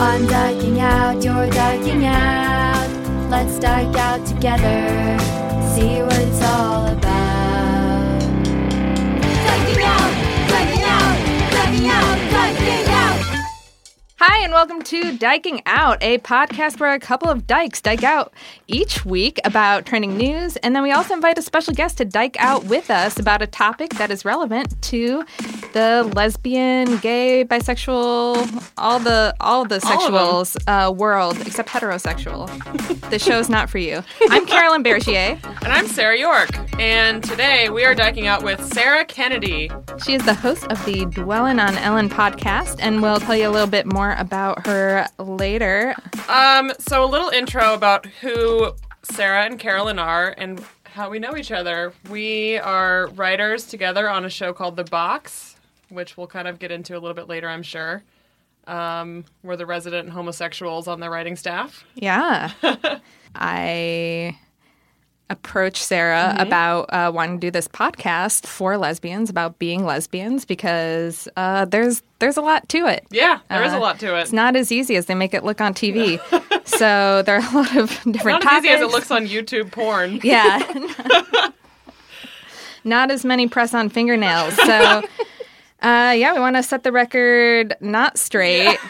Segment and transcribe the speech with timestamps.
[0.00, 3.30] I'm dyking out, you're dyking out.
[3.30, 5.18] Let's dike out together,
[5.74, 7.43] see what it's all about.
[14.26, 18.32] Hi, and welcome to Dyking Out, a podcast where a couple of dykes dike out
[18.66, 22.34] each week about trending news, and then we also invite a special guest to dike
[22.38, 25.26] out with us about a topic that is relevant to
[25.74, 32.48] the lesbian, gay, bisexual, all the all the sexuals uh, world except heterosexual.
[33.10, 34.02] the show's not for you.
[34.30, 35.38] I'm Carolyn Bergier.
[35.62, 36.48] And I'm Sarah York.
[36.80, 39.70] And today we are diking out with Sarah Kennedy.
[40.02, 43.50] She is the host of the Dwellin' on Ellen podcast, and we'll tell you a
[43.50, 45.94] little bit more about her later.
[46.28, 51.36] Um, so a little intro about who Sarah and Carolyn are and how we know
[51.36, 51.92] each other.
[52.08, 55.56] We are writers together on a show called The Box,
[55.88, 58.02] which we'll kind of get into a little bit later, I'm sure.
[58.66, 61.84] Um, we're the resident homosexuals on the writing staff.
[61.94, 62.52] Yeah.
[63.34, 64.38] I
[65.30, 71.26] approached Sarah about uh, wanting to do this podcast for lesbians about being lesbians because
[71.36, 73.06] uh, there's there's a lot to it.
[73.10, 74.20] Yeah, there is Uh, a lot to it.
[74.22, 76.18] It's not as easy as they make it look on TV.
[76.66, 79.26] so there are a lot of different It's Not as easy as it looks on
[79.26, 80.20] YouTube porn.
[80.22, 80.62] Yeah.
[82.84, 84.54] not as many press on fingernails.
[84.56, 85.02] So,
[85.84, 88.78] uh, yeah, we want to set the record not straight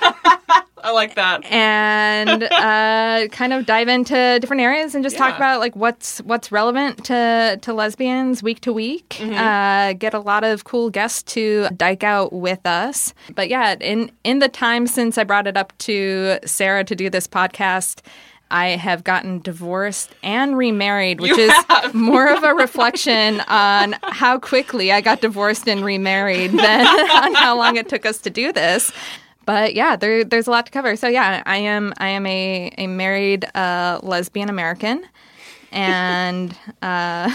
[0.85, 1.45] I like that.
[1.47, 6.53] and uh, kind of dive into different areas and just talk about like what's what's
[6.53, 9.17] relevant to to lesbians week to week.
[9.19, 9.33] Mm-hmm.
[9.33, 13.15] Uh, get a lot of cool guests to dike out with us.
[13.35, 17.09] But yeah, in in the time since I brought it up to Sarah to do
[17.09, 18.03] this podcast.
[18.51, 21.95] I have gotten divorced and remarried, which You is have.
[21.95, 27.57] more of a reflection on how quickly I got divorced and remarried than on how
[27.57, 28.93] long it took us to do this.
[29.47, 30.95] But yeah, there, there's a lot to cover.
[30.97, 35.05] So yeah, I am I am a, a married uh, lesbian American,
[35.73, 37.35] and uh,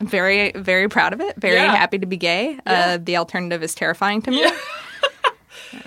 [0.00, 1.36] I'm very very proud of it.
[1.36, 1.74] Very Yeah.
[1.76, 2.58] happy to be gay.
[2.66, 4.44] Uh, the alternative is terrifying to me.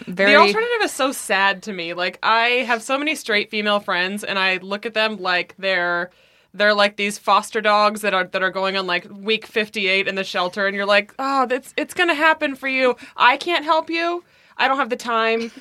[0.08, 1.94] Very The alternative is so sad to me.
[1.94, 6.12] Like I have so many straight female friends and I look at them like they're
[6.54, 10.16] they're like these foster dogs that are that are going on like week 58 in
[10.16, 12.96] the shelter and you're like, "Oh, that's it's going to happen for you.
[13.16, 14.24] I can't help you.
[14.58, 15.52] I don't have the time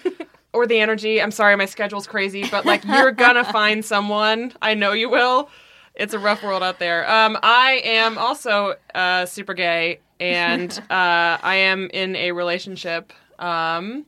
[0.53, 1.21] or the energy.
[1.21, 4.53] I'm sorry, my schedule's crazy, but like you're going to find someone.
[4.63, 5.51] I know you will."
[5.97, 7.11] It's a rough world out there.
[7.11, 14.05] Um, I am also uh, super gay, and uh, I am in a relationship um,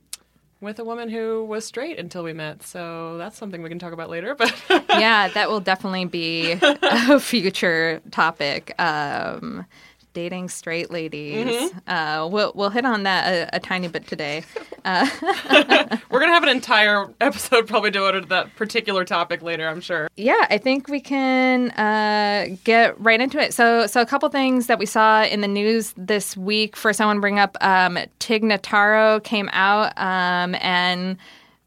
[0.60, 2.62] with a woman who was straight until we met.
[2.62, 4.34] So that's something we can talk about later.
[4.68, 8.74] But yeah, that will definitely be a future topic.
[8.80, 9.66] Um,
[10.12, 11.46] dating straight ladies.
[11.46, 11.90] Mm-hmm.
[11.90, 14.44] Uh, we'll we'll hit on that a, a tiny bit today.
[14.84, 15.06] Uh-
[16.10, 19.68] we're gonna have an entire episode probably devoted to that particular topic later.
[19.68, 20.08] I'm sure.
[20.16, 23.52] Yeah, I think we can uh, get right into it.
[23.52, 26.76] So, so a couple things that we saw in the news this week.
[26.76, 31.18] First, I want to bring up um, Tig Notaro came out um, and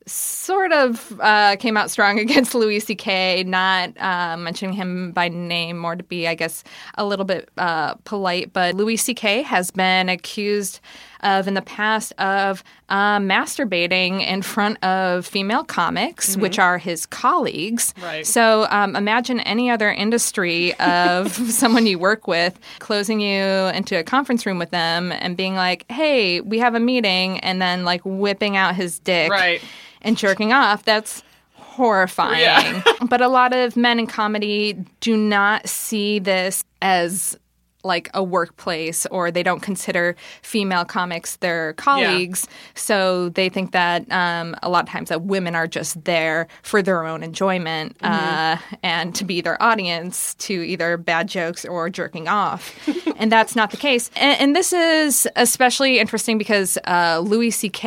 [0.07, 5.77] sort of uh, came out strong against Louis C.K., not uh, mentioning him by name,
[5.77, 6.63] more to be, I guess,
[6.95, 8.53] a little bit uh, polite.
[8.53, 9.43] But Louis C.K.
[9.43, 10.79] has been accused
[11.21, 17.05] of, in the past, of uh, masturbating in front of female comics, which are his
[17.05, 17.93] colleagues.
[18.01, 18.25] Right.
[18.25, 23.41] So um, imagine any other industry of someone you work with closing you
[23.73, 27.61] into a conference room with them and being like, hey, we have a meeting, and
[27.61, 29.61] then like whipping out his dick Right.
[30.01, 30.83] and jerking off.
[30.83, 32.41] That's horrifying.
[32.41, 32.83] Yeah.
[33.09, 37.37] but a lot of men in comedy do not see this as
[37.83, 42.47] like a workplace or they don't consider female comics their colleagues.
[42.75, 46.81] So they think that um, a lot of times that women are just there for
[46.81, 52.27] their own enjoyment uh, and to be their audience to either bad jokes or jerking
[52.27, 52.75] off.
[53.17, 54.09] And that's not the case.
[54.15, 57.85] And, and this is especially interesting because uh, louis ck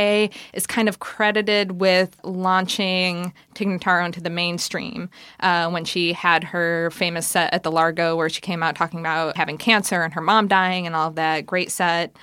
[0.53, 5.09] is kind of credited with launching Tig Notaro into the mainstream
[5.41, 9.01] uh, when she had her famous set at the Largo, where she came out talking
[9.01, 11.47] about having cancer and her mom dying and all of that.
[11.47, 12.17] Great set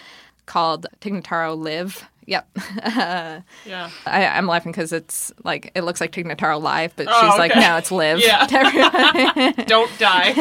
[0.46, 2.04] called Tig Notaro Live.
[2.28, 2.48] Yep.
[3.66, 3.90] Yeah.
[4.06, 7.38] I, I'm laughing because it's like, it looks like Tig Notaro live, but Oh, she's
[7.38, 8.20] like, no, it's Live.
[8.20, 8.46] Yeah.
[9.68, 10.34] Don't die.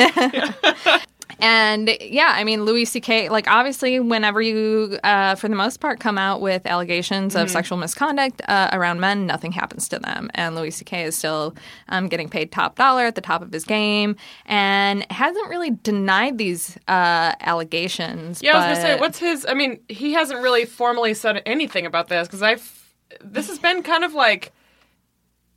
[1.42, 6.00] And yeah, I mean, Louis C.K., like, obviously, whenever you, uh, for the most part,
[6.00, 7.42] come out with allegations Mm-hmm.
[7.42, 10.30] of sexual misconduct uh, around men, nothing happens to them.
[10.34, 11.04] And Louis C.K.
[11.04, 11.54] is still
[11.88, 14.16] um, getting paid top dollar at the top of his game
[14.46, 18.42] and hasn't really denied these uh, allegations.
[18.42, 19.46] Yeah, I was gonna say, what's his?
[19.48, 22.78] I mean, he hasn't really formally said anything about this because I've.
[23.22, 24.52] This has been kind of like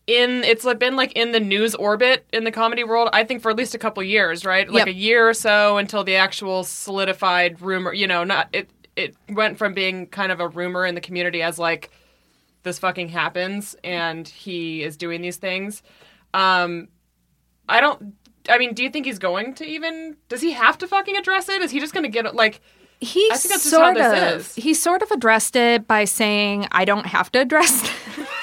[0.07, 3.09] in it's been like in the news orbit in the comedy world.
[3.13, 4.67] I think for at least a couple years, right?
[4.67, 4.87] Like Yep.
[4.87, 7.93] a year or so until the actual solidified rumor.
[7.93, 8.69] You know, not it.
[8.95, 11.89] It went from being kind of a rumor in the community as like
[12.61, 15.81] this fucking happens and he is doing these things.
[16.33, 16.89] Um,
[17.67, 18.13] I don't.
[18.49, 20.17] I mean, do you think he's going to even?
[20.29, 21.61] Does he have to fucking address it?
[21.61, 22.59] Is he just going to get like?
[22.99, 24.55] he I think that's just how sort this of is.
[24.55, 28.27] he sort of addressed it by saying, "I don't have to address this."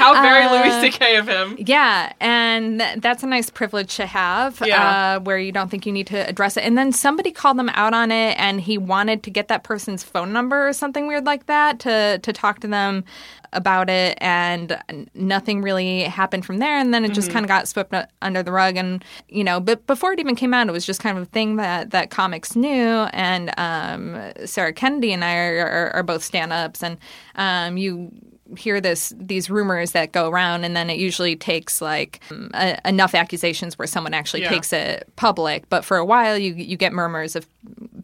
[0.00, 1.16] How very Uh, Louis C.K.
[1.16, 1.56] of him.
[1.58, 5.16] Yeah, and th- that's a nice privilege to have, Yeah.
[5.16, 6.64] uh, where you don't think you need to address it.
[6.64, 10.02] And then somebody called them out on it, and he wanted to get that person's
[10.02, 13.04] phone number or something weird like that to to talk to them
[13.52, 14.78] about it, and
[15.14, 16.78] nothing really happened from there.
[16.78, 17.34] And then it just Mm-hmm.
[17.34, 17.92] kind of got swept
[18.22, 21.00] under the rug, and you know, but before it even came out, it was just
[21.02, 23.06] kind of a thing that that comics knew.
[23.12, 26.96] And um, Sarah Kennedy and I are, are, are both stand ups, and
[27.34, 28.12] um, you
[28.56, 32.78] hear this these rumors that go around and then it usually takes like um, a,
[32.84, 34.48] enough accusations where someone actually Yeah.
[34.48, 37.46] takes it public but for a while you you get murmurs of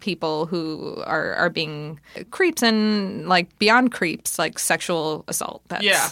[0.01, 1.99] people who are are being
[2.31, 6.09] creeps and like beyond creeps like sexual assault that's Yeah,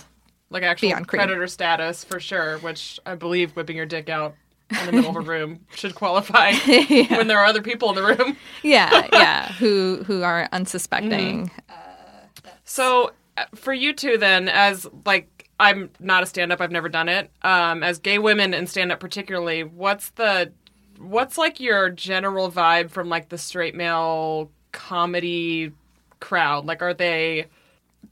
[0.51, 1.21] like actual Beyond creep.
[1.21, 2.59] predator status for sure.
[2.59, 4.35] Which I believe whipping your dick out
[4.71, 6.53] in the middle of a room should qualify
[7.11, 8.37] when there are other people in the room.
[8.63, 11.51] yeah yeah who who are unsuspecting
[12.65, 13.11] So uh,
[13.55, 17.31] for you two, then, as like I'm not a stand-up, I've never done it.
[17.43, 20.53] Um, as gay women and stand-up particularly, what's the
[20.99, 25.73] what's like your general vibe from like the straight male comedy
[26.21, 26.67] crowd?
[26.67, 27.47] Like, are they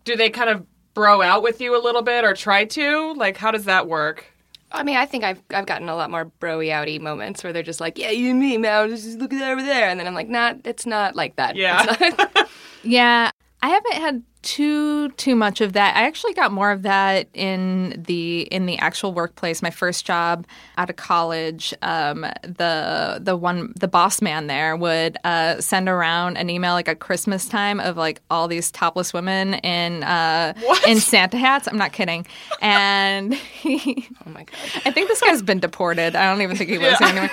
[0.04, 3.12] do they kind of bro out with you a little bit or try to?
[3.14, 4.26] Like, how does that work?
[4.74, 7.62] I mean, I think I've I've gotten a lot more broy outy moments where they're
[7.62, 8.88] just like, "Yeah, you and me, man.
[8.88, 11.56] Just look at that over there," and then I'm like, "Nah, it's not like that."
[11.56, 11.94] Yeah.
[12.00, 12.48] Not-
[12.84, 15.96] Yeah, I haven't had too too much of that.
[15.96, 19.62] I actually got more of that in the in the actual workplace.
[19.62, 20.46] My first job
[20.76, 26.36] out of college, um, the the one the boss man there would uh, send around
[26.36, 30.54] an email like at Christmas time of like all these topless women in uh,
[30.86, 31.68] in Santa hats.
[31.68, 32.26] I'm not kidding,
[32.60, 34.08] and he.
[34.26, 34.82] oh my god.
[34.84, 36.16] I think this guy's been deported.
[36.16, 37.30] I don't even think he lives here anymore.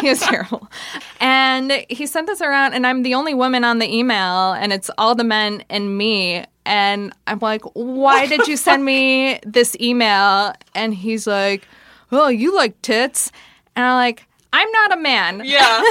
[0.00, 0.68] he was terrible.
[1.20, 4.90] And he sent this around, and I'm the only woman on the email, and it's
[4.98, 6.44] all the men and me.
[6.68, 10.52] And I'm like, why did you send me this email?
[10.74, 11.66] And he's like,
[12.12, 13.32] oh, you like tits.
[13.74, 15.42] And I'm like, I'm not a man.
[15.44, 15.82] Yeah,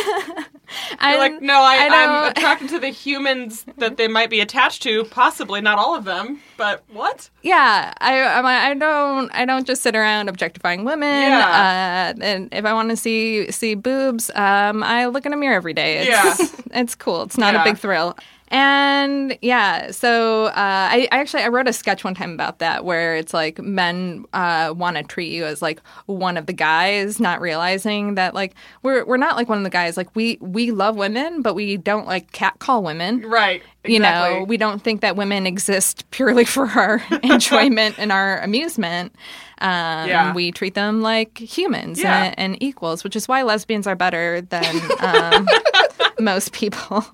[1.00, 4.82] I'm You're like no, I, don't- attracted to the humans that they might be attached
[4.84, 5.04] to.
[5.06, 7.30] Possibly not all of them, but what?
[7.44, 11.08] Yeah, I I'm, I don't I don't just sit around objectifying women.
[11.32, 12.14] Yeah.
[12.18, 15.56] Uh, and if I want to see see boobs, um, I look in a mirror
[15.56, 16.08] every day.
[16.08, 17.22] It's, it's cool.
[17.24, 17.62] It's not Yeah.
[17.62, 18.18] a big thrill.
[18.50, 22.86] And yeah, so uh, I, I actually I wrote a sketch one time about that
[22.86, 27.20] where it's like men uh, want to treat you as like one of the guys,
[27.20, 29.98] not realizing that like we're we're not like one of the guys.
[29.98, 33.22] Like we we love women, but we don't like catcall women.
[33.28, 33.62] Right.
[33.84, 33.94] Exactly.
[33.94, 39.14] You know, we don't think that women exist purely for our enjoyment and our amusement.
[39.60, 40.34] Um, Yeah.
[40.34, 42.26] We treat them like humans Yeah.
[42.26, 45.48] and, and equals, which is why lesbians are better than um,
[46.20, 47.06] most people.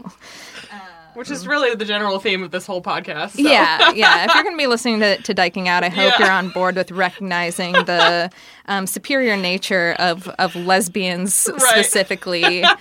[1.16, 3.32] Which is really the general theme of this whole podcast.
[3.32, 3.42] so.
[3.42, 4.26] Yeah, yeah.
[4.26, 6.26] If you're going to be listening to, to Dyking Out, I hope Yeah.
[6.26, 8.32] you're on board with recognizing the
[8.68, 11.62] um, superior nature of, of lesbians Right.
[11.62, 12.64] specifically.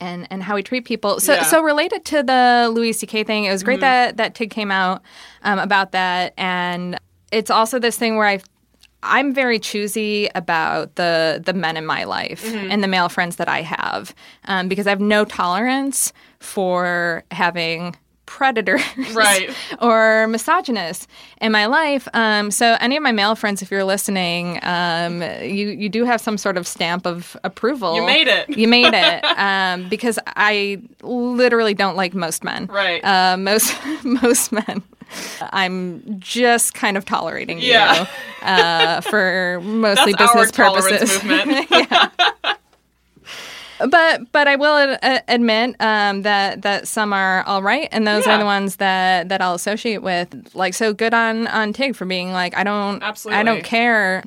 [0.00, 1.20] And, and how we treat people.
[1.20, 1.42] So Yeah.
[1.44, 3.22] so related to the Louis C.K.
[3.22, 5.00] thing, it was great that that Tig came out
[5.44, 6.98] um, about that, and
[7.30, 8.40] it's also this thing where I
[9.02, 13.48] I'm very choosy about the the men in my life and the male friends that
[13.48, 14.14] I have
[14.46, 18.80] um, because I have no tolerance for having predators
[19.12, 19.50] Right.
[19.80, 21.06] or misogynists
[21.40, 22.08] in my life.
[22.14, 26.20] Um, so any of my male friends, if you're listening, um, you you do have
[26.20, 27.94] some sort of stamp of approval.
[27.96, 28.48] You made it.
[28.48, 32.66] You made it um, because I literally don't like most men.
[32.66, 33.04] Right.
[33.04, 34.82] Uh, most most men.
[35.52, 38.00] I'm just kind of tolerating Yeah.
[38.42, 41.22] you uh, for mostly business purposes.
[41.24, 41.68] movement.
[43.88, 48.26] but but I will ad- admit um, that that some are all right, and those
[48.26, 48.34] Yeah.
[48.36, 50.54] are the ones that that I'll associate with.
[50.54, 53.40] Like so, good on on Tig for being like I don't Absolutely.
[53.40, 54.22] I don't care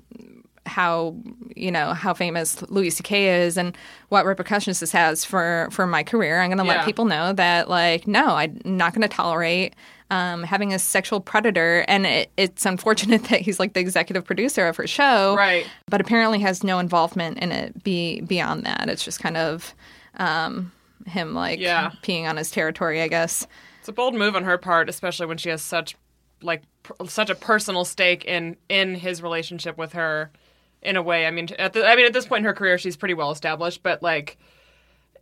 [0.65, 1.15] how
[1.55, 3.43] you know how famous Louis C.K.
[3.43, 3.77] is and
[4.09, 6.41] what repercussions this has for for my career.
[6.41, 6.77] I'm going to Yeah.
[6.77, 9.73] let people know that like no, I'm not going to tolerate.
[10.11, 14.67] Um, having a sexual predator, and it, it's unfortunate that he's like the executive producer
[14.67, 15.65] of her show, Right.
[15.89, 17.83] But apparently has no involvement in it.
[17.83, 19.73] Be beyond that, it's just kind of
[20.17, 20.71] um,
[21.07, 21.89] him like Yeah.
[22.03, 23.47] peeing on his territory, I guess.
[23.79, 25.95] It's a bold move on her part, especially when she has such
[26.43, 30.31] like pr- such a personal stake in in his relationship with her.
[30.83, 32.77] In a way, I mean, at the, I mean, at this point in her career,
[32.77, 34.37] she's pretty well established, but like,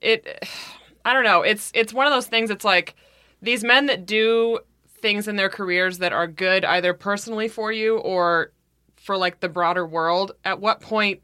[0.01, 0.45] it,
[1.05, 1.41] I don't know.
[1.41, 2.49] It's it's one of those things.
[2.49, 2.95] It's like
[3.41, 4.59] these men that do
[5.03, 8.53] things in their careers that are good either personally for you or
[8.95, 10.31] for like the broader world.
[10.45, 11.21] At what point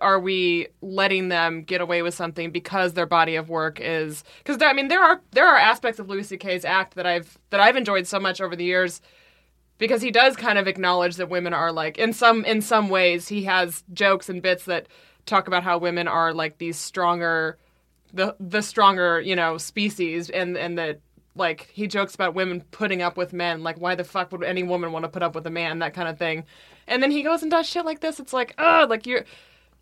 [0.00, 4.62] are we letting them get away with something because their body of work is because
[4.62, 7.76] I mean there are there are aspects of Louis C.K.'s act that I've that I've
[7.76, 9.02] enjoyed so much over the years
[9.78, 13.28] because he does kind of acknowledge that women are like in some in some ways
[13.28, 14.86] he has jokes and bits that
[15.26, 17.58] talk about how women are like these stronger
[18.12, 21.00] the the stronger you know species and and that
[21.34, 24.62] like he jokes about women putting up with men like why the fuck would any
[24.62, 26.44] woman want to put up with a man that kind of thing
[26.86, 29.24] and then he goes and does shit like this it's like oh like you're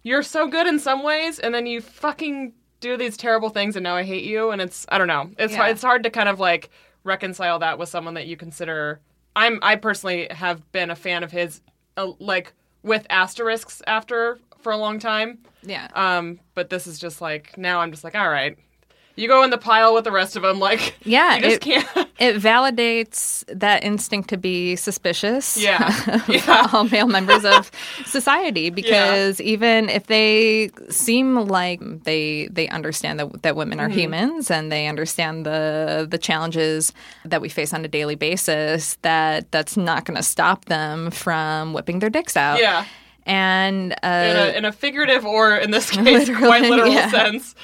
[0.02, 3.82] you're so good in some ways and then you fucking do these terrible things and
[3.84, 5.66] now I hate you and it's I don't know it's Yeah.
[5.68, 6.70] it's hard to kind of like
[7.04, 9.00] reconcile that with someone that you consider
[9.36, 11.60] I'm I personally have been a fan of his
[11.96, 12.52] uh, like
[12.82, 15.88] with asterisks after for a long time Yeah.
[15.94, 18.56] um but this is just like now I'm just like all right
[19.20, 21.60] you go in the pile with the rest of them like Yeah, you just it-
[21.60, 21.86] can't
[22.18, 25.56] it validates that instinct to be suspicious.
[25.56, 25.88] Yeah.
[26.14, 26.68] of Yeah.
[26.72, 27.70] all male members of
[28.06, 33.98] society, because even if they seem like they they understand that that women are Mm-hmm.
[33.98, 36.92] humans and they understand the the challenges
[37.24, 41.72] that we face on a daily basis, that that's not going to stop them from
[41.72, 42.58] whipping their dicks out.
[42.58, 42.84] yeah
[43.26, 47.10] And uh, in a, in a figurative or in this case quite literal yeah.
[47.10, 47.54] sense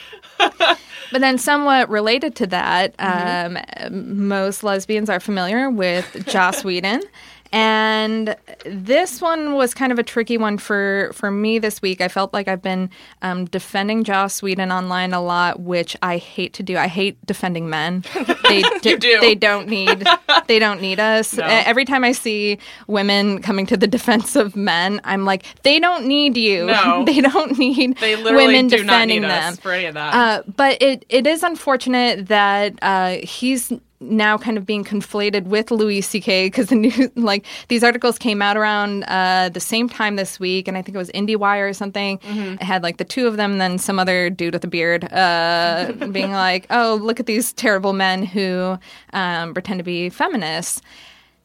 [1.13, 3.57] But then, somewhat related to that, Mm-hmm.
[3.87, 7.03] um, most lesbians are familiar with Joss Whedon.
[7.53, 12.01] And this one was kind of a tricky one for, for me this week.
[12.01, 12.91] I felt like I've been
[13.23, 16.77] um, defending Joss Whedon online a lot, which I hate to do.
[16.77, 18.05] I hate defending men.
[18.47, 19.21] They You do.
[19.21, 20.07] They don't need.
[20.47, 21.35] They don't need us.
[21.35, 21.45] No.
[21.45, 26.07] Every time I see women coming to the defense of men, I'm like, they don't
[26.07, 26.67] need you.
[26.67, 27.05] No.
[27.07, 29.53] they don't need they literally women do not defending need them.
[29.53, 34.37] us for any of that Uh, but it, it is unfortunate that uh, he's now
[34.39, 36.47] kind of being conflated with Louis C.K.
[36.47, 40.69] because the new like these articles came out around uh, the same time this week,
[40.69, 42.19] and I think it was IndieWire or something.
[42.55, 45.93] It had like the two of them, then some other dude with a beard, uh,
[46.13, 48.79] being like, "Oh, look at these terrible men who
[49.13, 50.83] um, pretend to be feminists."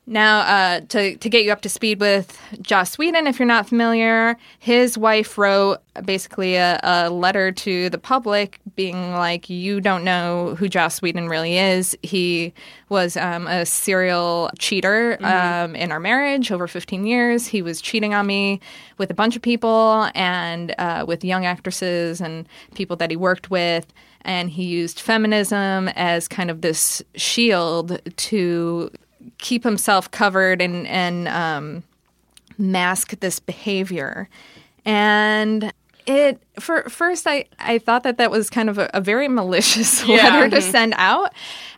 [0.08, 3.70] Now, uh, to to get you up to speed with Joss Whedon, if you're not
[3.70, 10.04] familiar, his wife wrote basically a, a letter to the public, being like, "You don't
[10.04, 11.96] know who Joss Whedon really is.
[12.02, 12.52] He
[12.90, 17.46] was um, a serial cheater um, in our marriage over 15 years.
[17.46, 18.60] He was cheating on me
[18.98, 23.52] with a bunch of people and uh, with young actresses and people that he worked
[23.52, 23.94] with."
[24.24, 28.92] And he used feminism as kind of this shield to
[29.38, 31.84] keep himself covered and and um,
[32.58, 34.30] mask this behavior,
[34.86, 35.74] and
[36.06, 40.04] it for first, I I thought that that was kind of a, a very malicious
[40.08, 40.24] Yeah.
[40.24, 41.32] letter to send out.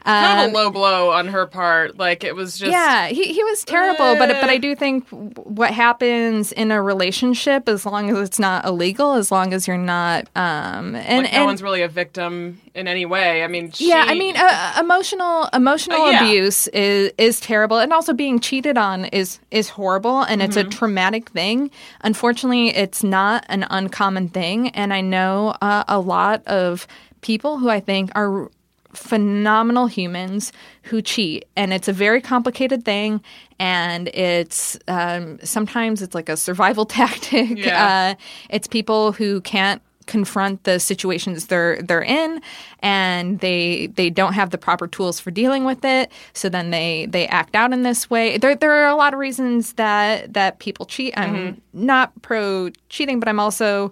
[0.03, 1.97] kind Um, of a low blow on her part.
[1.97, 4.53] Like it was just yeah, he, he was terrible, but but Eh.
[4.53, 9.31] I do think what happens in a relationship, as long as it's not illegal, as
[9.31, 13.05] long as you're not, um, and like no and one's really a victim in any
[13.05, 13.43] way.
[13.43, 16.23] I mean, yeah, I mean, uh, emotional emotional Uh, yeah.
[16.25, 20.67] abuse is is terrible, and also being cheated on is is horrible, and it's Mm-hmm.
[20.67, 21.71] a traumatic thing.
[22.01, 26.87] Unfortunately, it's not an uncommon thing, and I know uh, a lot of
[27.21, 28.49] people who I think are
[28.93, 30.51] phenomenal humans
[30.83, 31.45] who cheat.
[31.55, 33.21] And it's a very complicated thing
[33.59, 37.57] and it's um, sometimes it's like a survival tactic.
[37.57, 38.15] Yeah.
[38.17, 42.41] uh, it's people who can't confront the situations they're they're in
[42.79, 46.11] and they they don't have the proper tools for dealing with it.
[46.33, 48.37] So then they they act out in this way.
[48.37, 51.13] There there are a lot of reasons that that people cheat.
[51.17, 53.91] I'm not pro cheating but i'm also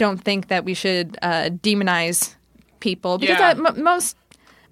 [0.00, 2.34] don't think that we should uh, demonize
[2.80, 3.50] people because Yeah.
[3.68, 4.16] m- most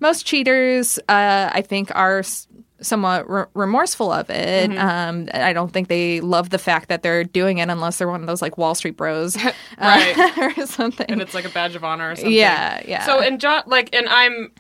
[0.01, 2.47] most cheaters uh, i think are s-
[2.81, 7.25] somewhat re- remorseful of it um, i don't think they love the fact that they're
[7.25, 10.17] doing it unless they're one of those like wall street bros uh, Right.
[10.59, 12.33] or something and it's like a badge of honor or something.
[12.33, 13.05] Yeah, yeah.
[13.05, 14.51] So and John, like, and I'm.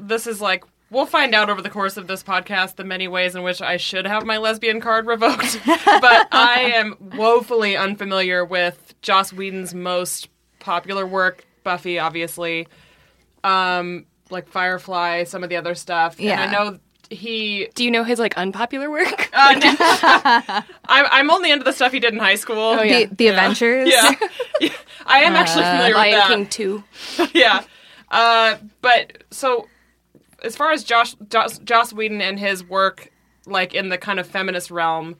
[0.00, 3.34] This is like we'll find out over the course of this podcast the many ways
[3.34, 8.87] in which I should have my lesbian card revoked, but I am woefully unfamiliar with
[9.02, 10.28] Joss Whedon's most
[10.60, 12.68] popular work, Buffy, obviously,
[13.44, 16.18] um, like Firefly, some of the other stuff.
[16.20, 16.42] Yeah.
[16.42, 16.78] and I know
[17.10, 17.68] he.
[17.74, 19.30] Do you know his like unpopular work?
[19.32, 19.74] Uh, no.
[20.88, 22.58] I'm, I'm only into the stuff he did in high school.
[22.58, 23.06] Oh, yeah.
[23.06, 24.12] the, the avengers Yeah.
[24.60, 24.70] Yeah.
[25.06, 26.28] I am actually familiar with Lion that.
[26.28, 26.84] King two.
[27.32, 27.64] yeah.
[28.10, 29.66] Uh, but so,
[30.42, 33.10] as far as Josh, Josh Joss Whedon and his work,
[33.46, 35.16] like in the kind of feminist realm,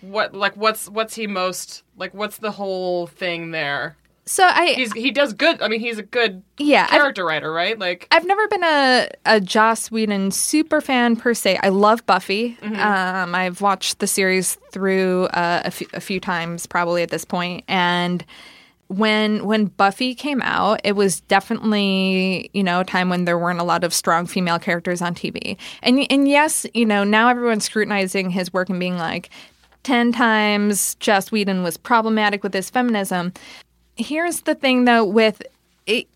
[0.00, 2.14] what like what's what's he most like?
[2.14, 3.96] What's the whole thing there?
[4.30, 5.60] so i He's he does good.
[5.60, 7.76] I mean, he's a good yeah I've, character writer, right?
[7.76, 11.58] Like I've never been a, a Joss Whedon super fan per se.
[11.62, 12.56] I love Buffy.
[12.62, 17.24] Um, I've watched the series through uh, a, few, a few times, probably at this
[17.24, 17.64] point.
[17.66, 18.24] And
[18.86, 23.60] when when Buffy came out, it was definitely you know a time when there weren't
[23.60, 25.56] a lot of strong female characters on TV.
[25.82, 29.30] And and yes, you know now everyone's scrutinizing his work and being like.
[29.82, 33.32] Ten times Joss Whedon was problematic with his feminism.
[33.96, 35.42] Here's the thing, though, with
[35.86, 36.06] it,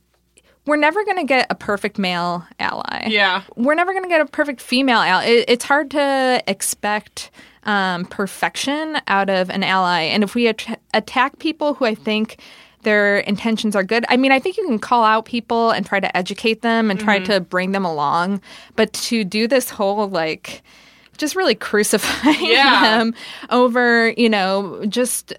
[0.67, 3.09] we're never going to get a perfect male ally.
[3.09, 3.43] Yeah.
[3.57, 5.25] We're never going to get a perfect female ally.
[5.25, 7.31] It, it's hard to expect
[7.65, 10.03] um, perfection out of an ally.
[10.03, 12.41] And if we at- attack people who I think
[12.83, 16.01] their intentions are good, I mean, I think you can call out people and try
[16.01, 18.41] to educate them and try to bring them along.
[18.77, 20.63] But to do this whole, like,
[21.19, 22.99] just really crucifying Yeah.
[22.99, 23.15] them
[23.51, 25.33] over, you know, just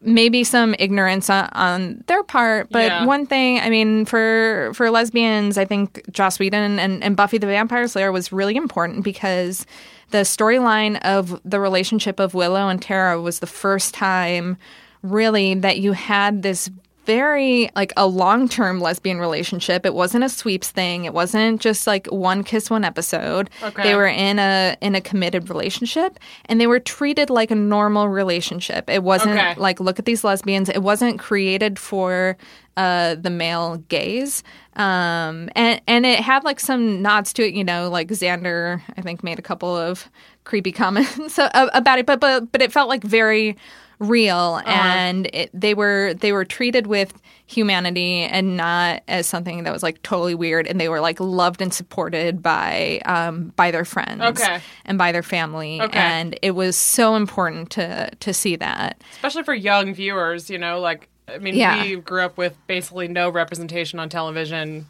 [0.00, 2.68] maybe some ignorance on, on their part.
[2.70, 3.04] But Yeah.
[3.04, 7.46] one thing, I mean, for for lesbians, I think Joss Whedon and, and Buffy the
[7.48, 9.66] Vampire Slayer was really important because
[10.10, 14.56] the storyline of the relationship of Willow and Tara was the first time
[15.02, 16.70] really that you had this
[17.08, 19.86] very like a long-term lesbian relationship.
[19.86, 21.06] It wasn't a sweeps thing.
[21.06, 23.48] It wasn't just like one kiss one episode.
[23.62, 23.82] Okay.
[23.82, 28.10] They were in a in a committed relationship and they were treated like a normal
[28.10, 28.90] relationship.
[28.90, 29.54] It wasn't Okay.
[29.56, 30.68] like look at these lesbians.
[30.68, 32.36] It wasn't created for
[32.76, 34.42] uh, the male gaze.
[34.76, 39.00] Um, and and it had like some nods to it, you know, like Xander I
[39.00, 40.08] think made a couple of
[40.44, 43.56] creepy comments about it, but but but it felt like very
[43.98, 47.12] real and it, they were they were treated with
[47.46, 51.60] humanity and not as something that was like totally weird and they were like loved
[51.60, 54.60] and supported by um by their friends Okay.
[54.84, 55.98] and by their family Okay.
[55.98, 60.78] and it was so important to to see that especially for young viewers, you know,
[60.80, 61.82] like I mean, Yeah.
[61.82, 64.86] we grew up with basically no representation on television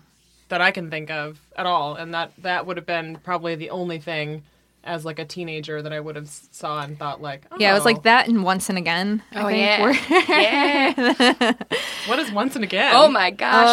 [0.51, 3.71] that I can think of at all, and that that would have been probably the
[3.71, 4.45] only thing
[4.85, 7.75] as like a teenager that I would have saw and thought like, oh, yeah it
[7.75, 9.93] was like that and once and again I Oh think, yeah, were-
[10.33, 11.53] yeah.
[12.07, 12.93] what is once and again?
[12.95, 13.69] Oh my gosh.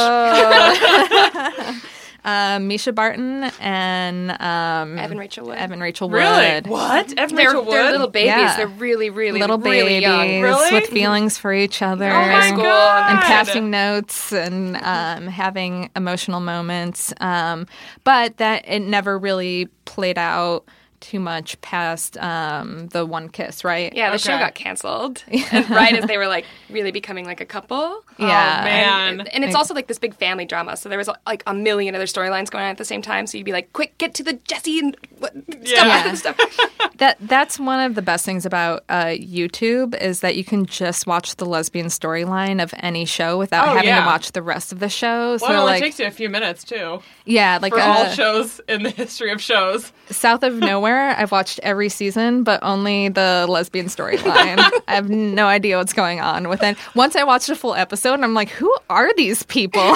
[2.25, 5.57] uh, Mischa Barton and um, Evan Rachel Wood.
[5.57, 6.53] Evan Rachel really?
[6.55, 6.67] Wood.
[6.67, 7.13] What?
[7.17, 7.73] Evan They're, Rachel Wood?
[7.73, 8.27] they're little babies.
[8.27, 8.57] Yeah.
[8.57, 10.41] They're really, really, little really babies young.
[10.41, 10.73] Really?
[10.73, 13.11] with feelings for each other Oh my and, god!
[13.11, 17.67] and passing notes and um, having emotional moments um,
[18.03, 20.65] but that it never really played out
[21.05, 23.93] too much past um, the one kiss, right?
[23.93, 27.45] Yeah, the show got canceled and right as they were like really becoming like a
[27.45, 28.03] couple.
[28.17, 28.57] Yeah.
[28.61, 29.19] Oh, man.
[29.19, 31.93] And, and it's also like this big family drama, so there was like a million
[31.95, 33.27] other storylines going on at the same time.
[33.27, 36.13] So you'd be like, "Quick, get to the Jessie and what, Yeah.
[36.15, 36.59] stuff, stuff."
[36.97, 41.05] That that's one of the best things about uh, YouTube is that you can just
[41.05, 43.99] watch the lesbian storyline of any show without Oh, having yeah.
[43.99, 45.31] to watch the rest of the show.
[45.31, 47.01] Well, so it only like, takes you a few minutes too.
[47.25, 49.91] yeah, like For uh, all shows in the history of shows.
[50.09, 54.59] South of Nowhere, I've watched every season, but only the lesbian storyline.
[54.87, 56.77] I have no idea what's going on with it.
[56.95, 59.81] Once I watched a full episode, I'm like, who are these people?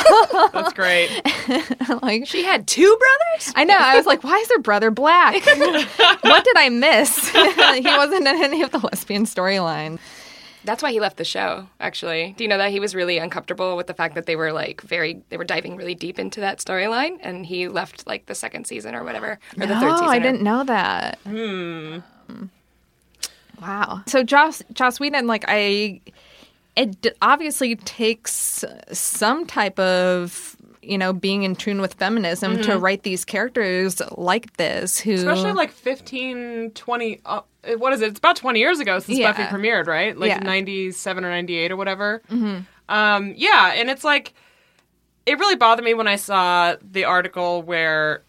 [0.53, 1.09] That's great.
[2.01, 3.53] like, She had two brothers.
[3.55, 3.77] I know.
[3.77, 5.35] I was like, why is her brother black?
[5.45, 7.29] what did I miss?
[7.29, 9.99] he wasn't in any of the lesbian storyline.
[10.69, 11.67] That's why he left the show.
[11.79, 14.51] Actually, do you know that he was really uncomfortable with the fact that they were
[14.53, 18.35] like very they were diving really deep into that storyline, and he left like the
[18.35, 20.09] second season or whatever or the third Oh, season.
[20.09, 21.17] I or- didn't know that.
[21.25, 21.97] Hmm.
[23.61, 24.03] Wow.
[24.05, 26.01] So Joss Joss Whedon, like I,
[26.75, 33.03] it obviously takes some type of you know being in tune with feminism to write
[33.03, 37.41] these characters like this, who Especially like 15, 20, uh,
[37.77, 38.09] what is it?
[38.09, 39.31] It's about 20 years ago since Yeah.
[39.31, 40.17] Buffy premiered, right?
[40.17, 40.39] Like Yeah.
[40.39, 42.21] 97 or 98 or whatever.
[42.31, 42.59] Mm-hmm.
[42.87, 44.33] Um, yeah, and it's like,
[45.25, 48.23] it really bothered me when I saw the article where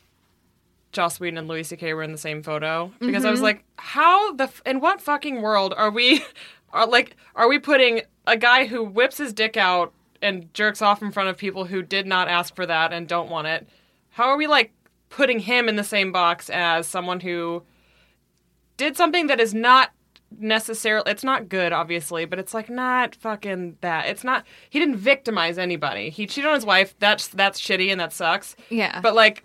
[0.93, 1.95] Joss Whedon and Louis C.K.
[1.95, 5.41] were in the same photo because I was like, how the f- in what fucking
[5.41, 6.23] world are we
[6.73, 11.03] are like are we putting a guy who whips his dick out and jerks off
[11.03, 13.69] in front of people who did not ask for that and don't want it?
[14.11, 14.73] How are we like
[15.09, 17.63] putting him in the same box as someone who
[18.77, 19.91] did something that is not
[20.39, 24.97] necessarily it's not good obviously but it's like not fucking that it's not he didn't
[24.97, 29.01] victimize anybody he cheated on his wife that's that's shitty and that sucks Yeah.
[29.01, 29.43] but like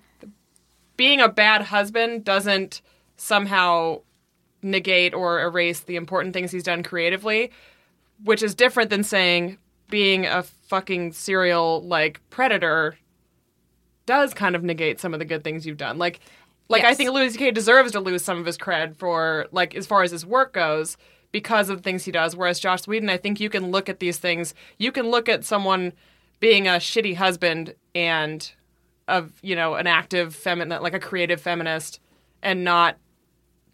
[0.96, 2.84] being a bad husband doesn't
[3.18, 4.02] somehow
[4.62, 7.52] negate or erase the important things he's done creatively,
[8.24, 9.58] which is different than saying
[9.90, 10.44] being a
[10.76, 12.98] fucking serial like predator
[14.06, 15.98] does kind of negate some of the good things you've done.
[15.98, 16.20] Like
[16.68, 17.52] like I think Louis C.K.
[17.52, 20.98] deserves to lose some of his cred for like as far as his work goes
[21.32, 22.36] because of the things he does.
[22.36, 24.54] Whereas Josh Whedon, I think you can look at these things.
[24.78, 25.94] You can look at someone
[26.42, 28.52] being a shitty husband and
[29.08, 32.02] of you know an active feminine like a creative feminist
[32.44, 32.98] and not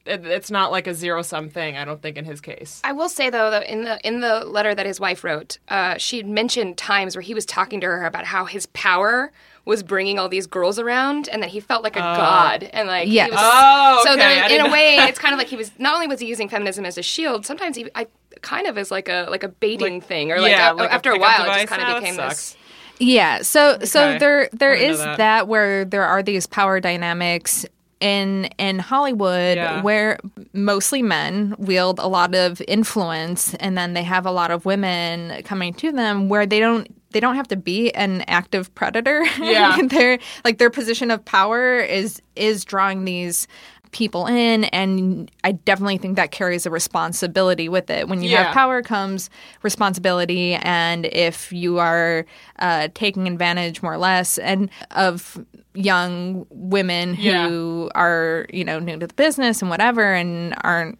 [0.05, 2.91] it- it's not like a zero sum thing i don't think in his case I
[2.91, 6.17] will say though that in the in the letter that his wife wrote, uh, she
[6.17, 9.31] had mentioned times where he was talking to her about how his power
[9.63, 13.07] was bringing all these girls around, and that he felt like a god, and like
[13.07, 13.29] he Yes.
[13.29, 16.07] was- Oh, so there, in a way, it's kind of like he was not only
[16.07, 18.07] was he using feminism as a shield, sometimes he I
[18.41, 20.91] kind of as like a like a baiting Like- thing, or like, yeah, a- like
[20.91, 22.35] after a, pickup while, it just kind Ah, of that became sucks.
[22.53, 22.57] this.
[22.99, 24.17] Yeah, so so Okay.
[24.17, 25.17] there there I didn't is know that.
[25.17, 25.47] that.
[25.47, 27.65] where there are these power dynamics
[28.01, 29.81] in in Hollywood Yeah.
[29.81, 30.17] where
[30.53, 35.41] mostly men wield a lot of influence and then they have a lot of women
[35.43, 39.23] coming to them where they don't they don't have to be an active predator.
[39.39, 39.77] Yeah.
[39.87, 43.47] their like their position of power is is drawing these
[43.91, 48.07] people in and I definitely think that carries a responsibility with it.
[48.07, 48.43] When you Yeah.
[48.45, 49.29] have power comes
[49.63, 52.25] responsibility and if you are
[52.59, 57.47] uh, taking advantage more or less and of young women Yeah.
[57.49, 60.97] who are, you know, new to the business and whatever and aren't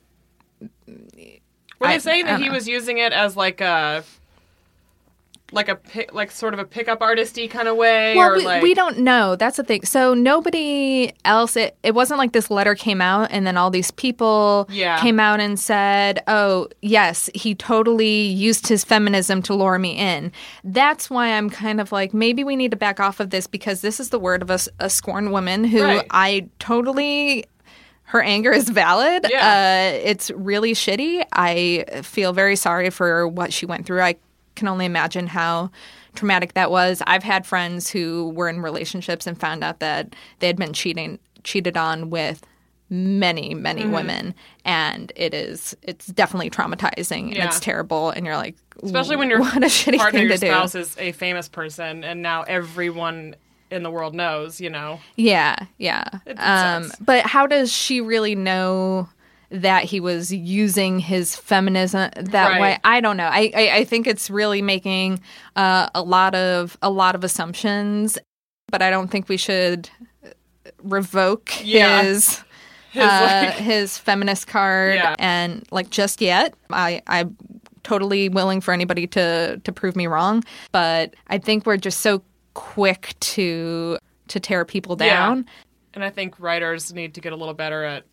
[1.80, 2.54] were I- they saying I that he know.
[2.56, 4.04] was using it as like a
[5.54, 8.46] like a pick, like sort of a pickup artisty kind of way Well, or we,
[8.46, 9.36] like we don't know.
[9.36, 9.84] That's the thing.
[9.86, 11.56] So nobody else.
[11.58, 14.98] It, it wasn't like this letter came out and then all these people Yeah.
[15.00, 20.32] came out and said, "Oh, yes, he totally used his feminism to lure me in."
[20.64, 23.82] That's why I'm kind of like maybe we need to back off of this because
[23.82, 26.06] this is the word of a scorned woman who Right.
[26.12, 27.46] I totally.
[28.04, 29.26] Her anger is valid.
[29.30, 29.94] Yeah.
[29.96, 31.24] Uh, it's really shitty.
[31.32, 34.02] I feel very sorry for what she went through.
[34.02, 34.16] I
[34.56, 35.72] can only imagine how
[36.16, 37.02] traumatic that was.
[37.08, 41.20] I've had friends who were in relationships and found out that they had been cheating
[41.44, 42.46] cheated on with
[42.90, 43.94] many many Mm-hmm.
[43.94, 44.36] women
[44.66, 47.46] and it is it's definitely traumatizing and Yeah.
[47.46, 50.42] it's terrible and you're like especially when your what a shitty partner thing your to
[50.42, 53.36] do spouse is a famous person and now everyone
[53.72, 56.04] in the world knows you know Yeah, yeah.
[56.38, 59.08] um, but how does she really know
[59.52, 62.62] that he was using his feminism that Right.
[62.62, 62.78] way?
[62.84, 63.28] I don't know.
[63.28, 65.20] I, I, I think it's really making
[65.56, 68.18] uh, a lot of a lot of assumptions,
[68.70, 69.90] but I don't think we should
[70.84, 72.04] revoke Yeah.
[72.04, 72.44] his.
[72.92, 75.16] His, uh, like- his feminist card Yeah.
[75.18, 77.38] and like just yet I I'm
[77.84, 82.22] totally willing for anybody to to prove me wrong but I think we're just so
[82.54, 85.08] quick to to tear people Yeah.
[85.08, 85.46] down
[85.94, 88.04] and i think writers need to get a little better at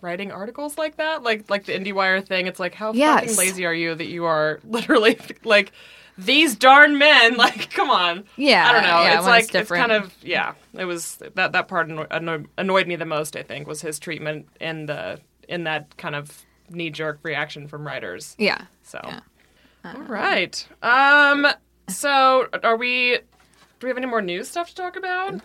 [0.00, 2.46] writing articles like that, like like the IndieWire thing.
[2.46, 3.20] It's like how Yes.
[3.22, 5.72] fucking lazy are you that you are literally like
[6.18, 7.36] these darn men?
[7.38, 8.24] Like, come on.
[8.36, 9.02] Yeah, I don't know.
[9.02, 9.88] yeah, it's like it's different.
[9.88, 10.54] kind of yeah.
[10.74, 13.36] It was that that part anno- anno- annoyed me the most.
[13.36, 17.86] I think was his treatment in the in that kind of knee jerk reaction from
[17.86, 18.34] writers.
[18.38, 18.62] Yeah.
[18.82, 19.20] So, Yeah.
[19.84, 20.66] all right.
[20.82, 21.46] Um.
[21.88, 23.18] So, are we?
[23.78, 25.40] Do we have any more news stuff to talk about?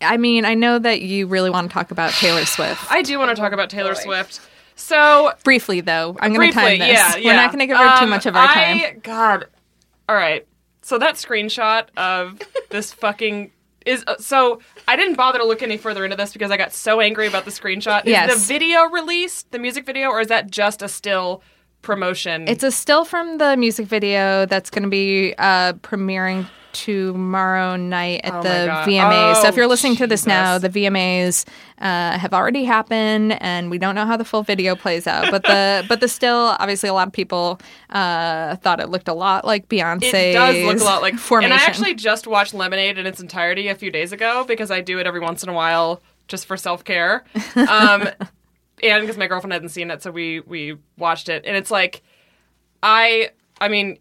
[0.00, 2.90] I mean, I know that you really want to talk about Taylor Swift.
[2.90, 4.40] I do want to talk about Taylor Swift.
[4.74, 6.88] So, Briefly, though, I'm going to briefly, time this.
[6.88, 7.30] yeah, yeah.
[7.30, 8.76] We're not going to give her too Um, much of our time.
[8.78, 9.46] I, God.
[10.08, 10.46] All right.
[10.82, 12.38] So that screenshot of
[12.70, 13.50] this fucking
[13.86, 16.72] is uh, so I didn't bother to look any further into this because I got
[16.72, 18.04] so angry about the screenshot.
[18.04, 18.34] Is Yes.
[18.34, 21.42] the video released, the music video, or is that just a still
[21.82, 22.46] promotion?
[22.46, 26.46] It's a still from the music video that's going to be uh, premiering
[26.84, 28.68] tomorrow night at Oh the.
[28.86, 29.42] VMAs.
[29.42, 30.26] so if Oh, you're listening to this Jesus.
[30.26, 31.46] now, the VMAs
[31.78, 35.30] uh, have already happened, and we don't know how the full video plays out.
[35.30, 37.58] But the but the still, obviously, a lot of people
[37.90, 40.30] uh, thought it looked a lot like Beyonce.
[40.30, 41.52] It does look a lot like formation.
[41.52, 44.80] And I actually just watched Lemonade in its entirety a few days ago because I
[44.80, 47.24] do it every once in a while just for self care.
[47.56, 48.08] Um,
[48.82, 52.02] and because my girlfriend hadn't seen it, so we we watched it, and it's like,
[52.82, 53.98] I I mean,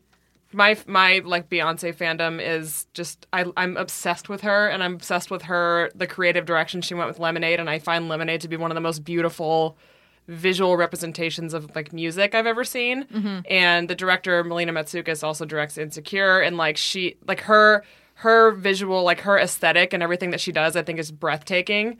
[0.56, 5.30] my my like Beyonce fandom is just I I'm obsessed with her, and I'm obsessed
[5.30, 8.58] with her the creative direction she went with Lemonade, and I find Lemonade to be
[8.58, 9.78] one of the most beautiful
[10.28, 13.04] visual representations of like music I've ever seen.
[13.04, 13.40] Mm-hmm.
[13.50, 17.84] And the director Melina Matsoukas also directs Insecure and like she like her
[18.16, 21.98] her visual like her aesthetic and everything that she does I think is breathtaking.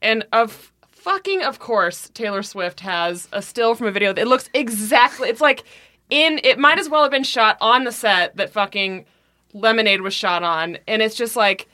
[0.00, 4.28] And of fucking of course Taylor Swift has a still from a video that it
[4.28, 5.64] looks exactly it's like
[6.10, 9.04] in it might as well have been shot on the set that fucking
[9.52, 11.68] Lemonade was shot on and it's just like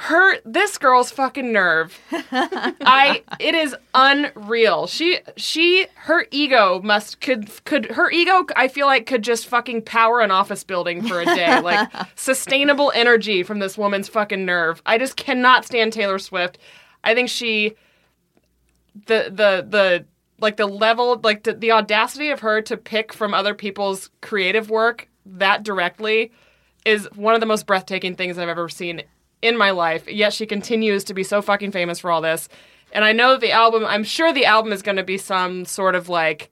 [0.00, 4.86] her this girl's fucking nerve I it is unreal.
[4.86, 9.82] She she her ego must could could her ego I feel like could just fucking
[9.82, 11.60] power an office building for a day.
[11.68, 14.80] Like sustainable energy from this woman's fucking nerve.
[14.86, 16.58] I just cannot stand Taylor Swift.
[17.02, 17.74] I think she
[19.06, 20.04] the the the
[20.40, 24.70] like the level like the, the audacity of her to pick from other people's creative
[24.70, 26.32] work that directly
[26.84, 29.02] is one of the most breathtaking things I've ever seen
[29.42, 30.08] in my life.
[30.08, 32.48] Yet she continues to be so fucking famous for all this.
[32.92, 35.94] And I know the album, I'm sure the album is going to be some sort
[35.94, 36.50] of like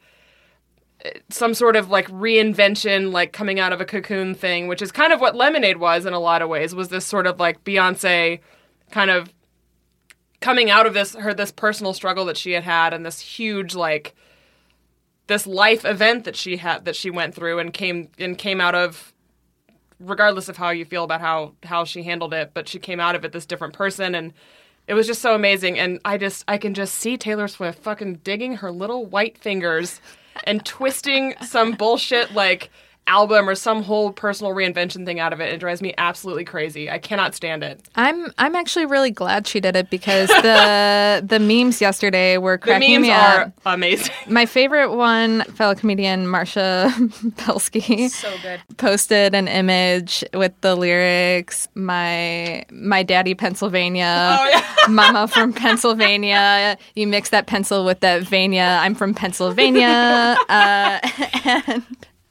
[1.30, 5.12] some sort of like reinvention like coming out of a cocoon thing, which is kind
[5.12, 6.74] of what Lemonade was in a lot of ways.
[6.74, 8.40] Was this sort of like Beyonce
[8.90, 9.32] kind of
[10.40, 13.74] coming out of this her this personal struggle that she had had and this huge
[13.74, 14.14] like
[15.26, 18.74] this life event that she had that she went through and came and came out
[18.74, 19.12] of
[19.98, 23.14] regardless of how you feel about how how she handled it but she came out
[23.14, 24.32] of it this different person and
[24.86, 25.78] it was just so amazing.
[25.78, 30.00] And i just i can just see taylor swift fucking digging her little white fingers
[30.44, 32.70] and twisting some bullshit like
[33.06, 36.90] album or some whole personal reinvention thing out of it it drives me absolutely crazy
[36.90, 41.38] i cannot stand it I'm I'm actually really glad she did it because the the
[41.38, 43.52] memes yesterday were the memes me are up.
[43.64, 46.92] amazing My favorite one, fellow comedian Marcia
[47.46, 48.60] Belsky, So good.
[48.76, 56.76] posted an image with the lyrics "My my daddy Pennsylvania, Oh, Mama from Pennsylvania.
[56.94, 58.78] You mix that pencil with that Vania.
[58.80, 60.98] I'm from Pennsylvania." Uh,
[61.44, 61.82] and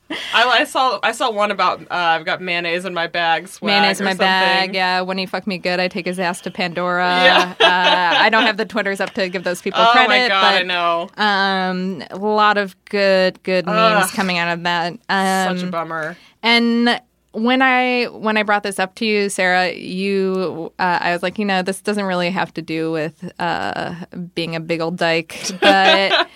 [0.09, 3.49] I, I saw I saw one about uh, I've got mayonnaise in my bag.
[3.61, 4.75] Mayonnaise in my bag.
[4.75, 7.05] Yeah, when he fuck me good, I take his ass to Pandora.
[7.25, 7.53] Yeah.
[7.59, 10.09] uh, I don't have the twitters up to give those people Oh credit.
[10.09, 11.09] my god, but I know.
[11.17, 14.11] Um, a lot of good, good memes Ugh.
[14.11, 14.93] coming out of that.
[15.09, 16.15] Um, Such a bummer.
[16.43, 21.23] and when I when I brought this up to you, Sarah, you uh, I was
[21.23, 23.95] like, you know, this doesn't really have to do with uh,
[24.35, 26.29] being a big old dyke, but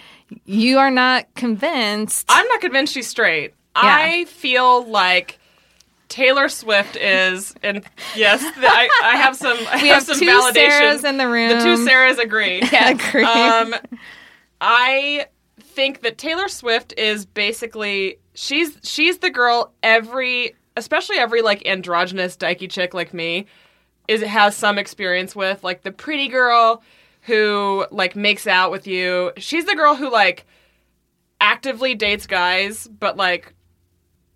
[0.46, 2.26] you are not convinced.
[2.30, 3.54] I'm not convinced she's straight.
[3.82, 5.40] I feel like
[6.10, 7.84] Taylor Swift is, and
[8.16, 9.58] yes, th- I, I have some.
[9.70, 10.70] I we have, have some two validation.
[10.70, 11.50] Sarahs in the room.
[11.50, 12.62] The two Sarahs agree.
[12.72, 13.24] Yeah, agree.
[13.24, 13.76] Um,
[14.60, 15.28] I
[15.60, 22.36] think that Taylor Swift is basically she's she's the girl every, especially every like androgynous
[22.36, 23.46] dykey chick like me,
[24.08, 26.82] is has some experience with like the pretty girl
[27.22, 29.32] who like makes out with you.
[29.38, 30.46] She's the girl who like
[31.40, 33.54] actively dates guys, but like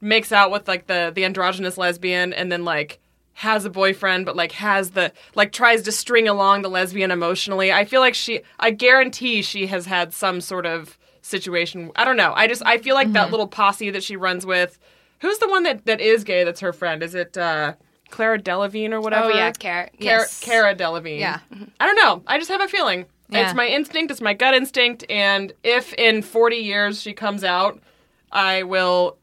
[0.04, 3.00] makes out with like the the androgynous lesbian and then like
[3.36, 7.72] has a boyfriend but like has the like tries to string along the lesbian emotionally.
[7.72, 11.92] I feel like she I guarantee she has had some sort of situation.
[11.96, 12.34] I don't know.
[12.36, 13.14] I just I feel like Mm-hmm.
[13.14, 14.78] that little posse that she runs with
[15.20, 17.02] Who's the one that that is gay that's her friend?
[17.02, 17.74] Is it uh
[18.10, 19.26] Clara Delevingne or whatever?
[19.28, 19.52] Oh yeah.
[19.52, 20.40] Cara, Yes.
[20.42, 21.20] Cara Delevingne.
[21.20, 21.40] Yeah.
[21.80, 22.22] I don't know.
[22.28, 23.06] I just have a feeling.
[23.30, 23.46] Yeah.
[23.46, 24.12] It's my instinct.
[24.12, 25.06] It's my gut instinct.
[25.10, 27.80] And if in 40 years she comes out,
[28.32, 29.18] I will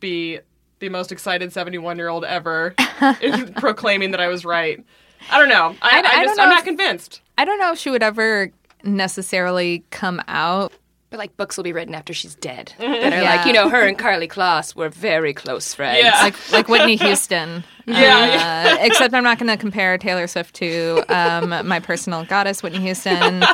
[0.00, 0.40] be
[0.78, 2.74] the most excited 71 year old ever
[3.20, 4.84] in proclaiming that I was right.
[5.30, 5.74] I don't know.
[5.82, 7.20] I, I- I, I just, know I'm not if- convinced.
[7.38, 8.50] I don't know if she would ever
[8.84, 10.72] necessarily come out.
[11.10, 13.36] But like books will be written after she's dead that are Yeah.
[13.36, 16.00] like, you know, her and Karlie Kloss were very close friends.
[16.02, 16.20] Yeah.
[16.22, 17.64] like like Whitney Houston.
[17.88, 22.60] Yeah, Uh, except I'm not going to compare Taylor Swift to um, my personal goddess,
[22.60, 23.44] Whitney Houston.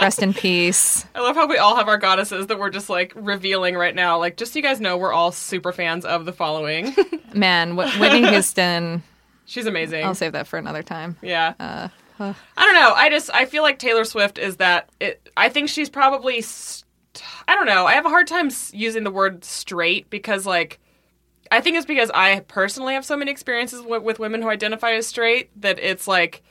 [0.00, 1.04] Rest in peace.
[1.16, 4.16] I love how we all have our goddesses that we're just like revealing right now.
[4.16, 6.94] Like, just so you guys know, we're all super fans of the following.
[7.34, 9.02] Man, Whitney Houston.
[9.44, 10.04] She's amazing.
[10.04, 11.16] I'll save that for another time.
[11.20, 11.54] Yeah.
[11.58, 12.92] I don't know.
[12.94, 14.88] I just I feel like Taylor Swift is that.
[15.00, 16.42] It, I think she's probably.
[16.42, 16.79] St-
[17.48, 17.86] I don't know.
[17.86, 20.78] I have a hard time using the word straight because like.
[21.52, 24.92] I think it's because I personally have so many experiences with, with women who identify
[24.92, 26.44] as straight that it's like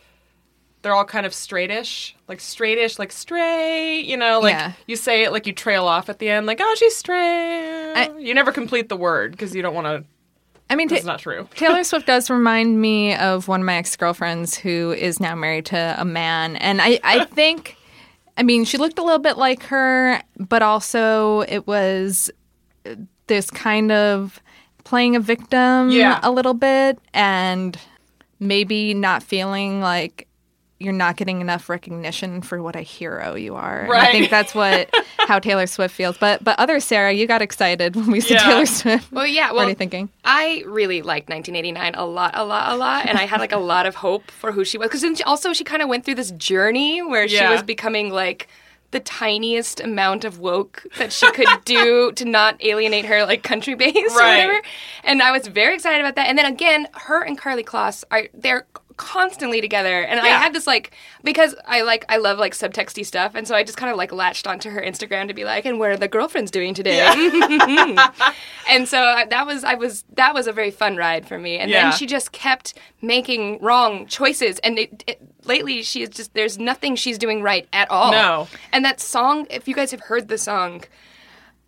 [0.81, 4.01] they're all kind of straightish, like straightish, like straight.
[4.01, 4.73] You know, like Yeah.
[4.87, 7.93] you say it like you trail off at the end, like oh she's straight.
[7.93, 10.03] I- you never complete the word because you don't want to.
[10.69, 11.47] I mean, it's Ta- not true.
[11.55, 15.65] Taylor Swift does remind me of one of my ex girlfriends who is now married
[15.67, 16.57] to a man.
[16.57, 17.77] And I, I think,
[18.39, 22.31] I mean, she looked a little bit like her, but also it was
[23.27, 24.41] this kind of
[24.85, 26.21] playing a victim Yeah.
[26.23, 27.77] a little bit and
[28.39, 30.28] maybe not feeling like
[30.79, 33.81] you're not getting enough recognition for what a hero you are.
[33.83, 34.89] And I think that's what
[35.19, 36.17] how Taylor Swift feels.
[36.17, 38.43] But but other Sarah, you got excited when we said Yeah.
[38.45, 39.11] Taylor Swift.
[39.11, 39.51] Well, yeah.
[39.51, 40.09] what are you thinking?
[40.23, 43.57] I really liked 1989 a lot, a lot, a lot, and I had like a
[43.57, 46.31] lot of hope for who she was because also she kind of went through this
[46.31, 48.47] journey where she was becoming like
[48.91, 53.75] the tiniest amount of woke that she could do to not alienate her like country
[53.75, 54.45] base or Right.
[54.47, 54.61] whatever.
[55.03, 56.27] And I was very excited about that.
[56.27, 58.65] And then again, her and Karlie Kloss are they're
[58.99, 60.91] constantly together and I had this like
[61.23, 64.11] because I like I love like subtexty stuff and so I just kind of like
[64.11, 66.99] latched onto her Instagram to be like and what are the girlfriends doing today
[68.69, 71.57] and so I- that was I was that was a very fun ride for me.
[71.57, 71.89] And Yeah.
[71.89, 74.59] then she just kept making wrong choices.
[74.59, 78.11] And it, it, lately, she is just there's nothing she's doing right at all.
[78.11, 78.47] No.
[78.73, 80.83] And that song, if you guys have heard the song,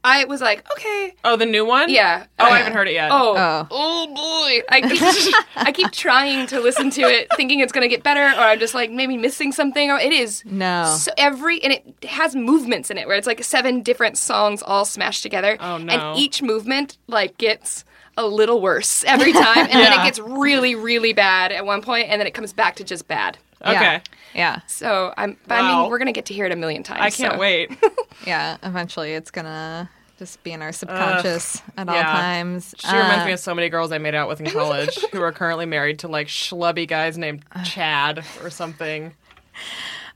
[0.04, 1.90] I was like, okay, Oh, the new one.
[1.90, 2.26] yeah.
[2.40, 3.10] Oh, I haven't heard it yet.
[3.12, 3.68] Oh, Oh.
[3.70, 4.62] oh, boy!
[4.70, 8.42] I keep, I keep trying to listen to it, thinking it's gonna get better, or
[8.44, 9.92] I'm just like maybe missing something.
[9.92, 10.86] Or it is No.
[10.98, 14.86] so every and it has movements in it where it's like seven different songs all
[14.86, 15.58] smashed together.
[15.60, 15.94] Oh, no.
[15.94, 17.86] And each movement like gets
[18.18, 22.10] a little worse every time, and then it gets really, really bad at one point,
[22.10, 23.38] and then it comes back to just bad.
[23.62, 23.72] Okay.
[23.74, 24.00] Yeah.
[24.34, 24.60] Yeah.
[24.68, 27.02] So I'm, but I mean, we're gonna get to hear it a million times.
[27.02, 27.40] I can't so.
[27.40, 27.72] wait.
[28.28, 32.04] Yeah, eventually it's gonna just be in our subconscious at all yeah.
[32.04, 32.76] times.
[32.78, 35.22] She reminds Uh, me of so many girls I made out with in college who
[35.24, 39.14] are currently married to like schlubby guys named Chad or something.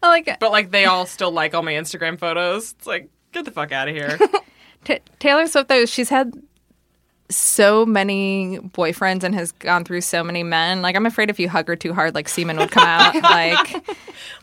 [0.03, 0.37] I like it.
[0.39, 2.73] But like they all still like all my Instagram photos.
[2.77, 4.19] It's like, get the fuck out of here.
[4.83, 5.85] T- Taylor Swift though.
[5.85, 6.31] She's had
[7.29, 10.81] so many boyfriends and has gone through so many men.
[10.83, 13.15] Like I'm afraid if you hug her too hard, like semen would come out.
[13.23, 13.83] like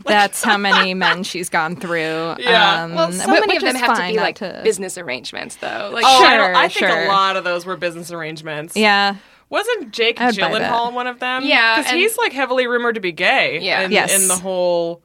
[0.04, 2.34] that's how many men she's gone through.
[2.38, 2.84] Yeah.
[2.84, 5.56] Um, Well, so whi- many of them is have to be like to- business arrangements,
[5.56, 5.90] though.
[5.92, 7.04] Like, Oh, I, Sure, don't, I think sure.
[7.04, 8.76] a lot of those were business arrangements.
[8.76, 9.16] Yeah.
[9.48, 10.62] Wasn't Jake I'd buy that.
[10.72, 11.44] Gyllenhaal one of them?
[11.44, 13.60] Yeah, Because and- he's like heavily rumored to be gay.
[13.60, 13.82] Yeah.
[13.82, 14.20] In, Yes.
[14.20, 15.02] in the whole.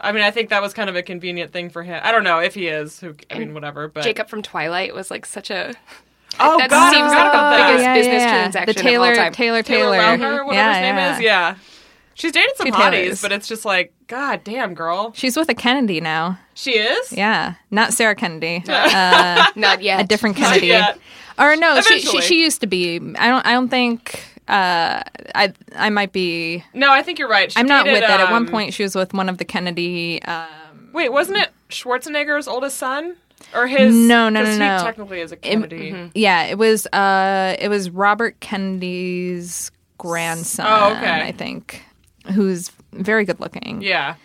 [0.00, 2.00] I mean, I think that was kind of a convenient thing for him.
[2.02, 3.00] I don't know if he is.
[3.00, 3.88] Who I mean, whatever.
[3.88, 5.72] But Jacob from Twilight was like such a.
[6.40, 7.76] oh that god, seems like forgot the about that.
[7.76, 9.32] biggest business transaction The of all time.
[9.32, 11.14] Taylor, Taylor Taylor, Lautner, or whatever yeah, his name yeah.
[11.16, 11.20] is.
[11.22, 11.56] Yeah.
[12.16, 13.22] She's dated some Two hotties, Taylors.
[13.22, 15.12] but it's just like, god damn, girl.
[15.16, 16.38] She's with a Kennedy now.
[16.54, 17.12] She is.
[17.12, 18.62] Yeah, not Sarah Kennedy.
[18.68, 20.00] Uh, Not yet.
[20.00, 20.68] a different Not Kennedy.
[20.68, 20.98] yet.
[21.38, 22.96] Or no, she, she she used to be.
[23.18, 24.20] I don't I don't think.
[24.46, 25.02] Uh,
[25.34, 26.62] I I might be.
[26.74, 27.50] No, I think you're right.
[27.50, 28.20] She I'm not dated, with it.
[28.20, 30.22] At one um, point, she was with one of the Kennedy.
[30.22, 33.16] Um, Wait, wasn't it Schwarzenegger's oldest son?
[33.54, 33.94] Or his?
[33.94, 34.76] No, no, no, no.
[34.78, 36.10] He technically is a Kennedy.
[36.14, 36.86] yeah, it was.
[36.86, 40.66] Uh, it was Robert Kennedy's grandson.
[40.68, 41.22] Oh, okay.
[41.22, 41.82] I think,
[42.32, 43.80] who's very good looking.
[43.82, 44.16] Yeah.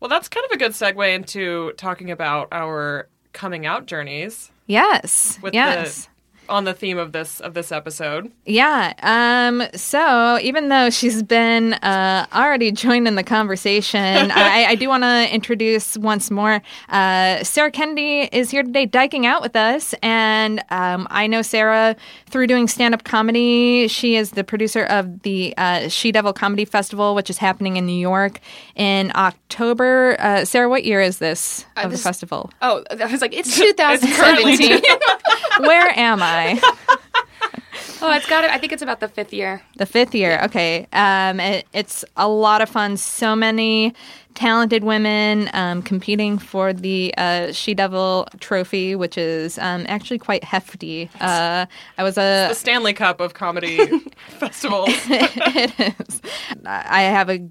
[0.00, 5.38] Well, that's kind of a good segue into talking about our coming out journeys Yes.
[5.42, 6.08] with yes.
[6.48, 8.30] On the theme of this of this episode.
[8.44, 8.92] Yeah.
[9.02, 14.88] Um, so even though she's been uh, already joined in the conversation, I, I do
[14.88, 16.62] want to introduce once more.
[16.88, 21.96] Uh, Sarah Kennedy is here today, dyking out with us, and um, I know Sarah
[22.34, 23.86] through doing stand-up comedy.
[23.86, 27.86] She is the producer of the uh, She Devil Comedy Festival, which is happening in
[27.86, 28.40] New York
[28.74, 30.16] in October.
[30.18, 32.50] Uh, Sarah, what year is this of this- the festival?
[32.60, 34.82] Oh, I was like, it's 2017.
[35.60, 36.60] Where am I?
[38.06, 38.50] Oh, it's got it.
[38.50, 39.62] I think it's about the fifth year.
[39.76, 40.38] The fifth year.
[40.44, 40.86] Okay.
[40.92, 42.98] Um, it, it's a lot of fun.
[42.98, 43.94] So many
[44.34, 50.44] talented women um, competing for the uh, She Devil trophy, which is um, actually quite
[50.44, 51.08] hefty.
[51.18, 51.64] Uh,
[51.96, 52.48] I was a.
[52.48, 53.78] The Stanley Cup of comedy
[54.28, 54.90] festivals.
[55.08, 56.20] it is.
[56.66, 57.48] I have a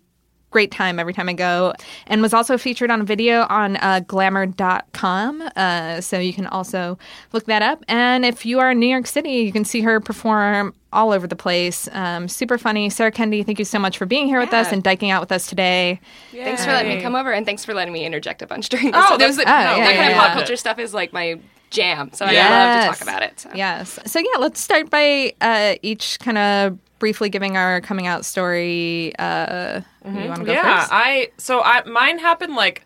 [0.54, 1.74] great time every time I go,
[2.08, 5.50] and was also featured on a video on uh, glamour.com.
[5.56, 6.98] Uh, so you can also
[7.34, 7.84] look that up.
[7.88, 11.26] And if you are in New York City, you can see her perform all over
[11.26, 11.90] the place.
[11.92, 12.90] Um, super funny.
[12.92, 15.32] Sarah Kennedy, thank you so much for being here with us and dyking out with
[15.32, 16.00] us today.
[16.32, 18.92] Thanks for letting me come over, and thanks for letting me interject a bunch during
[18.92, 19.04] this.
[19.04, 21.12] Oh, so there's that's- that oh, yeah, kind yeah, of pop culture stuff is like
[21.12, 21.40] my
[21.72, 22.12] jam.
[22.14, 23.40] So I love to talk about it.
[23.40, 23.50] So.
[23.56, 24.00] Yes.
[24.06, 29.14] So yeah, let's start by uh, each kind of briefly giving our coming out story.
[29.20, 30.90] Uh, You want to go yeah, first?
[30.94, 32.86] I so I mine happened like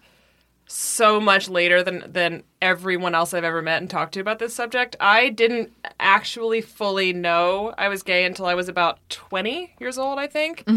[0.65, 4.55] so much later than than everyone else I've ever met and talked to about this
[4.55, 4.95] subject.
[4.99, 10.17] I didn't actually fully know I was gay until I was about 20 years old,
[10.17, 10.67] I think.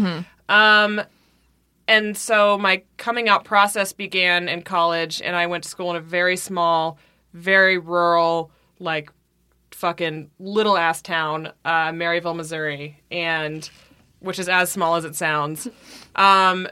[0.47, 1.01] Um
[1.87, 5.95] and so my coming out process began in college and I went to school in
[5.95, 6.99] a very small,
[7.33, 9.11] very rural like
[9.81, 13.69] fucking little ass town, uh, Maryville, Missouri, and
[14.19, 15.67] which is as small as it sounds.
[16.15, 16.67] Um,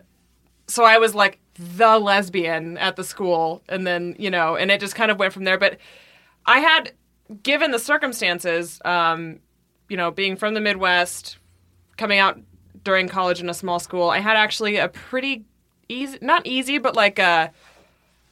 [0.68, 4.80] so I was like the lesbian at the school, and then you know, and it
[4.80, 5.57] just kind of went from there.
[5.57, 5.80] But
[6.45, 6.93] I had,
[7.41, 9.39] given the circumstances, um,
[9.89, 11.39] you know, being from the Midwest,
[11.97, 12.39] coming out
[12.84, 15.45] during college in a small school, I had actually a pretty
[15.89, 17.49] easy, not easy, but like uh,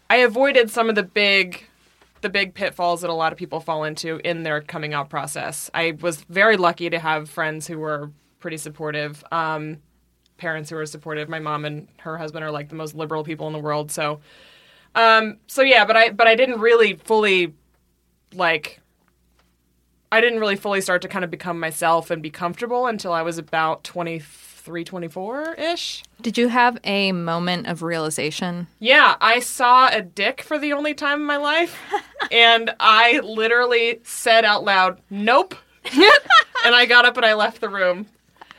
[0.10, 1.66] I avoided some of the big
[2.22, 5.70] the big pitfalls that a lot of people fall into in their coming out process.
[5.74, 9.78] I was very lucky to have friends who were pretty supportive, um,
[10.38, 11.30] parents who were supportive.
[11.30, 13.92] My mom and her husband are like the most liberal people in the world.
[13.92, 14.20] So,
[14.96, 17.54] um, so yeah, but I but I didn't really fully
[18.34, 18.82] like.
[20.10, 23.24] I didn't really fully start to kind of become myself and be comfortable until I
[23.24, 26.04] was about 23, 24 ish.
[26.22, 28.68] Did you have a moment of realization?
[28.80, 31.80] Yeah, I saw a dick for the only time in my life,
[32.32, 35.56] and I literally said out loud, "Nope,"
[35.86, 38.08] and I got up and I left the room.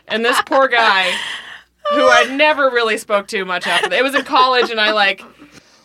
[0.06, 1.12] And this poor guy,
[1.92, 4.92] who I never really spoke to much after that, it was in college, and I
[4.92, 5.22] like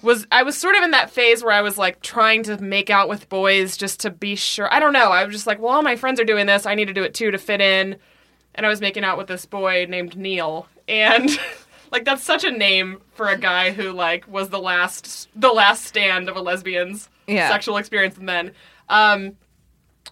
[0.03, 2.89] was I was sort of in that phase where I was like trying to make
[2.89, 4.71] out with boys just to be sure.
[4.71, 5.11] I don't know.
[5.11, 6.65] I was just like, well, all my friends are doing this.
[6.65, 7.95] I need to do it too to fit in.
[8.56, 11.30] And I was making out with this boy named Neil, and
[11.91, 15.86] like that's such a name for a guy who like was the last the last
[15.86, 17.49] stand of a lesbian's Yeah.
[17.49, 18.51] sexual experience and then
[18.89, 19.34] um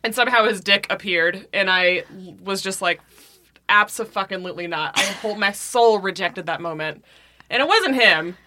[0.04, 2.04] and somehow his dick appeared and I
[2.44, 3.02] was just like
[3.70, 4.98] absolutely not.
[4.98, 7.04] I hold my soul rejected that moment.
[7.50, 8.38] And it wasn't him.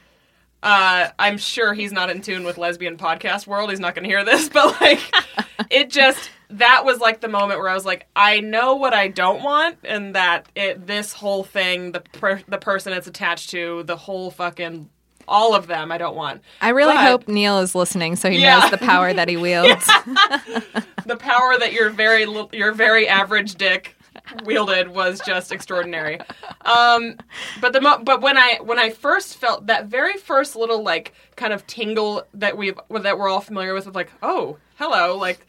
[0.62, 3.70] Uh, I'm sure he's not in tune with lesbian podcast world.
[3.70, 5.00] He's not going to hear this, but like,
[5.70, 9.08] it just that was like the moment where I was like, I know what I
[9.08, 13.82] don't want, and that it this whole thing, the per, the person it's attached to,
[13.84, 14.88] the whole fucking
[15.26, 16.42] all of them, I don't want.
[16.60, 18.58] I really But- hope Neil is listening so he Yeah.
[18.60, 19.86] knows the power that he wields.
[21.06, 23.96] the power that your very li- your very average dick
[24.44, 26.18] wielded was just extraordinary.
[26.64, 27.16] Um,
[27.60, 31.12] but the mo- but when I when I first felt that very first little like
[31.36, 35.46] kind of tingle that we've that we're all familiar with of like oh hello like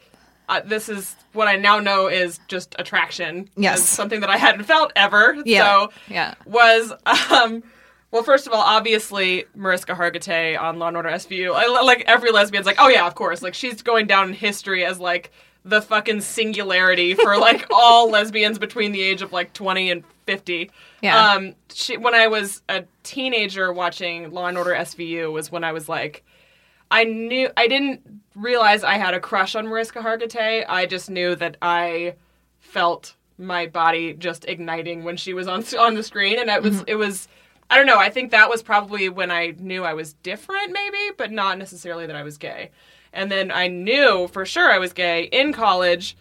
[0.48, 3.50] uh, this is what I now know is just attraction.
[3.56, 3.82] Yes.
[3.88, 5.36] Something that I hadn't felt ever.
[5.44, 5.64] Yeah.
[5.64, 6.34] So Yeah.
[6.44, 6.92] was
[7.30, 7.62] um
[8.12, 12.30] well first of all obviously Mariska Hargitay on Law and Order SVU I, like every
[12.30, 15.32] lesbian's like oh yeah of course like she's going down in history as like
[15.64, 20.70] the fucking singularity for like all lesbians between the age of like 20 and 50
[21.02, 21.32] Yeah.
[21.32, 25.72] um she when I was a teenager watching Law and Order SVU was when I
[25.72, 26.22] was like
[26.90, 30.64] I knew I didn't realize I had a crush on Mariska Hargitay.
[30.68, 32.14] I just knew that I
[32.60, 36.84] felt my body just igniting when she was on on the screen, and it was
[36.86, 37.26] it was
[37.68, 37.98] I don't know.
[37.98, 42.06] I think that was probably when I knew I was different, maybe, but not necessarily
[42.06, 42.70] that I was gay.
[43.12, 46.16] And then I knew for sure I was gay in college.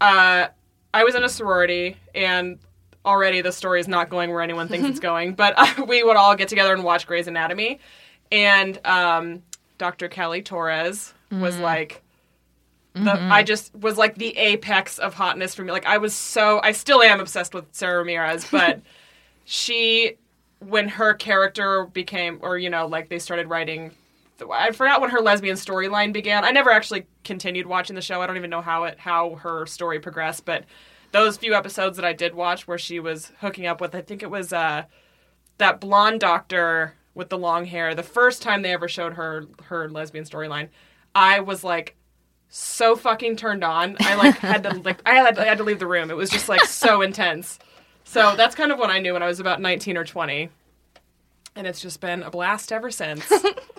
[0.00, 0.48] Uh,
[0.92, 2.58] I was in a sorority, and
[3.04, 5.34] already the story is not going where anyone thinks it's going.
[5.34, 7.78] But uh, we would all get together and watch Grey's Anatomy,
[8.30, 9.42] and um,
[9.82, 10.08] Dr.
[10.08, 12.02] Callie Torres was like.
[12.94, 15.72] The, I just was like the apex of hotness for me.
[15.72, 18.82] Like I was so I still am obsessed with Sara Ramirez, but
[19.44, 20.18] she
[20.60, 23.90] when her character became or you know like they started writing
[24.52, 26.44] I forgot when her lesbian storyline began.
[26.44, 28.20] I never actually continued watching the show.
[28.20, 30.64] I don't even know how it how her story progressed, but
[31.12, 34.22] those few episodes that I did watch where she was hooking up with I think
[34.22, 34.84] it was uh
[35.58, 37.94] that blonde doctor with the long hair.
[37.94, 40.68] The first time they ever showed her her lesbian storyline,
[41.14, 41.96] I was like
[42.48, 43.96] so fucking turned on.
[44.00, 46.10] I like had to like I had I had to leave the room.
[46.10, 47.58] It was just like so intense.
[48.04, 50.48] So that's kind of when I knew when I was about 19 or 20.
[51.54, 53.30] And it's just been a blast ever since.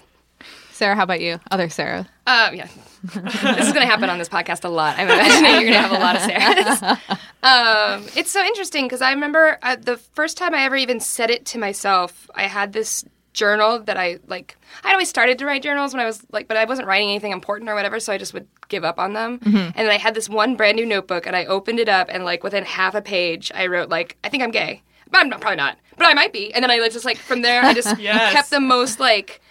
[0.72, 1.40] Sarah, how about you?
[1.52, 2.08] Other Sarah.
[2.26, 2.68] Uh, yeah.
[3.04, 4.98] this is going to happen on this podcast a lot.
[4.98, 7.00] I'm imagining you're going to have a lot of Sarahs.
[7.44, 11.30] Um, it's so interesting because I remember uh, the first time I ever even said
[11.30, 14.56] it to myself, I had this journal that I like.
[14.84, 17.32] I'd always started to write journals when I was like, but I wasn't writing anything
[17.32, 19.40] important or whatever, so I just would give up on them.
[19.40, 19.58] Mm-hmm.
[19.58, 22.24] And then I had this one brand new notebook, and I opened it up, and
[22.26, 24.82] like within half a page, I wrote like, I think I'm gay.
[25.12, 26.54] But I'm not, probably not, but I might be.
[26.54, 28.34] And then I just like from there, I just Yes.
[28.34, 29.42] kept the most like.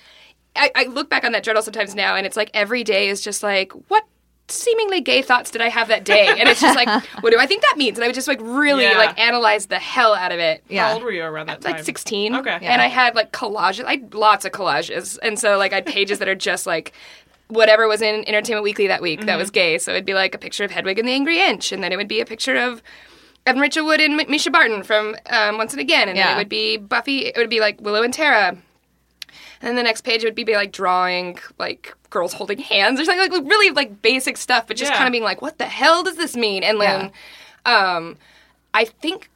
[0.55, 3.21] I, I look back on that journal sometimes now, and it's like every day is
[3.23, 4.05] just like, what
[4.49, 6.27] seemingly gay thoughts did I have that day?
[6.29, 6.89] And it's just like,
[7.23, 7.97] what do I think that means?
[7.97, 8.99] And I would just like really Yeah.
[8.99, 10.63] like analyze the hell out of it.
[10.69, 10.89] Yeah.
[10.89, 11.73] How old were you around that time?
[11.73, 12.37] Like 16.
[12.37, 12.59] Okay.
[12.61, 13.85] And I had like collages.
[13.85, 15.19] I had lots of collages.
[15.23, 16.93] And so like I had pages that are just like
[17.49, 19.55] whatever was in Entertainment Weekly that week that was Mm-hmm.
[19.55, 19.79] gay.
[19.79, 21.73] So it'd be like a picture of Hedwig and the Angry Inch.
[21.73, 22.83] And then it would be a picture of
[23.47, 26.09] Evan Rachel Wood and M- Mischa Barton from um, Once and Again.
[26.09, 27.27] And then it would be Buffy.
[27.27, 28.57] It would be like Willow and Tara.
[29.63, 33.31] And then the next page would be, like drawing like girls holding hands or something
[33.33, 34.99] like really like basic stuff, but just Yeah.
[34.99, 36.63] kind of being like, what the hell does this mean?
[36.65, 37.13] And then
[37.65, 38.19] um,
[38.75, 39.31] I think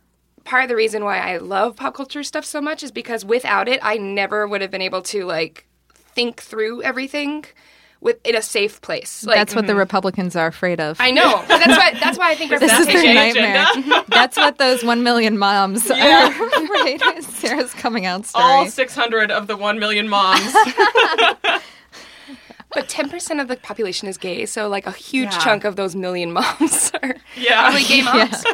[0.45, 3.69] part of the reason why I love pop culture stuff so much is because without
[3.69, 7.45] it, I never would have been able to like think through everything
[8.01, 9.25] with in a safe place.
[9.25, 11.01] Like, That's what the Republicans are afraid of.
[11.01, 11.43] I know.
[11.49, 11.95] That's why.
[11.99, 13.15] That's why I think this is representation.
[13.15, 14.05] their gay nightmare.
[14.09, 17.25] That's what those one million moms are afraid of.
[17.25, 18.45] Sarah's coming out story.
[18.45, 20.55] All 600 of the 1 million moms.
[22.75, 25.39] But ten percent of the population is gay, so like a huge Yeah.
[25.39, 27.63] chunk of those million moms are Yeah.
[27.63, 28.45] probably gay moms.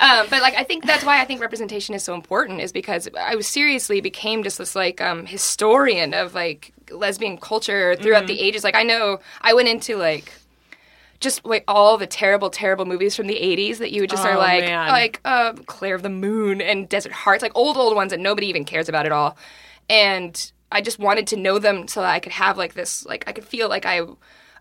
[0.00, 3.08] Um, but like I think that's why I think representation is so important is because
[3.18, 8.40] I was seriously became just this like um, historian of like lesbian culture throughout the
[8.40, 8.64] ages.
[8.64, 10.32] Like I know I went into like
[11.20, 14.30] just like all the terrible, terrible movies from the '80s that you would just Oh,
[14.30, 14.88] are like, man.
[14.88, 18.48] like uh, Claire of the Moon and Desert Hearts, like old, old ones that nobody
[18.48, 19.36] even cares about at all.
[19.88, 23.24] And I just wanted to know them so that I could have like this, like
[23.28, 24.00] I could feel like I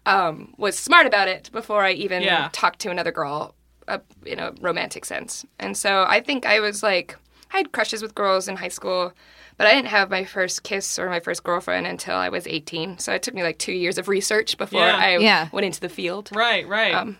[0.06, 2.50] um, was smart about it before I even Yeah.
[2.52, 3.56] talked to another girl
[3.88, 5.46] uh, in a romantic sense.
[5.58, 7.18] And so I think I was like,
[7.54, 9.14] I had crushes with girls in high school,
[9.62, 12.98] but I didn't have my first kiss or my first girlfriend until I was 18.
[13.00, 14.96] So it took me like two years of research before Yeah.
[14.98, 15.48] I Yeah.
[15.52, 16.30] went into the field.
[16.34, 16.94] right, right.
[16.96, 17.18] Um,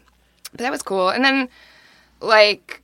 [0.52, 1.10] But that was cool.
[1.10, 1.48] And then,
[2.20, 2.82] like,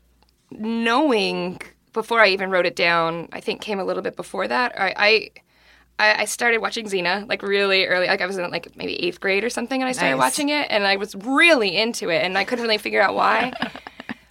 [0.52, 1.62] knowing
[1.94, 4.80] before I even wrote it down, I think came a little bit before that.
[4.80, 5.30] I, I,
[6.00, 8.08] I I started watching Xena like really early.
[8.08, 10.20] Like I was in like maybe eighth grade or something, and I started Nice.
[10.32, 13.52] watching it, and I was really into it, and I couldn't really figure out why.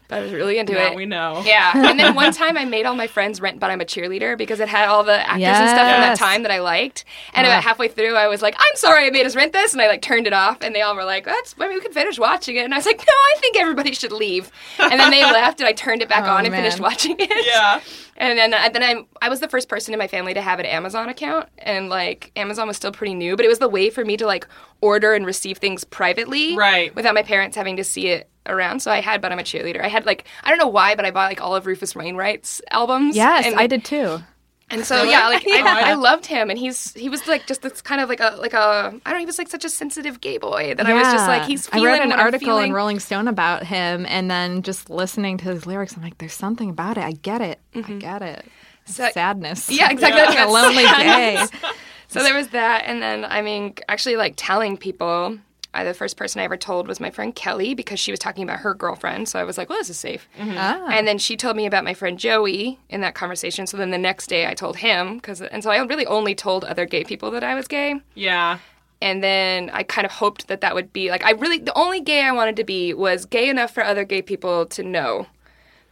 [0.09, 0.95] but I was really into now it.
[0.97, 1.43] we know.
[1.45, 4.37] Yeah, and then one time I made all my friends rent "But I'm a Cheerleader"
[4.39, 7.05] because it had all the actors and stuff from that time that I liked.
[7.35, 9.83] And about halfway through, I was like, "I'm sorry, I made us rent this," and
[9.83, 11.93] I like turned it off, and they all were like, "That's, I mean, we can
[11.93, 15.11] finish watching it." And I was like, "No, I think everybody should leave." And then
[15.11, 16.63] they left, and I turned it back Oh, on and man.
[16.63, 17.47] finished watching it.
[17.47, 17.81] Yeah.
[18.19, 20.59] And then, and then I, I was the first person in my family to have
[20.59, 23.91] an Amazon account, and like Amazon was still pretty new, but it was the way
[23.91, 24.49] for me to like
[24.81, 26.95] order and receive things privately, Right.
[26.95, 28.81] without my parents having to see it around.
[28.81, 29.83] So I had, but I'm a cheerleader.
[29.83, 32.61] I had like I don't know why, but I bought like all of Rufus Wainwright's
[32.71, 33.17] albums.
[33.17, 34.21] yes, and, I did too.
[34.69, 35.65] And so yeah, like Yeah.
[35.65, 38.37] I, I loved him, and he's he was like just this kind of like a
[38.39, 40.95] like a I don't know, he was like such a sensitive gay boy that I
[40.95, 41.69] was just like he's.
[41.73, 45.67] I read an article in Rolling Stone about him, and then just listening to his
[45.67, 47.05] lyrics, I'm like, "There's something about it.
[47.05, 47.61] I get it.
[47.75, 47.99] I mm-hmm.
[47.99, 48.45] get it.
[48.87, 49.71] So- Sadness.
[49.71, 50.23] Yeah, exactly.
[50.23, 51.51] Like a lonely sadness.
[51.51, 51.69] gay.
[52.09, 55.39] So there was that, and then I mean, actually, like telling people.
[55.77, 58.43] I, the first person I ever told was my friend Kelly because she was talking
[58.45, 59.29] about her girlfriend.
[59.29, 60.87] So I was like, "Well, this is safe." Ah.
[60.91, 63.67] And then she told me about my friend Joey in that conversation.
[63.67, 66.65] So then the next day I told him because, and so I really only told
[66.65, 68.01] other gay people that I was gay.
[68.15, 68.59] Yeah.
[69.03, 72.01] And then I kind of hoped that that would be like I really the only
[72.01, 75.27] gay I wanted to be was gay enough for other gay people to know.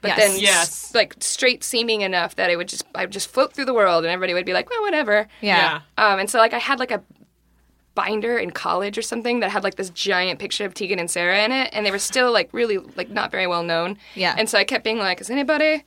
[0.00, 0.18] But Yes.
[0.18, 0.94] then Yes.
[0.94, 4.04] like straight seeming enough that it would just I would just float through the world
[4.04, 5.80] and everybody would be like, "Well, whatever." Yeah.
[5.98, 7.02] Um, and so like I had like a
[7.94, 11.44] binder in college or something that had like this giant picture of Tegan and Sara
[11.44, 13.98] in it, and they were still like really like not very well known.
[14.14, 14.34] Yeah.
[14.36, 15.84] And so I kept being like, "Is anybody?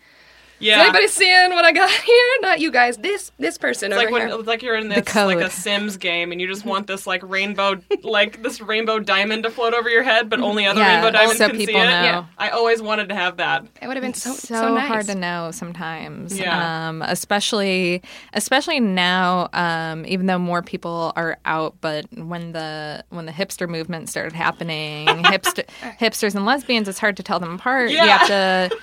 [0.59, 0.75] Yeah.
[0.77, 2.27] Is anybody seeing what I got here?
[2.41, 2.97] Not you guys.
[2.97, 5.49] This this person It's over like when here." it's like you're in this like a
[5.51, 9.73] Sims game and you just want this like rainbow like this rainbow diamond to float
[9.73, 11.85] over your head, but only other Yeah, rainbow diamonds so can see people it.
[11.85, 12.01] know.
[12.03, 12.25] Yeah.
[12.37, 13.65] I always wanted to have that.
[13.81, 14.87] It would have been so so, so, nice.
[14.87, 16.37] hard to know sometimes.
[16.37, 16.87] Yeah.
[16.89, 18.01] Um, especially
[18.33, 23.69] especially now, um, even though more people are out, but when the when the hipster
[23.69, 25.65] movement started happening, hipster,
[25.99, 27.91] hipsters and lesbians, it's hard to tell them apart.
[27.91, 28.77] You have to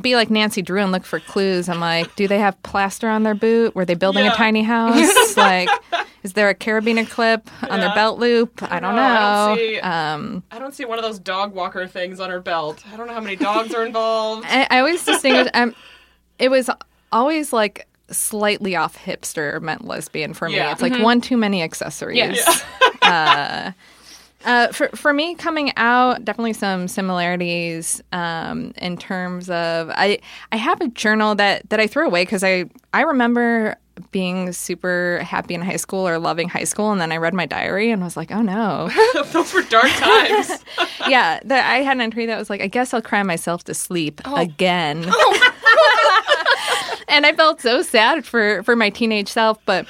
[0.00, 1.68] be like Nancy Drew and look for clues.
[1.68, 3.74] I'm like, do they have plaster on their boot?
[3.74, 4.32] Were they building Yeah.
[4.32, 5.36] a tiny house?
[5.36, 5.68] like
[6.22, 8.62] Is there a carabiner clip on their belt loop?
[8.62, 9.02] I don't know.
[9.02, 12.40] I don't see- um, I don't see one of those dog walker things on her
[12.40, 12.82] belt.
[12.92, 14.46] I don't know how many dogs are involved.
[14.48, 15.48] I, I always distinguish.
[15.54, 15.74] Um,
[16.38, 16.70] it was
[17.10, 20.56] always like slightly off hipster meant lesbian for me.
[20.56, 20.72] Yeah.
[20.72, 22.16] It's like one too many accessories.
[22.16, 22.64] Yes.
[23.02, 23.72] Uh,
[24.72, 30.18] for for me, coming out definitely some similarities um, in terms of I
[30.50, 33.76] I have a journal that that I threw away because I I remember
[34.10, 37.46] being super happy in high school or loving high school, and then I read my
[37.46, 38.90] diary and was like, oh no,
[39.32, 40.64] Those were dark times.
[41.08, 41.40] yeah.
[41.44, 44.20] That I had an entry that was like, I guess I'll cry myself to sleep
[44.24, 45.04] again.
[47.08, 49.86] and I felt so sad for for my teenage self, but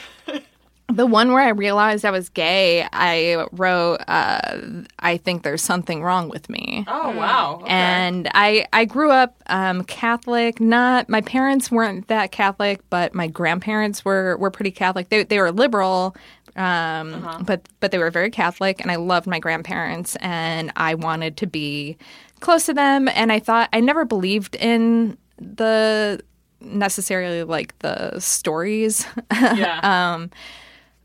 [0.95, 4.59] the one where I realized I was gay, I wrote, uh,
[4.99, 7.61] "I think there's something wrong with me." Oh wow.
[7.62, 7.70] Okay.
[7.70, 10.61] And I I grew up um, Catholic.
[10.61, 15.09] Not my parents weren't that Catholic, but my grandparents were were pretty Catholic.
[15.09, 16.16] They they were liberal,
[16.57, 21.36] um, but but they were very Catholic, and I loved my grandparents, and I wanted
[21.38, 21.97] to be
[22.40, 23.09] close to them.
[23.09, 26.20] And I thought I never believed in the
[26.61, 29.80] necessarily like the stories yeah.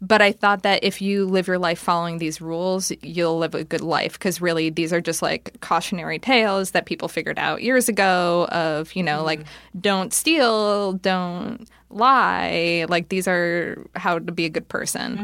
[0.01, 3.63] But I thought that if you live your life following these rules, you'll live a
[3.63, 7.89] good life because really these are just like cautionary tales that people figured out years
[7.89, 9.41] ago of, you know, like
[9.79, 12.85] don't steal, don't lie.
[12.87, 15.17] Like these are how to be a good person.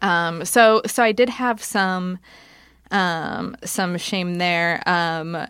[0.00, 2.18] Um, so so I did have some
[2.92, 4.82] um, some shame there.
[4.86, 5.46] Um,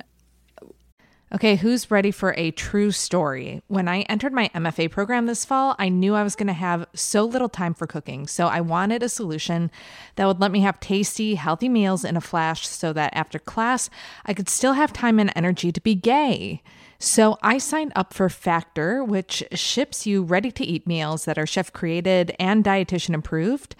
[1.35, 3.62] Okay, who's ready for a true story?
[3.68, 6.87] When I entered my MFA program this fall, I knew I was going to have
[6.93, 8.26] so little time for cooking.
[8.26, 9.70] So I wanted a solution
[10.16, 13.89] that would let me have tasty, healthy meals in a flash so that after class,
[14.26, 16.61] I could still have time and energy to be gay.
[16.99, 21.47] So I signed up for Factor, which ships you ready to eat meals that are
[21.47, 23.74] chef created and dietitian approved.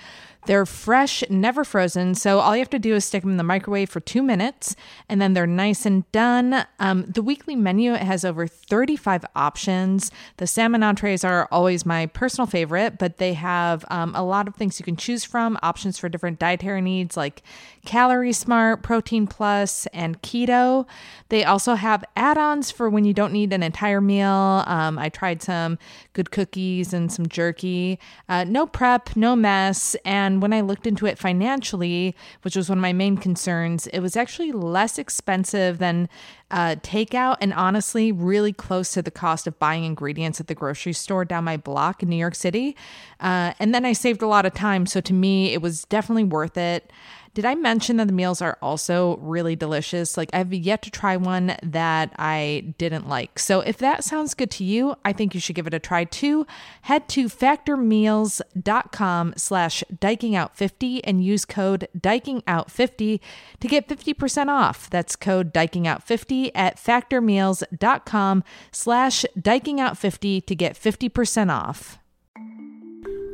[0.47, 3.45] They're fresh, never frozen, so all you have to do is stick them in the
[3.45, 4.75] microwave for two minutes,
[5.09, 6.67] and then they're nice and done.
[6.81, 10.11] Um, the weekly menu has over 35 options.
[10.39, 14.57] The salmon entrees are always my personal favorite, but they have um, a lot of
[14.57, 17.43] things you can choose from, options for different dietary needs like
[17.85, 20.87] Calorie Smart, Protein Plus, and Keto.
[21.29, 24.65] They also have add ons for when you don't need an entire meal.
[24.67, 25.79] Um, I tried some
[26.13, 27.99] good cookies and some jerky.
[28.29, 29.97] Uh, no prep, no mess.
[30.05, 34.01] And when I looked into it financially, which was one of my main concerns, it
[34.01, 36.09] was actually less expensive than
[36.51, 40.93] uh, takeout and honestly really close to the cost of buying ingredients at the grocery
[40.93, 42.77] store down my block in New York City.
[43.21, 44.85] Uh, and then I saved a lot of time.
[44.87, 46.93] So to me, it was definitely worth it.
[47.35, 50.19] Did I mention that the meals are also really delicious?
[50.19, 53.39] Like I've yet to try one that I didn't like.
[53.39, 56.05] So if that sounds good to you, I think you should give it a try
[56.05, 56.47] too.
[56.83, 63.21] Head to factormeals.com slash dykingout50 and use code dykingout50
[63.61, 64.91] to get 50% off.
[64.91, 71.99] That's code dykingout50 at factormeals.com slash dykingout50 to get 50% off.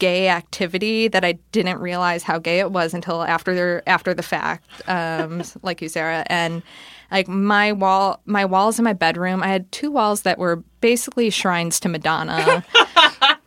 [0.00, 4.64] gay activity that I didn't realize how gay it was until after after the fact.
[4.88, 6.62] Um, like you, Sarah, and
[7.12, 9.42] like my wall, my walls in my bedroom.
[9.42, 12.64] I had two walls that were basically shrines to Madonna.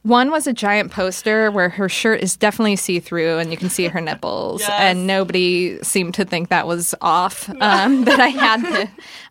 [0.03, 3.69] One was a giant poster where her shirt is definitely see through and you can
[3.69, 4.69] see her nipples, Yes.
[4.77, 7.49] and nobody seemed to think that was off.
[7.63, 8.81] Um, that I had, the,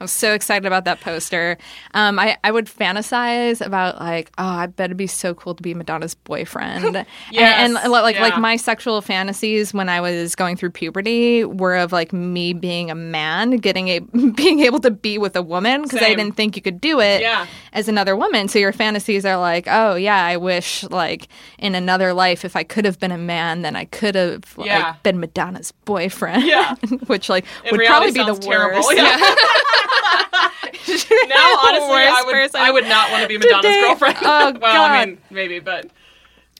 [0.00, 1.58] I was so excited about that poster.
[1.92, 5.62] Um, I I would fantasize about like, oh, I bet it'd be so cool to
[5.62, 7.04] be Madonna's boyfriend.
[7.30, 11.76] Yes, and, and like like my sexual fantasies when I was going through puberty were
[11.76, 13.98] of like me being a man, getting a
[14.34, 17.20] being able to be with a woman because I didn't think you could do it
[17.20, 17.46] Yeah.
[17.74, 18.48] as another woman.
[18.48, 22.62] So your fantasies are like, oh yeah, I wish like in another life if I
[22.64, 24.94] could have been a man, then I could have like Yeah.
[25.02, 26.44] been Madonna's boyfriend.
[26.44, 26.74] Yeah.
[27.06, 28.76] which like In would probably be the sounds terrible.
[28.82, 28.96] worst.
[28.96, 29.16] Yeah.
[31.28, 33.80] now, honestly, I would, person I would not want to be Madonna's today.
[33.80, 34.16] girlfriend.
[34.22, 35.90] Oh, well, I mean, maybe, but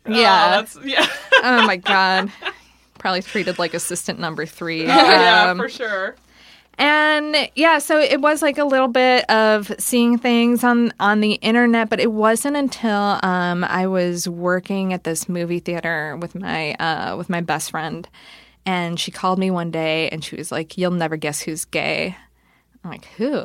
[0.06, 0.14] Yeah.
[0.46, 1.06] oh, that's yeah,
[1.42, 2.30] oh my god.
[2.98, 4.86] Probably treated like assistant number three.
[4.86, 6.14] yeah, Um, for sure.
[6.78, 11.34] And yeah, so it was like a little bit of seeing things on on the
[11.34, 16.74] internet, but it wasn't until um, I was working at this movie theater with my
[16.74, 18.08] uh, with my best friend,
[18.64, 22.16] and she called me one day and she was like, "You'll never guess who's gay."
[22.84, 23.44] I'm like, who?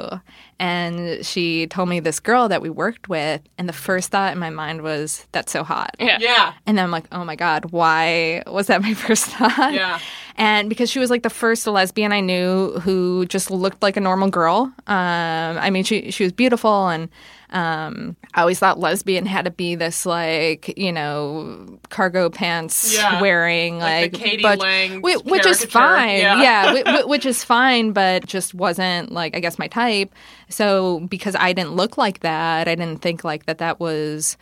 [0.60, 4.40] And she told me this girl that we worked with, and the first thought in
[4.40, 6.18] my mind was, "That's so hot." Yeah.
[6.20, 9.74] Yeah, And then I'm like, oh my God, why was that my first thought?
[9.74, 10.00] Yeah.
[10.38, 14.00] And because she was like the first lesbian I knew who just looked like a
[14.02, 14.72] normal girl.
[14.88, 16.88] Um, I mean, she, she was beautiful.
[16.90, 17.10] And
[17.52, 23.22] um, I always thought lesbian had to be this like, you know, cargo pants Yeah.
[23.22, 26.18] wearing, Like like, the Katie but- Lang whi- which is fine.
[26.20, 26.42] Yeah.
[26.42, 30.14] Yeah, whi- whi- which is fine, but just wasn't like, I guess, my type.
[30.50, 34.36] So because I didn't look like that, I didn't think like that that was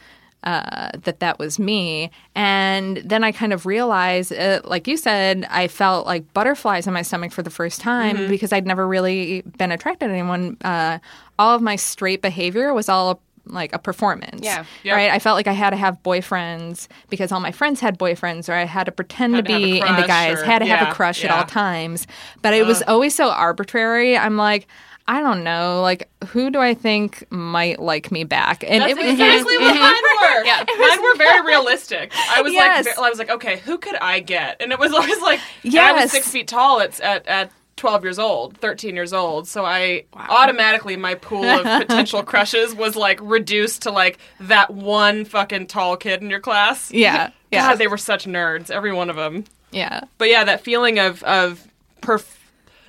[0.45, 2.11] uh, that that was me.
[2.35, 6.93] And then I kind of realized, uh, like you said, I felt like butterflies in
[6.93, 8.29] my stomach for the first time Mm-hmm.
[8.29, 10.57] because I'd never really been attracted to anyone.
[10.63, 10.99] Uh,
[11.39, 14.41] all of my straight behavior was all like a performance.
[14.43, 14.65] Yeah.
[14.83, 14.95] Yep.
[14.95, 15.11] Right.
[15.11, 18.53] I felt like I had to have boyfriends because all my friends had boyfriends, or
[18.53, 20.91] I had to pretend Had to to be into guys, or- had to have a
[20.91, 22.07] crush at all times.
[22.41, 24.17] But it was always so arbitrary.
[24.17, 24.67] I'm like,
[25.07, 25.81] I don't know.
[25.81, 28.63] Like, who do I think might like me back?
[28.67, 29.79] And That's it was exactly what mhm.
[29.79, 30.45] mine were.
[30.45, 30.65] Yeah.
[30.79, 32.11] mine were very realistic.
[32.31, 32.85] I was Yes.
[32.85, 34.57] like, I was like, okay, who could I get?
[34.61, 38.03] And it was always like, yeah, I was six feet tall at at, at 12
[38.03, 39.47] years old, 13 years old.
[39.47, 45.25] So I automatically, my pool of potential crushes was like reduced to like that one
[45.25, 46.91] fucking tall kid in your class.
[46.91, 47.31] Yeah.
[47.51, 47.67] Yeah.
[47.69, 49.43] God, they were such nerds, every one of them.
[49.71, 50.01] yeah.
[50.17, 51.67] But yeah, that feeling of of
[52.01, 52.37] perf-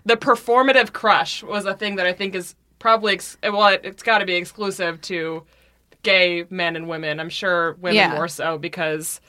[0.06, 4.02] the performative crush was a thing that I think is probably ex- well, it, it's
[4.02, 5.42] got to be exclusive to
[6.02, 7.20] gay men and women.
[7.20, 8.14] I'm sure women Yeah.
[8.14, 9.20] more so because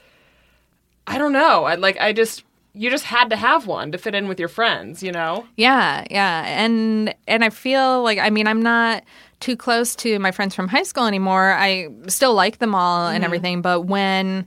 [1.06, 1.64] I don't know.
[1.64, 4.48] I like I just you just had to have one to fit in with your
[4.48, 5.46] friends, you know.
[5.56, 6.44] Yeah, yeah.
[6.46, 9.02] And and I feel like I mean I'm not
[9.40, 11.52] too close to my friends from high school anymore.
[11.52, 14.46] I still like them all and everything, but when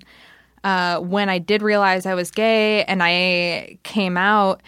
[0.63, 4.61] uh when I did realize I was gay and I came out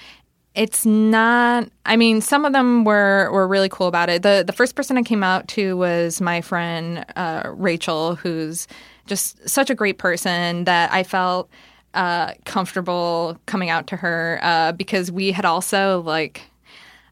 [0.56, 4.22] it's not I mean some of them were were really cool about it.
[4.22, 8.68] The the first person I came out to was my friend uh Rachel who's
[9.06, 11.50] just such a great person that I felt
[11.94, 16.42] uh, comfortable coming out to her uh, because we had also like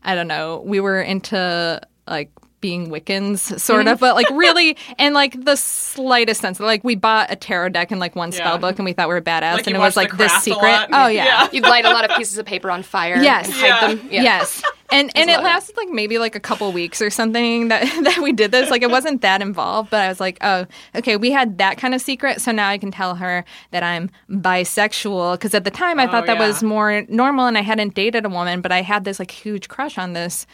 [0.03, 2.31] I don't know we were into like
[2.61, 7.31] being Wiccans sort of but like really and like the slightest sense like we bought
[7.31, 8.57] a tarot deck and like one spell Yeah.
[8.57, 11.07] book and we thought we were badass Like and it was like this secret oh
[11.07, 11.47] yeah, Yeah.
[11.51, 13.45] You'd light a lot of pieces of paper on fire Yes.
[13.47, 13.87] and hide Yeah.
[13.95, 14.09] them.
[14.11, 14.21] Yeah.
[14.23, 14.63] Yes.
[14.91, 18.33] And and it lasted like maybe like a couple weeks or something that that we
[18.33, 18.69] did this.
[18.69, 21.95] Like it wasn't that involved, but I was like, oh, okay, we had that kind
[21.95, 25.33] of secret, so now I can tell her that I'm bisexual.
[25.35, 26.47] Because at the time I thought that yeah.
[26.47, 29.69] was more normal, and I hadn't dated a woman, but I had this like huge
[29.69, 30.45] crush on this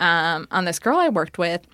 [0.00, 1.66] um, on this girl I worked with.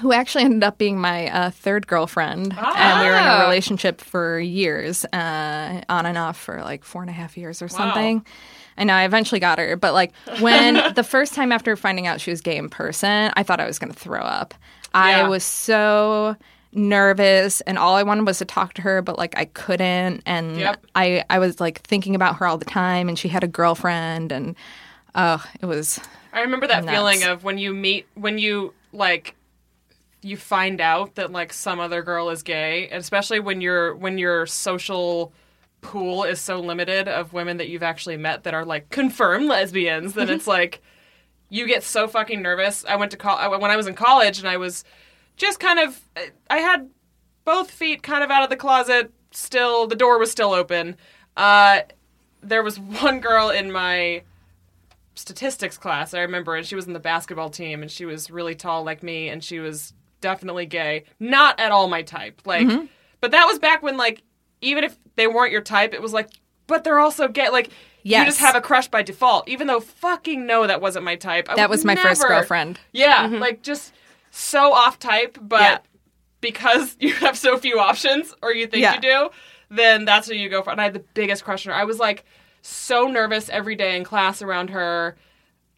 [0.00, 3.42] Who actually ended up being my uh, third girlfriend, and we were in a Ah.
[3.42, 7.66] relationship for years, uh, on and off for like four and a half years or
[7.66, 8.24] something.
[8.78, 12.20] I know I eventually got her, but like when the first time after finding out
[12.20, 14.54] she was gay in person, I thought I was going to throw up.
[14.94, 16.36] I was so
[16.72, 20.56] nervous and all I wanted was to talk to her but like I couldn't and
[20.56, 20.86] Yep.
[20.94, 24.30] I I was like thinking about her all the time and she had a girlfriend
[24.30, 24.54] and
[25.16, 25.98] oh it was
[26.32, 26.96] I remember that Nuts.
[26.96, 29.34] feeling of when you meet when you like
[30.22, 34.18] you find out that like some other girl is gay, and especially when your when
[34.18, 35.32] your social
[35.80, 40.12] pool is so limited of women that you've actually met that are like confirmed lesbians,
[40.14, 40.82] then it's like
[41.48, 42.84] you get so fucking nervous.
[42.88, 44.84] I went to I- when I was in college and I was
[45.36, 46.00] just kind of
[46.50, 46.90] I had
[47.44, 49.10] both feet kind of out of the closet.
[49.32, 50.96] Still, the door was still open.
[51.36, 51.80] Uh,
[52.42, 54.22] there was one girl in my
[55.20, 58.54] statistics class, I remember, and she was in the basketball team, and she was really
[58.54, 61.04] tall like me, and she was definitely gay.
[61.18, 62.42] Not at all my type.
[62.44, 62.86] Like, mm-hmm.
[63.20, 64.22] but that was back when, like,
[64.60, 66.30] even if they weren't your type, it was like,
[66.66, 67.50] but they're also gay.
[67.50, 67.70] Like,
[68.02, 71.48] you just have a crush by default, even though fucking no, that wasn't my type.
[71.50, 72.80] I That was my first girlfriend.
[72.92, 73.36] Yeah, mm-hmm.
[73.36, 73.92] like just
[74.30, 75.78] so off type, but Yeah.
[76.40, 78.94] because you have so few options, or you think Yeah.
[78.94, 79.30] you do,
[79.70, 80.70] then that's what you go for.
[80.70, 81.78] And I had the biggest crush on her.
[81.78, 82.24] I was like
[82.62, 85.16] so nervous every day in class around her.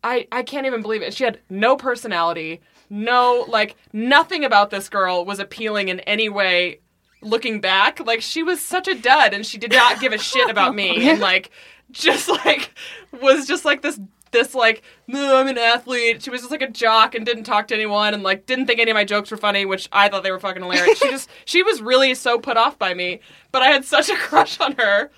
[0.05, 1.15] I I can't even believe it.
[1.15, 2.61] She had no personality,
[2.91, 6.81] no like nothing about this girl was appealing in any way.
[7.25, 10.51] Looking back, like she was such a dud, and she did not give a shit
[10.51, 11.51] about me, and like
[11.93, 12.75] just like
[13.21, 14.01] was just like this
[14.33, 17.69] this like no i'm an athlete she was just like a jock and didn't talk
[17.69, 20.23] to anyone and like didn't think any of my jokes were funny which i thought
[20.23, 23.21] they were fucking hilarious she just she was really so put off by me
[23.53, 25.11] but i had such a crush on her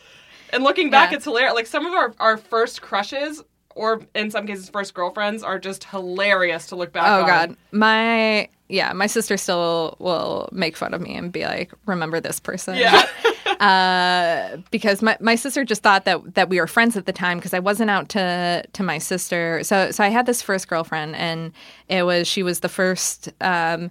[0.54, 1.16] and looking back Yeah.
[1.16, 3.42] it's hilarious like some of our, our first crushes
[3.74, 7.56] or in some cases first girlfriends are just hilarious to look back Oh on God,
[7.72, 12.40] my yeah, my sister still will make fun of me and be like, "Remember this
[12.40, 13.06] person?" yeah
[13.60, 17.38] uh, because my, my sister just thought that that we were friends at the time
[17.38, 19.62] because I wasn't out to to my sister.
[19.64, 21.52] So so I had this first girlfriend and
[21.88, 23.90] it was she was the first um,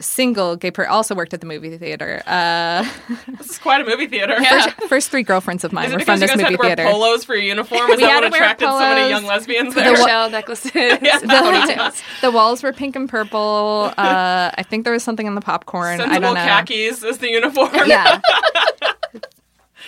[0.00, 0.90] single gay person.
[0.90, 2.22] Also worked at the movie theater.
[2.26, 2.84] Uh,
[3.38, 6.30] this is quite a movie theater first, first three girlfriends of mine were from this
[6.30, 6.90] guys had movie to wear theater.
[6.90, 9.10] polos for your uniform is We that had what to wear attracted so many polos.
[9.10, 13.92] young lesbians The there wa- Shell necklaces, the, the walls were pink and purple.
[13.96, 16.00] Uh, I think there was something in the popcorn.
[16.00, 16.40] I don't know.
[16.44, 18.20] khakis is the uniform Yeah.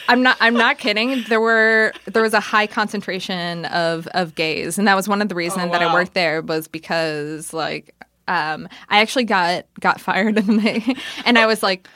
[0.09, 1.25] I'm not I'm not kidding.
[1.29, 5.29] There were there was a high concentration of of gays and that was one of
[5.29, 7.93] the reasons Oh, that I worked there was because like
[8.29, 11.89] um I actually got got fired and they and I was like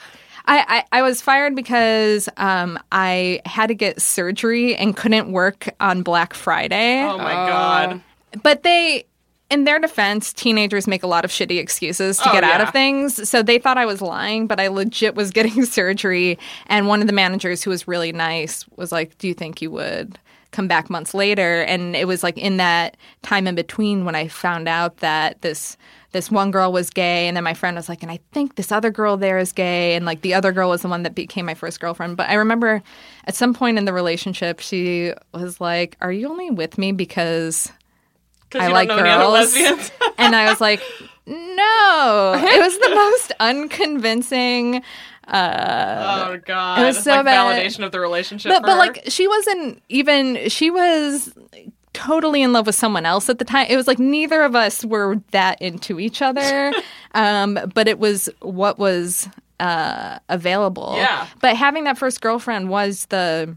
[0.46, 5.68] I, I, I was fired because um, I had to get surgery and couldn't work
[5.80, 7.02] on Black Friday.
[7.04, 8.00] oh my god
[8.42, 9.04] But they,
[9.50, 12.70] in their defense, teenagers make a lot of shitty excuses to Oh, get out of
[12.70, 13.28] things.
[13.28, 16.38] So they thought I was lying, but I legit was getting surgery.
[16.66, 19.70] And one of the managers who was really nice was like, Do you think you
[19.72, 20.18] would?
[20.52, 24.26] Come back months later, and it was like in that time in between when I
[24.26, 25.76] found out that this
[26.12, 28.72] this one girl was gay, and then my friend was like, and I think this
[28.72, 31.46] other girl there is gay, and like the other girl was the one that became
[31.46, 32.16] my first girlfriend.
[32.16, 32.82] But I remember
[33.26, 37.70] at some point in the relationship, she was like, "Are you only with me because
[38.54, 39.90] I like don't know any other girls.
[40.18, 40.80] and I was like,
[41.26, 42.34] no.
[42.36, 44.82] It was the most unconvincing.
[45.28, 47.64] Uh, Oh god, It was so like bad.
[47.64, 48.50] validation of the relationship.
[48.50, 50.48] but for but like she wasn't even.
[50.48, 51.32] She was
[51.92, 53.66] totally in love with someone else at the time.
[53.68, 56.72] It was like neither of us were that into each other.
[57.14, 59.28] um, but it was what was
[59.58, 60.94] uh, available.
[60.96, 61.26] Yeah.
[61.40, 63.54] But having that first girlfriend was the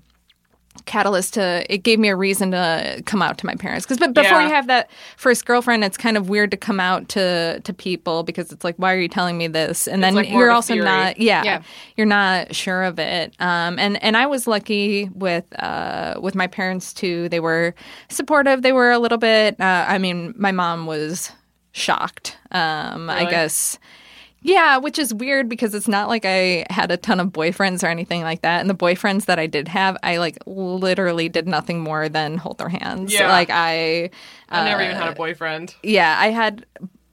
[0.85, 3.85] catalyst to it gave me a reason to come out to my parents.
[3.85, 4.47] Because but before Yeah.
[4.47, 8.23] you have that first girlfriend it's kind of weird to come out to to people
[8.23, 9.87] because it's like why are you telling me this?
[9.87, 10.85] And then like you're also theory.
[10.85, 11.61] not yeah, Yeah.
[11.95, 13.33] you're not sure of it.
[13.39, 17.29] Um and and I was lucky with uh with my parents too.
[17.29, 17.75] They were
[18.09, 18.61] supportive.
[18.61, 21.31] They were a little bit uh, I mean my mom was
[21.71, 22.37] shocked.
[22.51, 23.77] Um I guess
[24.43, 27.87] yeah, which is weird because it's not like I had a ton of boyfriends or
[27.87, 28.59] anything like that.
[28.61, 32.57] And the boyfriends that I did have, I like literally did nothing more than hold
[32.57, 33.13] their hands.
[33.13, 33.31] Yeah.
[33.31, 34.09] Like I,
[34.49, 35.75] I never even uh, had a boyfriend.
[35.81, 36.65] yeah, I had.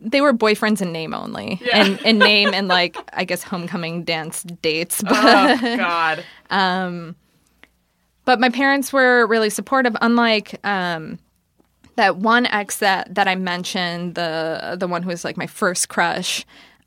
[0.03, 1.85] They were boyfriends in name only, Yeah.
[1.85, 5.03] and in name and like I guess homecoming dance dates.
[5.03, 5.13] But
[5.63, 6.25] Oh god.
[6.51, 7.17] um
[8.25, 9.97] but my parents were really supportive.
[10.01, 11.19] Unlike um,
[11.97, 15.89] that one ex that that I mentioned, the the one who was like my first
[15.89, 16.45] crush,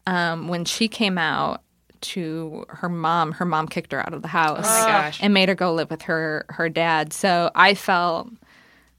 [0.08, 1.62] um, when she came out
[2.02, 5.20] to her mom, her mom kicked her out of the house Oh my gosh.
[5.22, 7.14] and made her go live with her her dad.
[7.14, 8.30] So I felt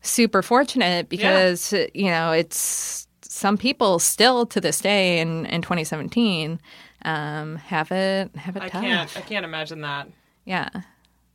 [0.01, 6.61] super fortunate because you know it's some people still to this day in in 2017
[7.05, 8.83] um, have it have it I tough.
[8.83, 9.17] can't.
[9.17, 10.09] I can't imagine that.
[10.47, 10.71] Yeah.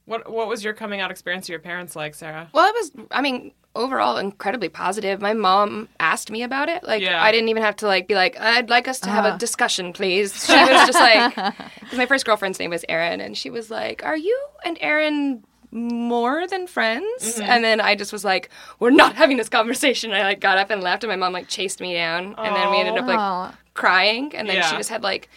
[0.05, 2.49] What What was your coming out experience to your parents like, Sarah?
[2.51, 5.21] Well, it was, I mean, overall incredibly positive.
[5.21, 6.83] My mom asked me about it.
[6.83, 7.23] Like, Yeah.
[7.23, 9.37] I didn't even have to, like, be like, I'd like us to have a ah.
[9.37, 10.45] discussion, please.
[10.45, 14.03] She was just like, because my first girlfriend's name was Erin, and she was like,
[14.03, 17.05] Are you and Erin more than friends?
[17.21, 17.43] Mm-hmm.
[17.43, 18.49] And then I just was like,
[18.79, 20.11] We're not having this conversation.
[20.13, 22.35] I, like, got up and left, and my mom, like, chased me down.
[22.37, 24.35] And then we ended up, like, crying.
[24.35, 24.69] And then Yeah.
[24.69, 25.29] she just had, like,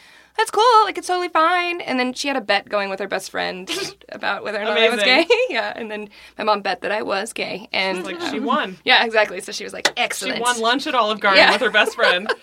[0.43, 0.84] that's cool.
[0.84, 1.80] Like, it's totally fine.
[1.80, 3.70] And then she had a bet going with her best friend
[4.11, 5.26] about whether or not I was gay.
[5.49, 5.72] yeah.
[5.76, 7.68] And then my mom bet that I was gay.
[7.72, 8.76] And Like she won.
[8.84, 9.40] yeah, exactly.
[9.40, 10.36] So she was like, excellent.
[10.36, 11.53] She won lunch at Olive Garden Yeah.
[11.53, 12.32] with her best friend.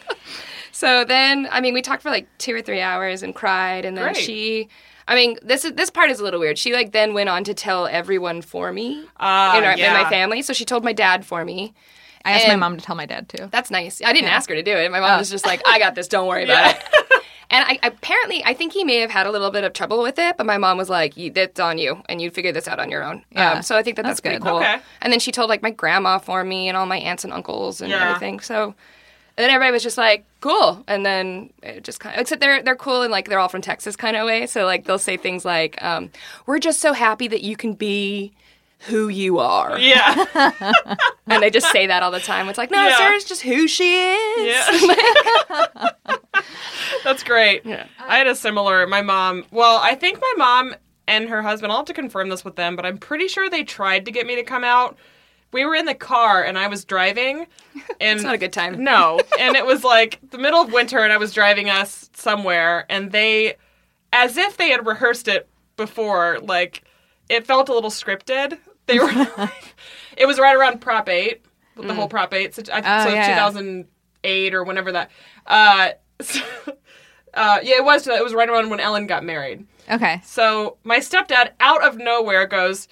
[0.71, 3.97] So then, I mean, we talked for like two or three hours and cried, and
[3.97, 4.17] then Great.
[4.17, 4.69] she.
[5.07, 6.57] I mean, this is this part is a little weird.
[6.59, 10.07] She like then went on to tell everyone for me Ah, in, our, in my
[10.09, 10.41] family.
[10.43, 11.73] So she told my dad for me.
[12.23, 13.47] I asked my mom to tell my dad too.
[13.51, 13.99] That's nice.
[14.05, 14.89] I didn't ask her to do it.
[14.91, 16.07] My mom was just like, "I got this.
[16.07, 16.83] Don't worry about it."
[17.51, 20.19] And I apparently, I think he may have had a little bit of trouble with
[20.19, 22.91] it, but my mom was like, "That's on you, and you figure this out on
[22.91, 23.53] your own." Yeah.
[23.53, 24.47] Um, so I think that that's, That's pretty good.
[24.47, 24.57] cool.
[24.59, 24.79] Okay.
[25.01, 27.81] And then she told like my grandma for me and all my aunts and uncles
[27.81, 28.09] and Yeah.
[28.09, 28.39] everything.
[28.39, 28.75] So
[29.37, 32.61] and then everybody was just like, "Cool," and then it just kind of except they're
[32.61, 34.45] they're cool and like they're all from Texas kind of way.
[34.45, 36.11] So like they'll say things like, um,
[36.45, 38.31] "We're just so happy that you can be."
[38.83, 40.25] Who you are, Yeah.
[41.27, 42.47] and they just say that all the time.
[42.47, 42.97] It's like, no, Yeah.
[42.97, 44.55] Sarah's just who she is.
[44.87, 45.89] Yeah.
[47.03, 47.65] That's great.
[47.65, 47.87] Yeah.
[47.99, 48.87] I had a similar.
[48.87, 49.45] My mom.
[49.51, 50.75] Well, I think my mom
[51.07, 51.71] and her husband.
[51.71, 54.25] I'll have to confirm this with them, but I'm pretty sure they tried to get
[54.25, 54.97] me to come out.
[55.51, 57.47] We were in the car and I was driving,
[57.99, 58.83] and It's not a good time.
[58.83, 62.85] No, and it was like the middle of winter, and I was driving us somewhere,
[62.87, 63.55] and they,
[64.13, 66.83] as if they had rehearsed it before, like
[67.29, 68.59] it felt a little scripted.
[68.89, 69.09] They were.
[70.17, 71.43] it was right around Prop Eight,
[71.75, 72.55] with the whole Prop Eight.
[72.55, 73.33] So, I think Oh, so yeah.
[73.35, 75.11] 2008 or whenever that.
[75.47, 76.41] Uh, so,
[77.33, 78.07] uh, yeah, it was.
[78.07, 79.65] It was right around when Ellen got married.
[79.89, 80.21] Okay.
[80.25, 82.87] So my stepdad, out of nowhere, goes,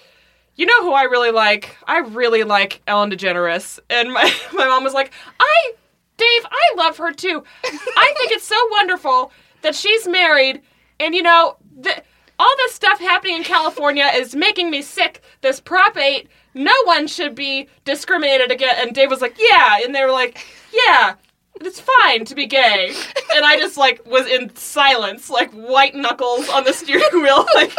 [0.56, 1.76] "You know who I really like?
[1.86, 5.72] I really like Ellen DeGeneres." And my my mom was like, "I,
[6.16, 7.42] Dave, I love her too.
[7.64, 9.32] I think it's so wonderful
[9.62, 10.62] that she's married,
[11.00, 12.00] and you know, th-
[12.38, 15.22] all this stuff happening in California is making me sick.
[15.40, 19.94] This Prop Eight, no one should be discriminated against." And Dave was like, "Yeah," and
[19.94, 21.14] they were like, "Yeah."
[21.60, 22.94] It's fine to be gay.
[23.34, 27.72] And I just like was in silence, like white knuckles on the steering wheel, like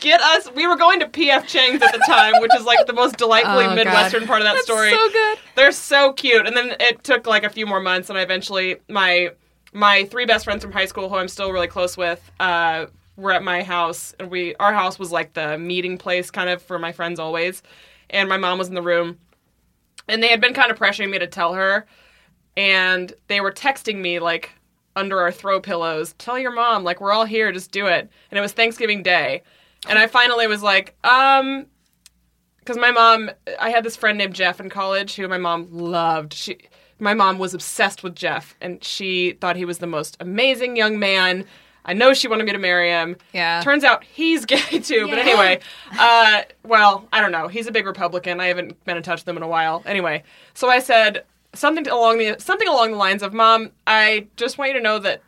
[0.00, 2.94] get us we were going to PF Chang's at the time, which is like the
[2.94, 3.74] most delightfully Oh, God.
[3.76, 4.92] Midwestern part of that story.
[4.92, 5.38] so good.
[5.56, 6.46] They're so cute.
[6.46, 9.28] And then it took like a few more months and I eventually my
[9.74, 12.86] my three best friends from high school who I'm still really close with, uh,
[13.18, 16.62] were at my house and we our house was like the meeting place kind of
[16.62, 17.62] for my friends always.
[18.10, 19.18] And my mom was in the room
[20.06, 21.84] and they had been kind of pressuring me to tell her
[22.56, 24.52] and they were texting me like
[24.96, 28.08] under our throw pillows tell your mom like we're all here just do it.
[28.30, 29.42] And it was thanksgiving day
[29.88, 31.66] and i finally was like um
[32.60, 36.32] because my mom i had this friend named jeff in college who my mom loved.
[36.32, 36.56] She
[37.00, 41.00] my mom was obsessed with jeff and she thought he was the most amazing young
[41.00, 41.44] man
[41.88, 43.16] i know she wanted me to marry him.
[43.32, 43.60] Yeah.
[43.62, 45.58] turns out he's gay too but anyway
[45.98, 47.48] uh, well i don't know.
[47.48, 48.38] He's a big republican.
[48.38, 49.82] I haven't been in touch with him in a while.
[49.86, 50.22] Anyway
[50.54, 51.24] so i said
[51.54, 54.98] something along the something along the lines of mom i just want you to know
[54.98, 55.22] that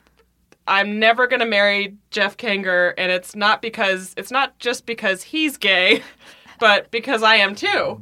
[0.68, 5.22] i'm never going to marry jeff kanger and it's not because it's not just because
[5.22, 6.02] he's gay
[6.60, 7.98] but because i am too.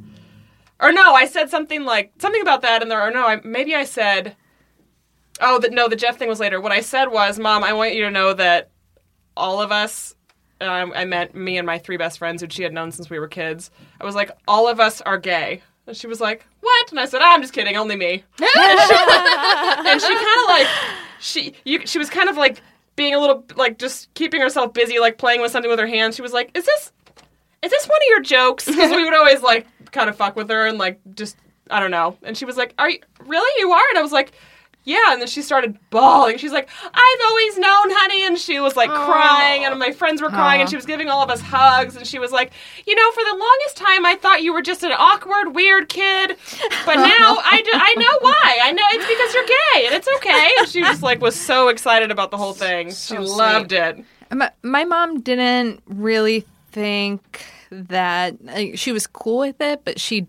[0.81, 3.01] Or no i said something like something about that and there.
[3.01, 4.35] Or no I, maybe i said
[5.41, 6.59] oh that no the jeff thing was later.
[6.61, 8.69] What i said was mom i want you to know that
[9.37, 10.15] all of us
[10.61, 13.09] and I, I meant me and my three best friends who she had known since
[13.09, 13.71] we were kids.
[14.01, 15.61] I was like all of us are gay.
[15.87, 16.91] And she was like what?
[16.91, 18.23] And i said ah, i'm just kidding only me.
[18.41, 18.95] And she,
[19.89, 20.67] and she kind of like
[21.19, 22.61] she you, she was kind of like
[22.95, 26.15] being a little like just keeping herself busy like playing with something with her hands.
[26.15, 26.91] She was like is this
[27.63, 28.65] is this one of your jokes?
[28.65, 31.37] Because we would always like kind of fuck with her and like just
[31.71, 32.17] i don't know.
[32.23, 33.61] And she was like are you really?
[33.61, 33.89] You are?
[33.89, 34.33] And i was like
[34.89, 36.37] yeah and then she started bawling.
[36.37, 39.05] She's like i've always known honey and she was like oh.
[39.05, 42.05] crying and my friends were crying and she was giving all of us hugs and
[42.05, 42.51] she was like
[42.85, 46.37] you know for the longest time i thought you were just an awkward weird kid
[46.85, 48.59] but now i, do, I know why.
[48.61, 50.49] I know it's because you're gay and it's okay.
[50.59, 52.91] And she just like was so excited about the whole thing.
[52.91, 54.03] she loved it.
[54.31, 60.27] My, my mom didn't really think that like, she was cool with it, but she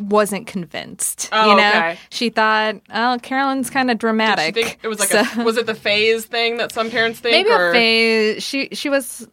[0.00, 1.28] wasn't convinced.
[1.32, 1.98] Oh, you know, okay.
[2.10, 5.66] she thought, "Oh, Carolyn's kind of dramatic." think it was like So- a was it
[5.66, 8.42] the phase thing that some parents think maybe or a phase.
[8.42, 9.28] She she was.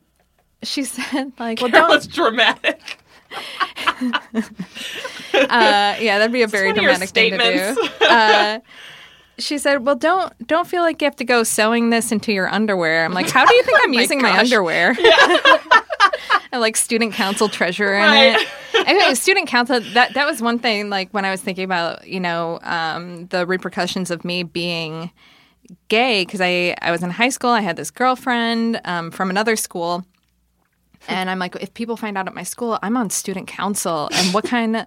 [0.63, 2.99] She said like, "Well, Carolyn's don't." dramatic
[5.33, 8.05] Uh, yeah, that'd be a very one of your dramatic thing to do.
[8.05, 8.59] Uh,
[9.37, 12.47] she said, "Well, don't don't feel like you have to go sewing this into your
[12.49, 14.43] underwear." I'm like, "How do you think I'm using my Oh gosh.
[14.45, 14.95] underwear?"
[16.51, 18.41] I like student council treasurer in Right.
[18.73, 18.87] it.
[18.87, 20.89] Anyway, student council that that was one thing.
[20.89, 25.11] Like when I was thinking about you know um, the repercussions of me being
[25.89, 27.49] gay because I I was in high school.
[27.49, 30.05] I had this girlfriend um, from another school.
[31.09, 34.33] And I'm like, if people find out at my school, I'm on student council, and
[34.33, 34.85] what kind of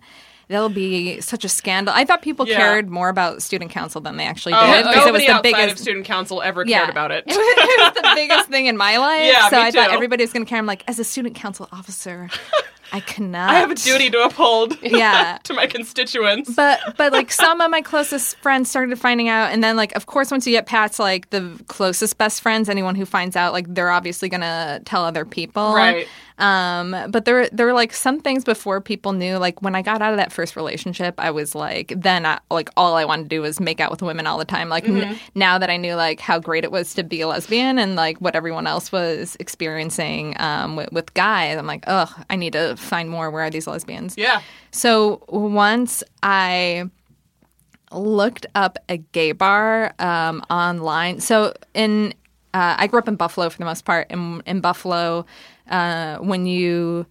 [0.50, 1.94] that'll be such a scandal.
[1.96, 2.56] I thought people Yeah.
[2.58, 5.72] cared more about student council than they actually Oh, did because it was the biggest.
[5.72, 7.24] of student council ever yeah, cared about it.
[7.28, 9.24] it, was, it was the biggest thing in my life.
[9.24, 10.58] Yeah, so I thought everybody was going to care.
[10.58, 12.28] I'm like, as a student council officer,
[12.92, 13.50] I cannot.
[13.50, 14.76] I have a duty to uphold.
[14.82, 15.38] Yeah.
[15.44, 16.52] to my constituents.
[16.54, 20.06] but but like some of my closest friends started finding out and then like of
[20.06, 23.72] course once you get past like the closest best friends anyone who finds out like
[23.72, 26.08] they're obviously gonna tell other people Right.
[26.40, 30.02] Um but there there were like some things before people knew like when i got
[30.02, 33.28] out of that first relationship i was like then I, like all i wanted to
[33.28, 35.94] do was make out with women all the time like n- now that i knew
[35.94, 39.36] like how great it was to be a lesbian and like what everyone else was
[39.38, 43.50] experiencing um with, with guys i'm like ugh i need to find more where are
[43.50, 44.42] these lesbians yeah.
[44.70, 46.90] so once I
[47.92, 51.20] looked up a gay bar um, online.
[51.20, 52.14] So in
[52.52, 54.10] uh, I grew up in Buffalo for the most part.
[54.10, 55.24] In, in Buffalo,
[55.70, 57.06] uh, when you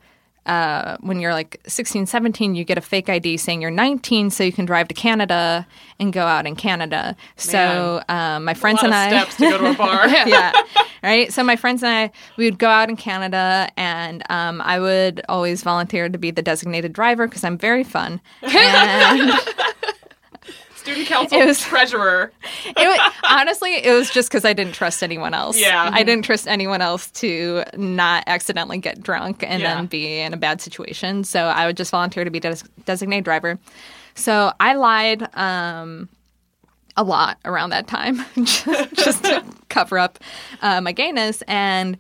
[0.46, 4.44] uh, when you're like 16, 17, you get a fake ID saying you're 19, so
[4.44, 5.68] you can drive to Canada
[6.00, 7.16] and go out in Canada.
[7.36, 10.08] So um, my friends and I steps to go to a bar.
[10.08, 10.52] yeah.
[11.04, 11.32] Right.
[11.32, 15.22] So my friends and I, we would go out in Canada, and um, I would
[15.30, 18.20] always volunteer to be the designated driver because I'm very fun.
[18.42, 19.32] And
[20.90, 22.32] Student council It was- treasurer.
[22.66, 25.60] it was, honestly, it was just because I didn't trust anyone else.
[25.60, 25.90] Yeah.
[25.94, 29.76] I didn't trust anyone else to not accidentally get drunk and Yeah.
[29.76, 31.24] then be in a bad situation.
[31.24, 33.60] So I would just volunteer to be des- designated driver.
[34.16, 35.28] So I lied.
[35.36, 36.10] Um,
[36.98, 40.20] a lot around that time just, just to cover up
[40.62, 41.98] uh, my gayness and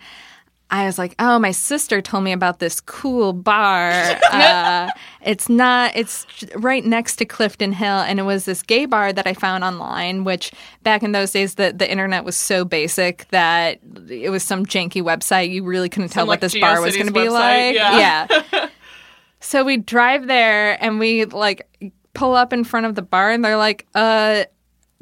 [0.71, 3.91] I was like, oh, my sister told me about this cool bar.
[4.29, 4.89] Uh,
[5.21, 7.87] it's not, it's right next to Clifton Hill.
[7.87, 10.51] And it was this gay bar that I found online, which
[10.83, 15.01] back in those days, the, the internet was so basic that it was some janky
[15.01, 15.49] website.
[15.49, 17.75] You really couldn't tell Some, what like, this bar was going to be like.
[17.75, 18.27] yeah.
[18.29, 18.69] yeah.
[19.39, 21.67] so we drive there and we like
[22.13, 24.43] pull up in front of the bar and they're like, uh,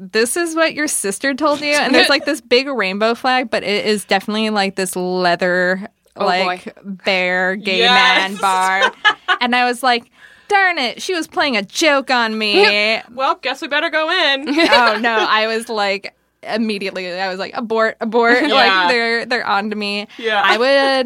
[0.00, 3.62] this is what your sister told you and there's like this big rainbow flag but
[3.64, 5.88] it is definitely like this leather
[6.20, 8.32] Oh, like bear gay Yes.
[8.32, 8.92] man bar
[9.40, 10.10] and i was like
[10.48, 14.48] darn it she was playing a joke on me Well, guess we better go in.
[14.48, 18.54] oh no i was like immediately i was like abort abort Yeah.
[18.54, 20.42] like they're they're on to me Yeah.
[20.44, 20.56] i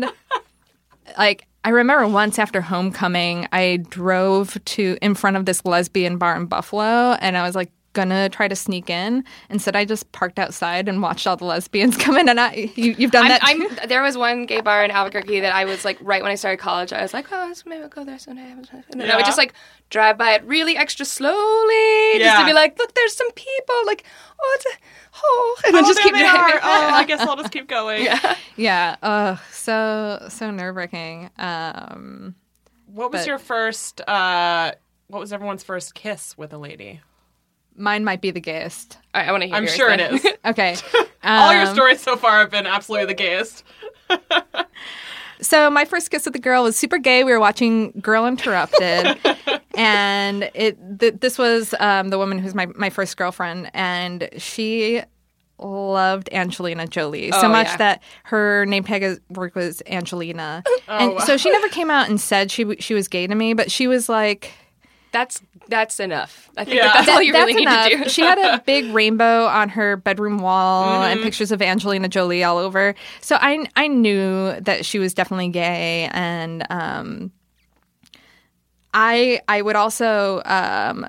[0.01, 0.11] would
[1.19, 6.35] like I remember once after homecoming, I drove to in front of this lesbian bar
[6.35, 9.25] in Buffalo, and I was like gonna try to sneak in.
[9.51, 12.29] Instead, I just parked outside and watched all the lesbians come in.
[12.29, 13.41] And I, you, you've done I'm, that.
[13.83, 16.35] I'm, there was one gay bar in Albuquerque that I was like right when I
[16.37, 16.93] started college.
[16.93, 18.51] I was like, oh, maybe I'll go there someday.
[18.51, 19.17] And then I Yeah.
[19.17, 19.55] would just like
[19.91, 22.41] drive by it really extra slowly, just Yeah.
[22.41, 23.75] to be like, look, there's some people.
[23.87, 24.05] Like,
[24.41, 24.79] oh, it's a,
[25.23, 26.55] oh, and then Oh, just keep they driving.
[26.57, 26.61] are.
[26.63, 28.07] Oh, I guess I'll just keep going.
[28.57, 28.97] yeah.
[29.03, 31.31] Oh, so so nerve wracking.
[31.39, 32.35] Um,
[32.87, 34.01] What was But- your first?
[34.09, 34.73] uh
[35.09, 37.01] What was everyone's first kiss with a lady?
[37.77, 38.99] Mine might be the gayest.
[39.15, 39.57] All right, I want to hear.
[39.57, 40.15] I'm yours sure it then.
[40.17, 40.27] is.
[40.45, 40.77] Okay.
[41.25, 43.65] All your Um, stories so far have been absolutely the gayest.
[45.41, 47.25] So my first kiss with the girl was super gay.
[47.25, 49.19] We were watching Girl Interrupted,
[49.75, 55.03] and it th- this was um, the woman who's my my first girlfriend, and she
[55.59, 57.77] loved Angelina Jolie so Oh, much yeah.
[57.79, 62.21] that her name tag at work was Angelina, and so she never came out and
[62.21, 64.53] said she she was gay to me, but she was like.
[65.13, 66.51] That's that's enough.
[66.57, 66.85] I think Yeah.
[66.85, 67.91] that that's all That- you really that's need enough.
[67.91, 68.09] to do.
[68.11, 71.25] she had a big rainbow on her bedroom wall and Mm-hmm.
[71.25, 72.95] pictures of Angelina Jolie all over.
[73.21, 77.31] So I I knew that she was definitely gay, and um,
[78.95, 81.07] I I would also um,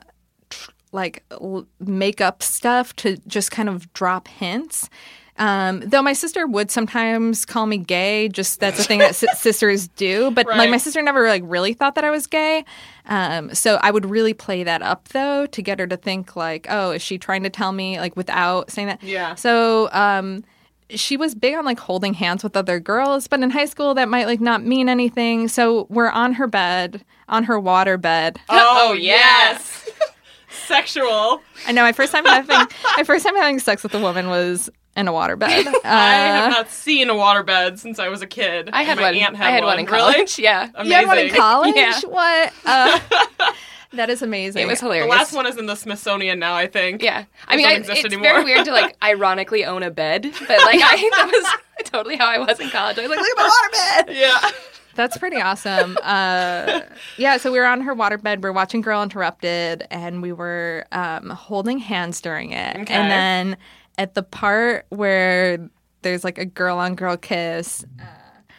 [0.49, 4.89] tr- like l- make up stuff to just kind of drop hints.
[5.37, 9.27] Um, though my sister would sometimes call me gay, just that's a thing that si-
[9.35, 10.31] sisters do.
[10.31, 12.63] But like my sister never like really thought that I was gay.
[13.07, 16.67] Um, so I would really play that up though to get her to think like,
[16.69, 19.01] oh, is she trying to tell me like without saying that?
[19.01, 19.33] Yeah.
[19.35, 20.43] So um,
[20.89, 24.09] she was big on like holding hands with other girls, but in high school that
[24.09, 25.47] might like not mean anything.
[25.47, 28.39] So we're on her bed, on her water bed.
[28.49, 29.89] Oh, yes.
[30.67, 31.41] Sexual.
[31.67, 32.67] I know my first time having
[32.97, 35.43] my first time having sex with a woman was in a waterbed.
[35.65, 38.69] Uh, I have not seen a waterbed since I was a kid.
[38.71, 39.15] I had My one.
[39.15, 40.13] Aunt had I had one, in Really?
[40.13, 40.39] college.
[40.39, 40.85] Yeah, Amazing.
[40.91, 41.75] you had one in college?
[41.75, 41.99] Yeah.
[42.07, 42.53] What?
[42.65, 42.99] Uh,
[43.93, 44.61] that is amazing.
[44.63, 45.05] it was hilarious.
[45.05, 47.01] The last one is in the Smithsonian now, I think.
[47.01, 48.23] Yeah, I mean, don't I, exist it's anymore.
[48.23, 51.31] very weird to like ironically own a bed, but like I, that
[51.77, 52.97] was totally how I was in college.
[52.97, 54.15] I was like, look at my waterbed.
[54.15, 54.51] Yeah.
[54.95, 55.97] That's pretty awesome.
[56.03, 56.81] Uh,
[57.17, 58.43] yeah, so we were on her waterbed.
[58.43, 62.77] We are watching Girl Interrupted, and we were um, holding hands during it.
[62.81, 62.93] Okay.
[62.93, 63.57] And then
[63.97, 65.69] at the part where
[66.01, 67.85] there's like a girl on girl kiss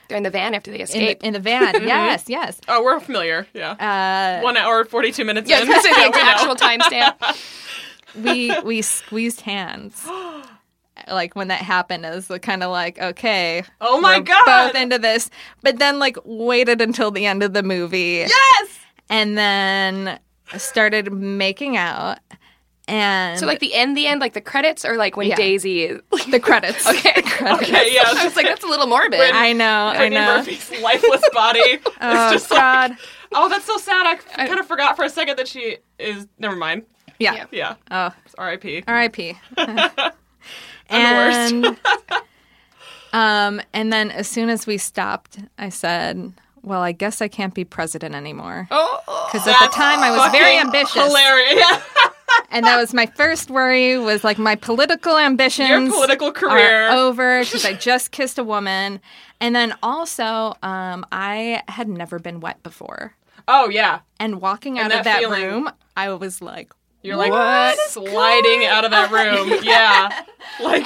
[0.09, 1.20] They're in the van after they in escape.
[1.20, 1.74] the, in the van.
[1.86, 2.61] yes, yes.
[2.69, 3.47] Oh, we're familiar.
[3.55, 3.73] Yeah.
[3.73, 5.69] Uh, One hour, 42 minutes yeah, I in.
[5.69, 7.39] was gonna Yeah, the actual timestamp.
[8.24, 10.06] we we squeezed hands.
[11.11, 14.44] like when that happened, I was kind of like, okay, Oh my we're God.
[14.47, 15.28] both into this.
[15.62, 18.78] But then like waited until the end of the movie, Yes.
[19.11, 20.19] and then
[20.56, 22.19] started making out,
[22.89, 25.36] and So like the end, the end, like the credits, or like when Yeah.
[25.36, 26.01] Daisy is.
[26.31, 26.86] the credits.
[26.89, 27.23] okay.
[27.44, 28.02] Okay, yeah.
[28.06, 29.20] I was like, that's a little morbid.
[29.20, 30.36] I know, I know.
[30.39, 31.78] Murphy's lifeless body.
[32.01, 32.98] Oh just God, like,
[33.32, 34.06] oh, that's so sad.
[34.36, 36.27] I, kind of forgot for a second that she is.
[36.39, 36.85] Never mind.
[37.19, 37.35] yeah.
[37.35, 37.47] Yeah.
[37.51, 37.74] Yeah.
[37.90, 38.85] Oh, R.I.P.
[38.86, 39.36] R.I.P.
[39.56, 40.12] The
[40.89, 41.77] and
[43.12, 46.32] um, and then as soon as we stopped, I said,
[46.62, 50.31] "Well, I guess I can't be president anymore." Oh, Because at the time I was
[50.32, 51.78] very ambitious, Hilarious.
[52.51, 53.98] And that was my first worry.
[53.98, 55.69] Was like my political ambitions.
[55.69, 56.89] Your political career.
[56.89, 59.01] are over because I just kissed a woman,
[59.40, 63.15] and then also um, I had never been wet before,
[63.48, 64.01] oh yeah.
[64.20, 67.74] and walking out And of that that feeling- room, I was like, You're like What
[67.78, 69.59] is sliding out of that room.
[69.62, 70.23] Yeah.
[70.62, 70.85] Like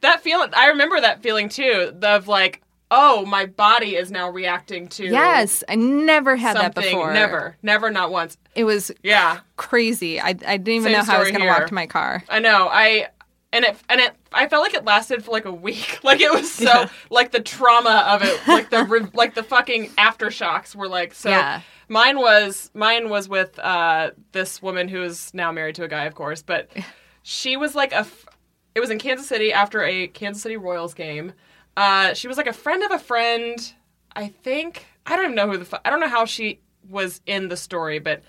[0.00, 1.92] that feeling I remember that feeling too.
[2.02, 7.12] Of like, oh, my body is now reacting to "Yes, I never had that before.
[7.12, 7.56] Never.
[7.62, 8.36] Never not once.
[8.54, 9.40] It was Yeah.
[9.56, 10.20] crazy.
[10.20, 12.22] I, I didn't even Same know how I was going to walk to my car.
[12.28, 12.68] I know.
[12.70, 13.08] I
[13.52, 15.98] and it and it I felt like it lasted for like a week.
[16.04, 19.86] Like it was so like the trauma of it, like the re- like the fucking
[19.90, 21.30] aftershocks were like so.
[21.30, 21.60] Yeah.
[21.88, 26.04] Mine was mine was with uh, this woman who is now married to a guy,
[26.04, 26.70] of course, but
[27.22, 27.98] she was like a.
[27.98, 28.26] F-
[28.74, 31.32] it was in Kansas City after a Kansas City Royals game.
[31.76, 33.74] Uh, she was like a friend of a friend.
[34.14, 37.20] I think I don't even know who the fu- I don't know how she was
[37.26, 38.22] in the story, but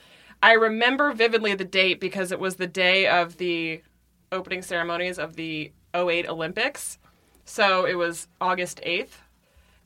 [0.43, 3.81] I remember vividly the date because it was the day of the
[4.31, 6.99] opening ceremonies of the 08 Olympics.
[7.45, 9.21] So it was August 8th.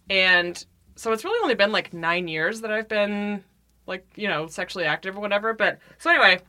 [0.09, 0.65] And
[0.95, 3.43] so it's really only been like nine years that I've been
[3.87, 5.53] like, you know, sexually active or whatever.
[5.53, 6.39] But so anyway,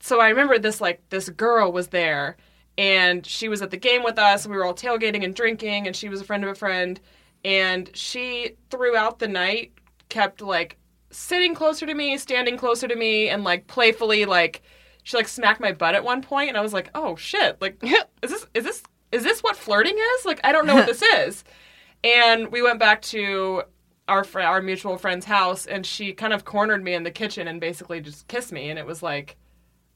[0.00, 2.36] so I remember this like this girl was there
[2.78, 4.44] and she was at the game with us.
[4.44, 7.00] And we were all tailgating and drinking, and she was a friend of a friend.
[7.44, 9.72] And she throughout the night
[10.08, 10.78] kept like
[11.10, 14.62] sitting closer to me, standing closer to me, and like playfully like
[15.02, 17.82] she like smacked my butt at one point, and I was like, oh shit, like
[18.22, 20.24] is this is this is this what flirting is?
[20.24, 21.44] Like I don't know what this is.
[22.04, 23.62] And we went back to
[24.08, 27.48] our fr- our mutual friend's house, and she kind of cornered me in the kitchen
[27.48, 29.36] and basically just kissed me, and it was like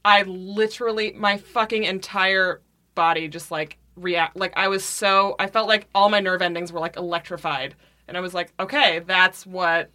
[0.04, 2.62] I literally my fucking entire
[2.96, 6.72] body just like react like I was so I felt like all my nerve endings
[6.72, 7.76] were like electrified
[8.08, 9.90] and I was like okay that's what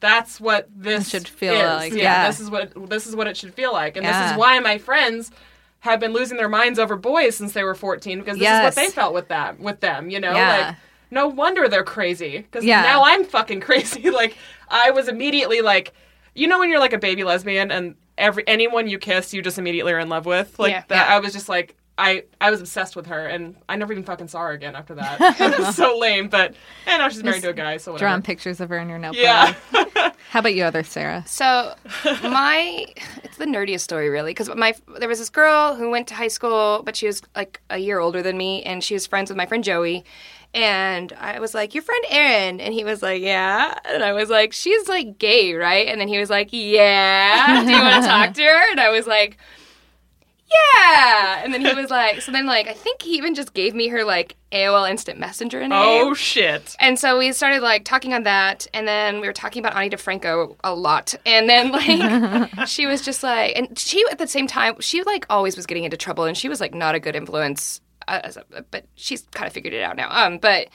[0.00, 1.60] that's what this should feel is.
[1.76, 2.26] like, yeah, yeah.
[2.28, 4.78] this is what this is what it should feel like and this is why my
[4.78, 5.30] friends
[5.80, 8.72] have been losing their minds over boys since they were 14 because this Yes.
[8.72, 10.66] is what they felt with that with them you know Yeah.
[10.68, 10.76] like
[11.10, 12.82] no wonder they're crazy because Yeah.
[12.82, 14.36] now I'm fucking crazy like
[14.68, 15.92] I was immediately like
[16.34, 19.58] you know when you're like a baby lesbian and every anyone you kiss you just
[19.58, 20.84] immediately are in love with like Yeah.
[20.88, 21.16] that Yeah.
[21.16, 24.28] I was just like I I was obsessed with her and I never even fucking
[24.28, 25.18] saw her again after that.
[25.40, 26.54] It was so lame but
[26.86, 28.08] and now she's married to a guy so whatever.
[28.08, 29.22] Drawing pictures of her in your notebook.
[29.22, 29.54] yeah.
[30.30, 31.24] How about you, other Sarah?
[31.26, 31.74] So
[32.22, 32.86] my
[33.22, 36.28] it's the nerdiest story really because my there was this girl who went to high
[36.28, 39.36] school but she was like a year older than me and she was friends with
[39.36, 40.04] my friend Joey
[40.54, 44.30] and I was like your friend Erin and he was like yeah and I was
[44.30, 45.86] like she's like gay right?
[45.88, 48.70] And then he was like yeah do you want to talk to her?
[48.70, 49.36] And I was like
[50.52, 53.74] yeah and then he was like so then like I think he even just gave
[53.74, 58.14] me her like AOL instant messenger name oh shit and so we started like talking
[58.14, 61.14] on that, and then we were talking about Ani DiFranco a lot.
[61.24, 65.26] And then like she was just like, and she at the same time she like
[65.30, 67.80] always was getting into trouble, and she was like not a good influence.
[68.08, 68.30] Uh,
[68.70, 70.08] but she's kind of figured it out now.
[70.10, 70.68] Um, but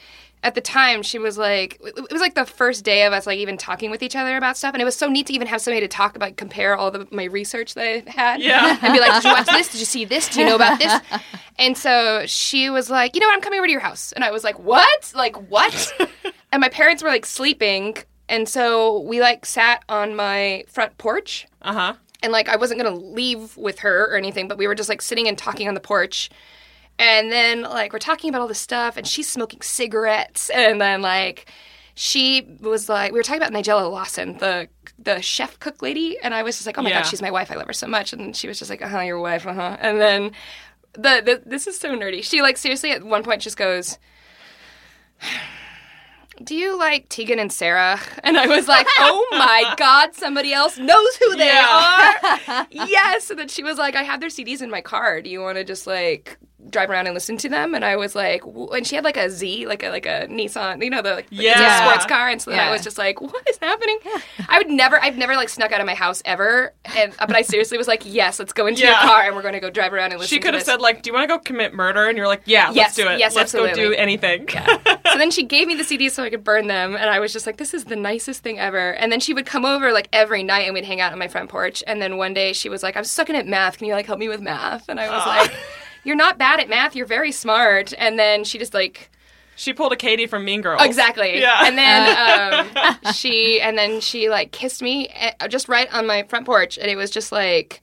[0.45, 3.39] at the time she was like, it was like the first day of us like
[3.39, 5.59] even talking with each other about stuff, and it was so neat to even have
[5.61, 8.77] somebody to talk about, compare all the my research that I had, Yeah.
[8.81, 9.69] and be like, did you watch this?
[9.71, 10.29] Did you see this?
[10.29, 10.93] Do you know about this?
[11.57, 13.35] And so she was like, you know what?
[13.35, 14.11] I'm coming over to your house.
[14.11, 15.13] And I was like, what?
[15.15, 15.93] Like, what?
[16.51, 17.95] and my parents were like sleeping.
[18.27, 21.47] And so we like sat on my front porch.
[21.61, 21.93] uh-huh
[22.23, 24.89] And like, I wasn't going to leave with her or anything, but we were just
[24.89, 26.29] like sitting and talking on the porch.
[26.97, 30.49] And then like, we're talking about all this stuff, and she's smoking cigarettes.
[30.49, 31.51] And then like,
[31.93, 36.33] she was like, we were talking about Nigella Lawson, the the chef cook lady, and
[36.33, 37.01] I was just like, oh my Yeah.
[37.01, 37.51] god, she's my wife.
[37.51, 38.13] I love her so much.
[38.13, 39.77] And she was just like, uh huh, your wife, uh huh.
[39.79, 40.31] And then
[40.93, 42.23] the, the this is so nerdy.
[42.23, 43.97] She like seriously at one point just goes,
[46.43, 50.77] "Do you like Tegan and Sara?" And I was like, "Oh my god, somebody else
[50.77, 52.17] knows who they Yeah.
[52.47, 53.29] are." yes.
[53.29, 55.21] And then she was like, "I have their CDs in my car.
[55.21, 56.37] Do you want to just like
[56.69, 57.73] drive around and listen to them.
[57.73, 60.27] And I was like, w- and she had like a Z, like a like a
[60.29, 61.87] Nissan, you know, the like, Yeah.
[61.87, 62.29] sports car.
[62.29, 63.97] And so then I was just like, what is happening?
[64.49, 66.73] I would never, I've never like snuck out of my house ever.
[66.95, 68.89] And uh, but I seriously was like, yes, let's go into Yeah.
[69.01, 70.35] your car and we're going to go drive around and listen.
[70.35, 72.41] She could have said like, "Do you want to go commit murder?" And you're like,
[72.45, 73.19] "Yeah, Yes, let's do it.
[73.19, 73.97] yes, let's go do absolutely.
[73.97, 74.47] anything."
[75.11, 77.31] so then she gave me the CDs so I could burn them, and I was
[77.33, 80.07] just like, "This is the nicest thing ever." And then she would come over like
[80.13, 81.83] every night, and we'd hang out on my front porch.
[81.87, 83.77] And then one day she was like, "I'm sucking at math.
[83.77, 85.51] Can you like help me with math?" And I was like,
[86.05, 86.95] "You're not bad at math.
[86.95, 89.09] You're very smart." And then she just like
[89.57, 90.81] she pulled a Cady from Mean Girls.
[90.83, 91.65] exactly, Yeah.
[91.65, 92.67] And then
[93.05, 96.77] um, she and then she like kissed me eh, just right on my front porch,
[96.77, 97.81] and it was just like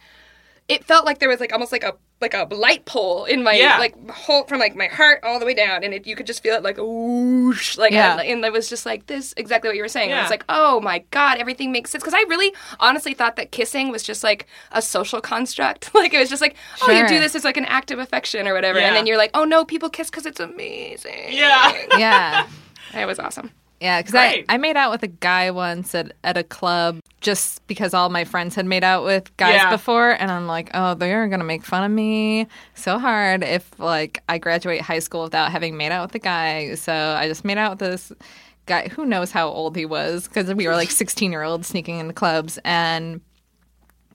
[0.69, 3.53] it felt like there was like almost like a like a light pole in my
[3.55, 3.79] Yeah.
[3.79, 6.43] like whole from like my heart all the way down, and it, you could just
[6.43, 8.21] feel it like a whoosh, like Yeah.
[8.21, 10.11] and it was just like this exactly what you were saying.
[10.11, 10.23] And Yeah.
[10.23, 13.91] It's like oh my god, everything makes sense because I really honestly thought that kissing
[13.91, 15.95] was just like a social construct.
[15.95, 18.49] like it was just like oh you do this as like an act of affection
[18.49, 18.87] or whatever, Yeah.
[18.87, 21.29] and then you're like oh no, people kiss because it's amazing.
[21.33, 21.77] Yeah.
[21.99, 22.47] Yeah.
[22.95, 23.51] it was awesome.
[23.83, 27.67] Yeah, because I, I made out with a guy once at, at a club just
[27.67, 29.71] because all my friends had made out with guys Yeah.
[29.71, 30.11] before.
[30.13, 34.23] And I'm like, oh, they're going to make fun of me so hard if, like,
[34.29, 36.77] I graduate high school without having made out with a guy.
[36.77, 38.13] So I just made out with this
[38.67, 38.87] guy.
[38.87, 42.13] Who knows how old he was because we were like 16 year olds sneaking into
[42.15, 42.59] clubs.
[42.65, 43.21] And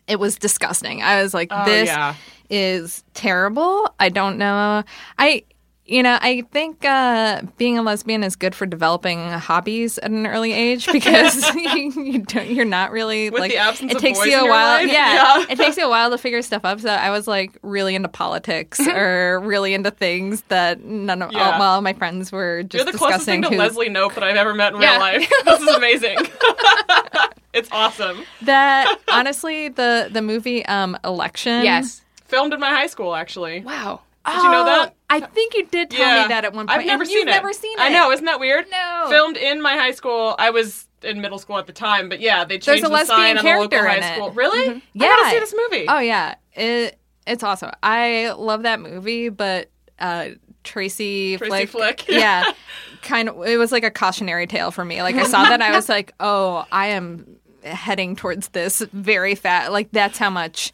[0.07, 1.01] it was disgusting.
[1.03, 2.15] I was like, Oh, this yeah.
[2.49, 3.93] is terrible.
[3.99, 4.83] I don't know.
[5.19, 5.43] I,
[5.87, 10.27] you know, I think uh, being a lesbian is good for developing hobbies at an
[10.27, 14.35] early age because you, don't, you're not really With like the absence it takes you
[14.37, 14.85] a while.
[14.85, 15.45] Yeah, Yeah.
[15.49, 16.81] it takes you a while to figure stuff up.
[16.81, 21.51] So I was like really into politics or really into things that none of Yeah.
[21.53, 23.43] all, well, my friends were just You're the closest discussing.
[23.43, 24.91] thing to Leslie Knope that I've ever met in Yeah.
[24.91, 25.31] real life.
[25.45, 26.17] This is amazing.
[27.53, 28.23] it's awesome.
[28.41, 31.63] that honestly, the the movie um, Election.
[31.63, 32.01] Yes.
[32.25, 33.61] Filmed in my high school, actually.
[33.61, 34.01] Wow.
[34.27, 34.89] Did you know that?
[34.93, 36.79] Oh, I think you did tell me that at one point.
[36.79, 37.31] I've never seen you've it.
[37.31, 37.81] never seen it.
[37.81, 38.65] I know, isn't that weird?
[38.69, 39.05] No.
[39.09, 40.35] Filmed in my high school.
[40.37, 42.93] I was in middle school at the time, but yeah, they There's changed a the
[42.93, 44.15] lesbian sign on the local character high it.
[44.15, 44.31] school.
[44.31, 44.69] Really?
[44.69, 45.07] I Yeah.
[45.07, 45.85] gotta see this movie.
[45.87, 47.71] Oh yeah, it it's awesome.
[47.83, 50.29] I love that movie, but uh,
[50.63, 52.09] Tracy, Tracy Flick, Flick.
[52.09, 52.51] yeah,
[53.01, 53.45] kind of.
[53.47, 55.01] It was like a cautionary tale for me.
[55.01, 59.71] Like I saw that, I was like, oh, I am heading towards this very fast.
[59.71, 60.73] Like that's how much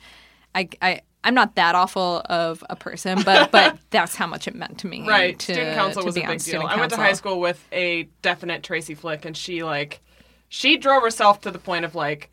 [0.55, 1.01] I I.
[1.23, 4.87] I'm not that awful of a person, but but that's how much it meant to
[4.87, 5.07] me.
[5.07, 5.37] Right.
[5.39, 6.61] to- student council was a big deal.
[6.63, 10.01] I went to high school with a definite Tracy Flick, and she like
[10.49, 12.29] she drove herself to the point of like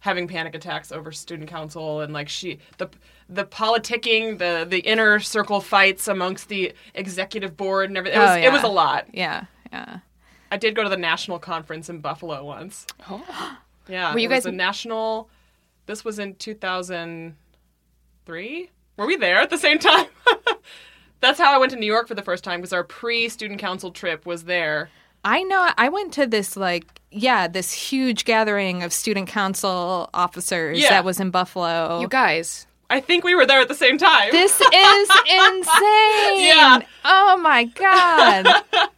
[0.00, 2.88] having panic attacks over student council and like she the
[3.28, 8.30] the politicking the the inner circle fights amongst the executive board and everything it was
[8.30, 9.98] Oh, it was a lot Yeah, yeah.
[10.50, 13.58] i did go to the national conference in buffalo once oh.
[13.90, 15.28] yeah Were you it was guys- a national
[15.84, 16.34] this was in
[18.30, 20.06] 2003 were we there at the same time
[21.20, 23.90] that's how i went to new york for the first time because our pre-student council
[23.90, 24.88] trip was there
[25.22, 25.68] I know.
[25.76, 30.88] I went to this like yeah, this huge gathering of student council officers Yeah.
[30.88, 32.00] that was in Buffalo.
[32.00, 32.66] You guys.
[32.88, 34.30] I think we were there at the same time.
[34.30, 36.40] this is insane.
[36.40, 36.80] Yeah.
[37.04, 38.62] Oh my god.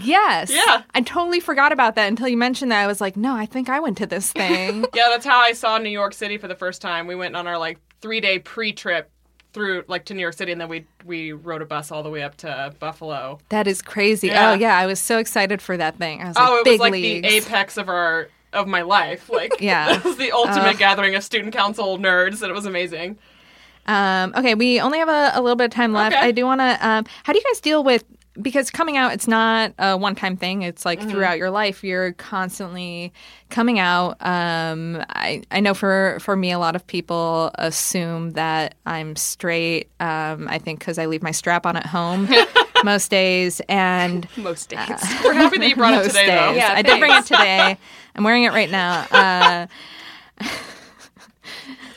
[0.00, 0.52] Yes.
[0.52, 0.82] Yeah.
[0.94, 2.78] I totally forgot about that until you mentioned that.
[2.80, 4.84] I was like, no, I think I went to this thing.
[4.94, 7.08] yeah, that's how I saw New York City for the first time.
[7.08, 9.10] We went on our like three day pre trip
[9.52, 12.10] through like to New York City, and then we we rode a bus all the
[12.10, 13.38] way up to Buffalo.
[13.48, 14.28] that is crazy.
[14.28, 14.50] Yeah.
[14.50, 16.20] Oh yeah, I was so excited for that thing.
[16.20, 17.26] I was oh, it was like leagues.
[17.26, 19.30] the apex of our of my life.
[19.32, 19.96] Like Yeah.
[19.96, 23.18] it was the ultimate gathering of student council nerds, and it was amazing.
[23.86, 26.14] Um, okay, we only have a, a little bit of time left.
[26.14, 26.26] Okay.
[26.26, 26.86] I do want to.
[26.86, 28.04] Um, how do you guys deal with
[28.40, 29.12] because coming out?
[29.12, 30.62] It's not a one-time thing.
[30.62, 31.84] It's like throughout your life.
[31.84, 33.12] You're constantly
[33.50, 34.16] coming out.
[34.24, 39.90] Um, I I know for for me, a lot of people assume that I'm straight.
[40.00, 42.28] Um, I think because I leave my strap on at home
[42.84, 44.88] most days, and Most days.
[45.24, 46.52] We're happy that you brought it today, though.
[46.52, 47.76] Yeah, I did bring it today.
[48.14, 49.06] I'm wearing it right now.
[49.10, 50.46] Uh,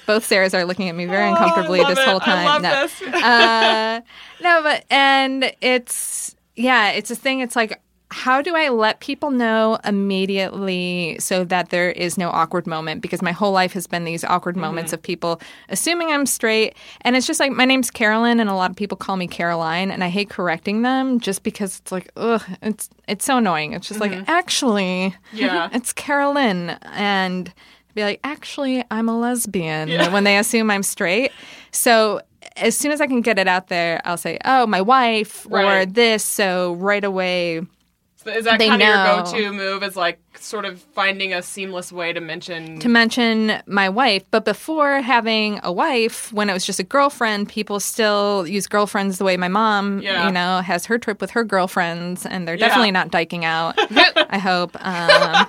[0.05, 2.05] both Sarahs are looking at me very uncomfortably Oh, this it.
[2.07, 2.39] whole time.
[2.39, 2.81] I love No.
[2.81, 3.01] this.
[3.23, 4.01] uh,
[4.41, 7.39] no, but and it's yeah, it's a thing.
[7.41, 12.67] It's like how do I let people know immediately so that there is no awkward
[12.67, 13.01] moment?
[13.01, 17.15] Because my whole life has been these awkward moments of people assuming I'm straight, and
[17.15, 20.03] it's just like my name's Carolyn, and a lot of people call me Caroline, and
[20.03, 23.73] I hate correcting them just because it's like ugh, it's it's so annoying.
[23.73, 25.69] It's just like actually, Yeah.
[25.73, 27.51] it's Carolyn, and
[27.95, 31.31] be like, actually, I'm a lesbian when they assume I'm straight.
[31.71, 32.21] So
[32.57, 35.85] as soon as I can get it out there, I'll say, oh, my wife or
[35.85, 36.23] this.
[36.23, 37.61] So right away,
[38.25, 39.83] Is that kind of your go-to move?
[39.83, 42.79] Is like sort of finding a seamless way to mention.
[42.79, 47.49] to mention my wife, but before having a wife, when it was just a girlfriend,
[47.49, 50.25] people still use girlfriends the way my mom, Yeah.
[50.27, 52.67] you know, has her trip with her girlfriends, and they're Yeah.
[52.67, 53.75] definitely not dyking out.
[54.31, 54.75] I hope.
[54.85, 55.47] Um,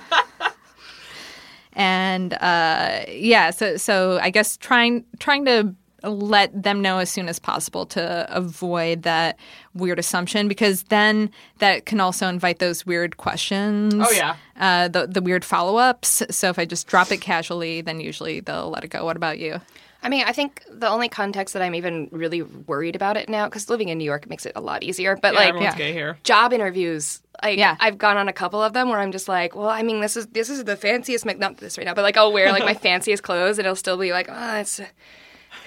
[1.77, 7.29] and uh, yeah, so so I guess trying trying to let them know as soon
[7.29, 9.37] as possible to avoid that
[9.73, 11.29] weird assumption because then
[11.59, 13.93] that can also invite those weird questions.
[13.95, 14.35] Oh, yeah.
[14.59, 16.23] uh, the the weird follow ups.
[16.31, 19.05] So if I just drop it casually, then usually they'll let it go.
[19.05, 19.61] What about you?
[20.03, 23.45] I mean, I think the only context that I'm even really worried about it now,
[23.45, 25.15] because living in New York makes it a lot easier.
[25.15, 25.75] But yeah, like yeah.
[25.75, 26.17] gay here.
[26.23, 27.75] job interviews, like Yeah.
[27.79, 30.15] I've gone on a couple of them where I'm just like, well, I mean, this
[30.15, 32.65] is this is the fanciest, make not this right now, but like I'll wear like
[32.65, 34.81] my fanciest clothes, and it'll still be like, oh, it's.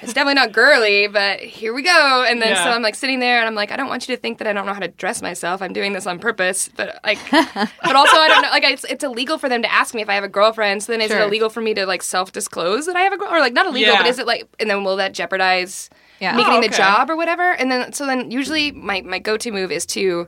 [0.03, 2.25] It's definitely not girly, but here we go.
[2.27, 4.21] And then so I'm like sitting there and I'm like, I don't want you to
[4.21, 5.61] think that I don't know how to dress myself.
[5.61, 6.69] I'm doing this on purpose.
[6.75, 8.49] But like, but also I don't know.
[8.51, 10.83] Like, it's, it's illegal for them to ask me if I have a girlfriend.
[10.83, 11.21] So then is Sure.
[11.21, 13.29] it illegal for me to like self disclose that I have a girl?
[13.31, 14.03] Or like, not illegal, Yeah.
[14.03, 16.35] but is it like, and then will that jeopardize Yeah.
[16.35, 17.53] me Oh, getting the job or whatever?
[17.53, 20.27] And then, so then usually my, my go to move is to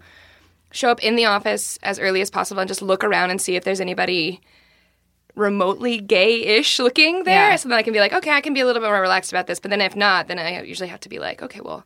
[0.70, 3.56] show up in the office as early as possible and just look around and see
[3.56, 4.40] if there's anybody
[5.34, 7.56] remotely gay-ish looking there Yeah.
[7.56, 9.32] so then i can be like okay i can be a little bit more relaxed
[9.32, 11.84] about this but then if not then i usually have to be like okay well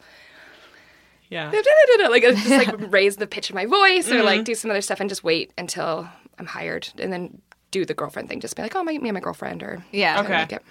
[1.30, 1.50] Yeah.
[2.10, 4.24] like just like raise the pitch of my voice or Mm-hmm.
[4.26, 6.08] like do some other stuff and just wait until
[6.38, 7.40] i'm hired and then
[7.70, 10.20] do the girlfriend thing just be like oh my me and my girlfriend or Yeah.
[10.22, 10.32] Okay.
[10.38, 10.62] like.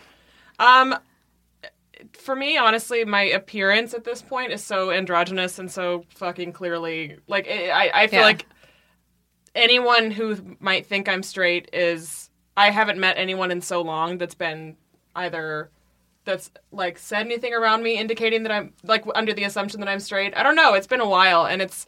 [0.59, 0.95] Um,
[2.13, 7.17] for me, honestly, my appearance at this point is so androgynous and so fucking clearly
[7.27, 8.25] like I, I I feel Yeah.
[8.25, 8.45] like
[9.53, 12.24] anyone who might think I'm straight is
[12.57, 14.77] I haven't met anyone in so long that's been
[15.15, 15.69] either
[16.23, 19.99] that's like said anything around me indicating that I'm like under the assumption that I'm
[19.99, 20.35] straight.
[20.35, 20.73] I don't know.
[20.73, 21.85] It's been a while, and it's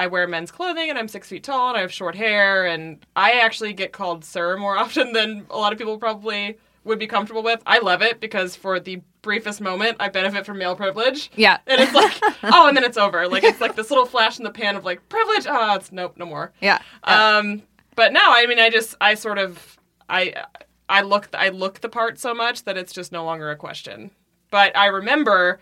[0.00, 3.04] I wear men's clothing and I'm six feet tall and I have short hair and
[3.16, 7.06] I actually get called sir more often than a lot of people probably would be
[7.06, 7.62] comfortable with.
[7.66, 11.30] I love it because for the briefest moment I benefit from male privilege.
[11.36, 11.58] Yeah.
[11.66, 13.28] And it's like oh and then it's over.
[13.28, 15.46] Like it's like this little flash in the pan of like privilege.
[15.46, 16.52] Oh it's nope, no more.
[16.62, 16.80] Yeah.
[17.04, 17.62] Um
[17.94, 19.78] but no, I mean I just I sort of
[20.10, 20.44] I
[20.88, 24.10] I look I look the part so much that it's just no longer a question.
[24.50, 25.60] But I remember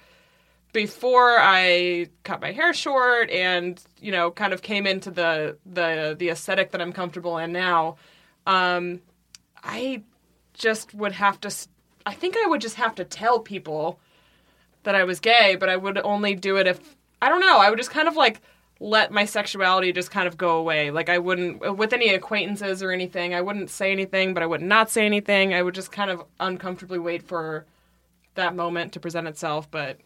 [0.72, 6.16] before I cut my hair short and you know kind of came into the the
[6.18, 7.96] the aesthetic that I'm comfortable in now,
[8.46, 9.00] um,
[9.62, 10.02] I
[10.54, 11.54] just would have to.
[12.06, 14.00] I think I would just have to tell people
[14.84, 17.58] that I was gay, but I would only do it if I don't know.
[17.58, 18.40] I would just kind of like
[18.80, 20.90] let my sexuality just kind of go away.
[20.90, 23.34] Like I wouldn't with any acquaintances or anything.
[23.34, 25.52] I wouldn't say anything, but I would not say anything.
[25.54, 27.66] I would just kind of uncomfortably wait for
[28.36, 29.98] that moment to present itself, but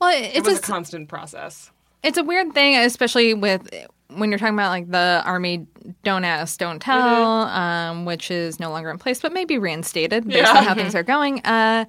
[0.00, 1.70] Well, it it's was a, a constant process.
[2.02, 3.68] it's a weird thing, especially with
[4.08, 5.66] when you're talking about like the army
[6.02, 6.98] don't ask, don't tell,
[7.46, 7.58] Mm-hmm.
[7.58, 10.56] um, which is no longer in place, but maybe reinstated based Yeah.
[10.58, 11.40] on how things are going.
[11.44, 11.84] Uh,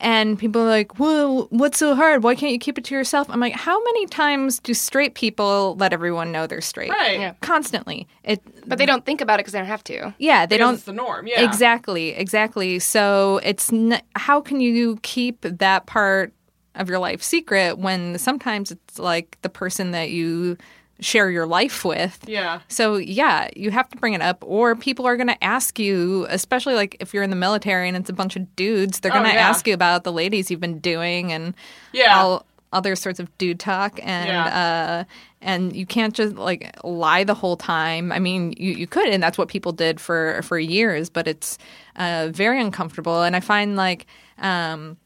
[0.00, 2.22] and people are like, "Well, what's so hard?
[2.22, 5.76] Why can't you keep it to yourself?" I'm like, "How many times do straight people
[5.78, 6.90] let everyone know they're straight?
[6.90, 7.18] Right.
[7.20, 7.34] Yeah.
[7.40, 8.06] Constantly.
[8.22, 10.66] It, but they don't think about it because they don't have to yeah, they Because
[10.66, 11.26] don't it's the norm.
[11.26, 11.42] Yeah.
[11.42, 12.78] Exactly, exactly.
[12.78, 16.32] So it's n- how can you keep that part
[16.74, 20.56] of your life secret when sometimes it's like the person that you
[21.00, 22.18] share your life with.
[22.26, 22.60] Yeah.
[22.68, 26.26] So yeah, you have to bring it up, or people are going to ask you,
[26.30, 29.16] especially like if you're in the military and it's a bunch of dudes, they're Oh,
[29.16, 29.48] going to yeah.
[29.48, 31.54] ask you about the ladies you've been doing and
[31.92, 32.18] Yeah.
[32.20, 34.44] all other sorts of dude talk and Yeah.
[34.46, 35.04] uh
[35.40, 38.10] and you can't just like lie the whole time.
[38.10, 41.58] I mean, you, you could, and that's what people did for for years, but it's
[41.96, 43.22] uh, very uncomfortable.
[43.22, 44.06] And I find like
[44.38, 44.96] um,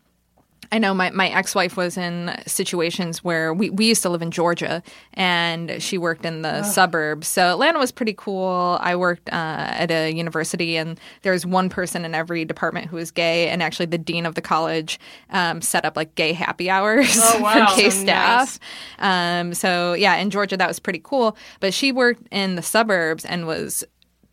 [0.71, 4.21] I know my, my ex wife was in situations where we, we used to live
[4.21, 4.83] in Georgia
[5.15, 7.27] and she worked in the suburbs.
[7.27, 8.77] So Atlanta was pretty cool.
[8.81, 9.33] I worked uh,
[9.71, 13.49] at a university and there was one person in every department who was gay.
[13.49, 15.01] And actually, the dean of the college
[15.31, 17.69] um, set up like gay happy hours Oh, wow.
[17.71, 18.59] for gay So staff.
[18.99, 21.37] Um, so yeah, in Georgia, that was pretty cool.
[21.61, 23.85] But she worked in the suburbs and was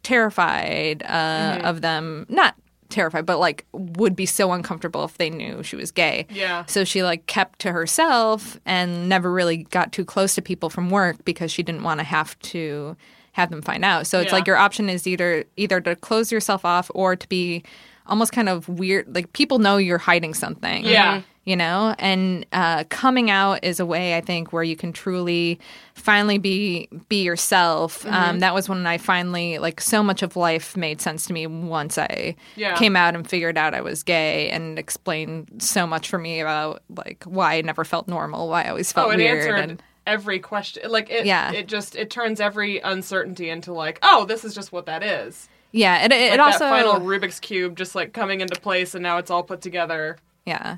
[0.03, 2.25] terrified uh, of them.
[2.29, 2.55] Not
[2.89, 6.27] terrified, but like would be so uncomfortable if they knew she was gay.
[6.29, 6.65] Yeah.
[6.65, 10.89] So she like kept to herself and never really got too close to people from
[10.89, 12.95] work because she didn't want to have to
[13.33, 14.07] have them find out.
[14.07, 14.35] So it's Yeah.
[14.35, 17.63] like your option is either either to close yourself off or to be
[18.07, 21.21] almost kind of weird like people know you're hiding something Yeah.
[21.45, 25.59] You know and uh, coming out is a way i think where you can truly
[25.93, 28.13] finally be be yourself Mm-hmm.
[28.13, 31.45] um, that was when i finally like so much of life made sense to me
[31.47, 32.75] once i Yeah.
[32.75, 36.81] came out and figured out i was gay and explained so much for me about
[36.95, 39.83] like why i never felt normal why i always felt Oh, it weird answered and
[40.07, 40.83] every question.
[40.91, 41.51] Like it, Yeah.
[41.51, 45.49] it just it turns every uncertainty into like, oh, this is just what that is.
[45.71, 49.01] Yeah, it, it Like also that final Rubik's cube just like coming into place, and
[49.01, 50.17] now it's all put together.
[50.45, 50.77] Yeah.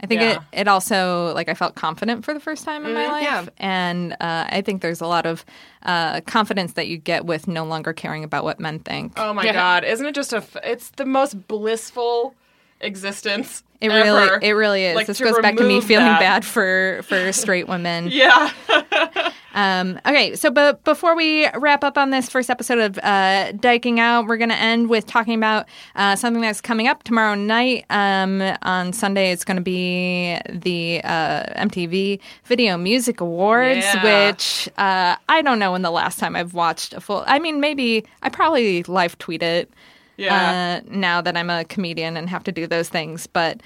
[0.00, 0.32] I think Yeah.
[0.52, 3.22] it, it also, like, I felt confident for the first time in my life.
[3.22, 3.46] yeah.
[3.56, 5.44] And uh, I think there's a lot of
[5.84, 9.14] uh, confidence that you get with no longer caring about what men think.
[9.16, 9.54] Oh my Yeah.
[9.54, 10.38] god, isn't it just a?
[10.38, 12.34] f- It's the most blissful
[12.80, 13.62] existence.
[13.80, 14.02] it ever.
[14.02, 14.96] really, it really is.
[14.96, 16.20] Like, this goes back to me feeling that.
[16.20, 18.08] bad for for straight women.
[18.10, 18.50] Yeah.
[19.56, 23.98] Um, okay, so but before we wrap up on this first episode of uh, Dyking
[23.98, 27.86] Out, we're going to end with talking about uh, something that's coming up tomorrow night.
[27.88, 34.28] Um, on Sunday, it's going to be the uh, MTV Video Music Awards, Yeah.
[34.28, 37.24] which uh, I don't know when the last time I've watched a full.
[37.26, 39.70] I mean, maybe I probably live tweet it.
[40.16, 40.80] Yeah.
[40.84, 43.60] Uh, now that I'm a comedian and have to do those things, but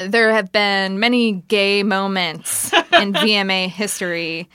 [0.00, 4.48] there have been many gay moments in VMA history.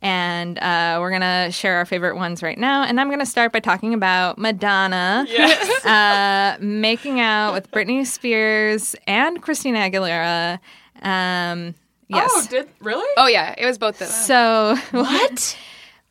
[0.00, 2.84] And uh, we're going to share our favorite ones right now.
[2.84, 5.84] And I'm going to start by talking about Madonna yes.
[5.84, 10.60] uh, making out with Britney Spears and Christina Aguilera.
[11.02, 11.74] Um,
[12.08, 12.30] yes.
[12.32, 13.08] Oh, did really?
[13.16, 14.08] Oh yeah, it was both of them.
[14.08, 15.58] so what?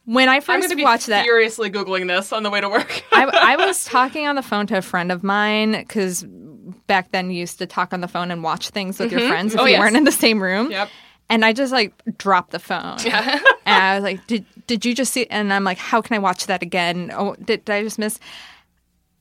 [0.07, 2.61] When I I'm first going to be watched that, furiously googling this on the way
[2.61, 3.03] to work.
[3.11, 6.23] I, I was talking on the phone to a friend of mine because
[6.87, 9.53] back then you used to talk on the phone and watch things with your friends
[9.53, 9.81] if Oh, you yes.
[9.81, 10.71] weren't in the same room.
[10.71, 10.89] Yep.
[11.29, 12.99] And I just like dropped the phone.
[13.03, 13.39] Yeah.
[13.65, 15.27] and I was like, did, did you just see?
[15.27, 17.11] And I'm like, how can I watch that again?
[17.13, 18.17] Oh, did, did I just miss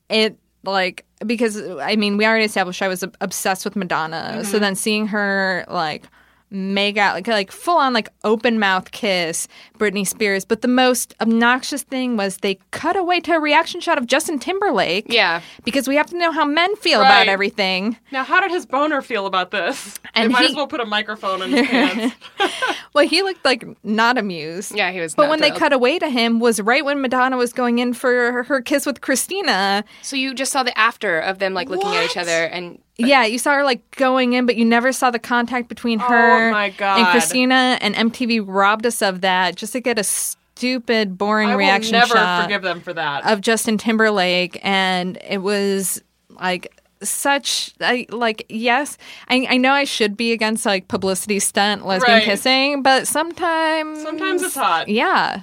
[0.09, 0.39] it?
[0.63, 4.35] Like, because I mean, we already established I was obsessed with Madonna.
[4.35, 4.45] Mm-hmm.
[4.45, 6.05] So then seeing her like
[6.51, 9.49] make out like like full on like open mouth kiss
[9.79, 10.45] Britney Spears.
[10.45, 14.39] But the most obnoxious thing was they cut away to a reaction shot of Justin
[14.39, 15.07] Timberlake.
[15.09, 15.41] Yeah.
[15.65, 17.09] Because we have to know how men feel Right.
[17.23, 17.97] about everything.
[18.13, 19.99] Now, how did his boner feel about this?
[20.15, 22.17] And they might he- as well put a microphone in his pants.
[22.95, 24.75] Well, he looked like not amused.
[24.75, 25.15] Yeah, he was.
[25.15, 28.09] But when they cut away to him was right when Madonna was going in for
[28.33, 29.85] her, her kiss with Christina.
[30.01, 33.25] so you just saw the after of them like looking at each other, and Yeah,
[33.25, 36.51] you saw her like going in, but you never saw the contact between her Oh
[36.51, 37.79] my and Christina.
[37.81, 41.93] And MTV robbed us of that just to get a stupid, boring I will reaction
[41.93, 43.27] never shot forgive them for that.
[43.27, 46.03] of Justin Timberlake, and it was
[46.41, 48.97] like such I like yes
[49.29, 52.25] I, I know I should be against like publicity stunt lesbian Right.
[52.25, 54.89] kissing but sometimes Sometimes it's hot.
[54.89, 55.43] yeah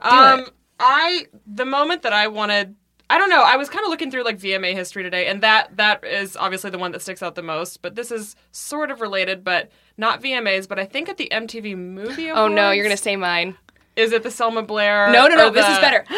[0.00, 0.46] Um,
[0.78, 2.76] I the moment that I wanted,
[3.12, 3.42] I don't know.
[3.42, 6.70] I was kind of looking through like VMA history today, and that that is obviously
[6.70, 7.82] the one that sticks out the most.
[7.82, 10.66] But this is sort of related, but not VMAs.
[10.66, 12.38] But I think at the MTV Movie Awards.
[12.38, 13.58] oh no, you're gonna say mine.
[13.96, 15.12] Is it the Selma Blair?
[15.12, 15.48] No, no, no.
[15.48, 16.06] or This is better.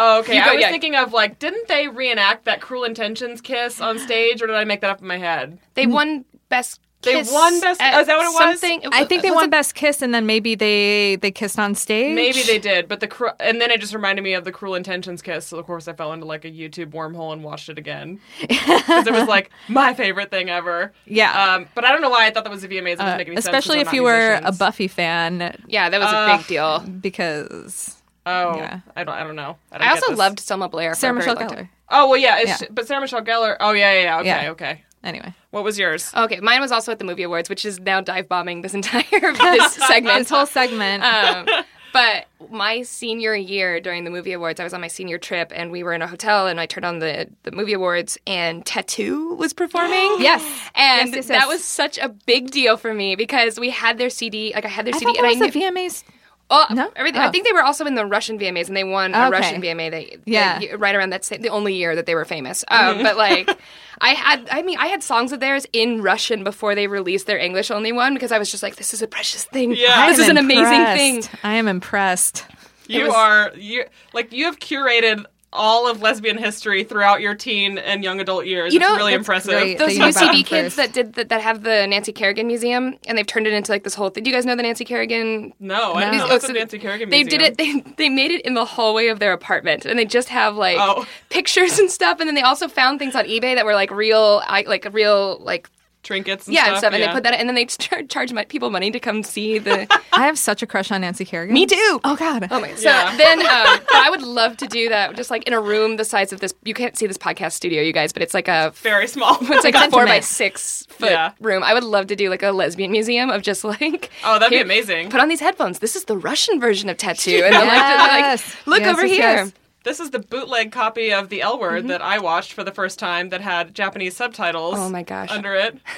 [0.00, 0.34] Oh, okay.
[0.34, 0.70] Go, I was yeah.
[0.70, 4.62] thinking of like, didn't they reenact that Cruel Intentions kiss on stage, or did I
[4.62, 5.58] make that up in my head?
[5.74, 6.80] They won best.
[7.02, 8.60] They Kiss won Best- at oh, is that what it was?
[8.60, 8.82] Something.
[8.92, 11.76] I think they was won it- best kiss and then maybe they they kissed on
[11.76, 14.50] stage Maybe they did, but the cru- and then it just reminded me of the
[14.50, 15.46] Cruel Intentions kiss.
[15.46, 19.06] So of course I fell into like a YouTube wormhole and watched it again because
[19.06, 20.92] it was like my favorite thing ever.
[21.06, 21.54] Yeah.
[21.54, 22.94] Um, but I don't know why I thought that was a VMAs.
[22.94, 24.58] It doesn't Uh, make any sense, 'cause especially I'm if you were a musicians.
[24.58, 26.80] Buffy fan Yeah, that was a Uh, big deal.
[26.80, 27.94] because
[28.26, 28.80] Oh, Yeah.
[28.96, 29.14] I don't.
[29.14, 29.56] I don't know.
[29.72, 30.18] I, don't I get also this.
[30.18, 30.94] loved Selma Blair.
[30.94, 31.64] For Sarah very Michelle long time.
[31.66, 32.68] Gellar Oh well, yeah, it's, Yeah.
[32.70, 33.56] but Sarah Michelle Gellar.
[33.60, 34.18] Oh yeah, yeah, yeah.
[34.18, 34.50] Okay, Yeah.
[34.50, 34.84] okay.
[35.04, 36.12] Anyway What was yours?
[36.16, 39.02] Okay, mine was also at the movie awards, which is now dive bombing this entire
[39.10, 40.18] this segment.
[40.18, 41.46] this whole segment um,
[41.92, 45.70] but my senior year during the movie awards, I was on my senior trip, and
[45.70, 49.34] we were in a hotel, and I turned on the the movie awards, and t.A.T.u.
[49.34, 50.16] was performing.
[50.18, 50.42] yes
[50.74, 54.10] And Yes, yes, that was such a big deal for me because we had their
[54.10, 54.52] CD.
[54.54, 56.04] Like I had their I CD, thought that and was I the knew, VMAs
[56.50, 56.90] Oh, No?
[56.96, 57.20] everything.
[57.20, 57.26] Oh.
[57.26, 59.30] I think they were also in the Russian VMAs, and they won a Okay.
[59.30, 59.90] Russian VMA.
[59.90, 60.58] They, Yeah.
[60.58, 62.64] they- right around that sa- the only year that they were famous.
[62.68, 63.50] Um, but like,
[64.00, 67.36] I had, I mean, I had songs of theirs in Russian before they released their
[67.38, 69.72] English only one because I was just like, this is a precious thing.
[69.76, 70.06] Yeah.
[70.08, 71.38] this is am an amazing thing.
[71.42, 72.46] I am impressed
[72.86, 73.84] You was- are you
[74.14, 78.74] like you have curated all of lesbian history throughout your teen and young adult years.
[78.74, 79.52] You know, it's really impressive.
[79.52, 79.78] great.
[79.78, 80.76] Those that you know about UCB kids first.
[80.76, 83.82] that did that, that have the Nancy Kerrigan Museum, and they've turned it into like
[83.82, 84.24] this whole thing.
[84.24, 86.26] Do you guys know the Nancy Kerrigan No, I didn't No.
[86.26, 87.42] know Oh, a so Nancy Kerrigan They museum.
[87.42, 87.56] did it.
[87.56, 90.76] They, they made it in the hallway of their apartment, and they just have like
[90.78, 91.06] Oh.
[91.30, 92.20] pictures and stuff.
[92.20, 95.38] And then they also found things on eBay that were like real, I, like real,
[95.40, 95.70] like
[96.02, 96.68] trinkets and yeah, stuff.
[96.70, 96.92] and stuff.
[96.94, 97.06] And yeah.
[97.08, 99.58] they put that, in, and then they char- charge my, people money to come see
[99.58, 99.86] the.
[100.12, 102.00] I have such a crush on Nancy Kerrigan Me too.
[102.04, 102.74] oh god Oh my!
[102.74, 103.16] So Yeah.
[103.16, 106.04] then, um, but I would love to do that, just like in a room the
[106.04, 106.54] size of this.
[106.64, 109.36] You can't see this podcast studio, you guys, but it's like a very small.
[109.40, 111.32] it's like a four by six foot Yeah.
[111.40, 111.62] room.
[111.62, 114.60] I would love to do like a lesbian museum of just like Oh, that'd be
[114.60, 115.10] amazing.
[115.10, 115.78] Put on these headphones.
[115.80, 119.06] This is the Russian version of t.A.T.u., and they're like, they're like, look Yes, over
[119.06, 119.52] yes, here.
[119.84, 121.88] This is the bootleg copy of the L Word Mm-hmm.
[121.88, 124.74] that I watched for the first time that had Japanese subtitles.
[124.76, 125.30] Oh my gosh.
[125.30, 125.78] Under it.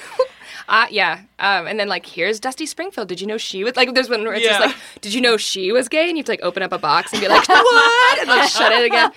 [0.71, 1.19] Uh, yeah.
[1.37, 3.07] Um, and then like, here's Dusty Springfield.
[3.09, 3.93] Did you know she was like?
[3.93, 4.59] There's one where it's Yeah.
[4.59, 6.07] just like, did you know she was gay?
[6.07, 8.19] And you have to like open up a box and be like, what?
[8.19, 9.11] And like shut it again.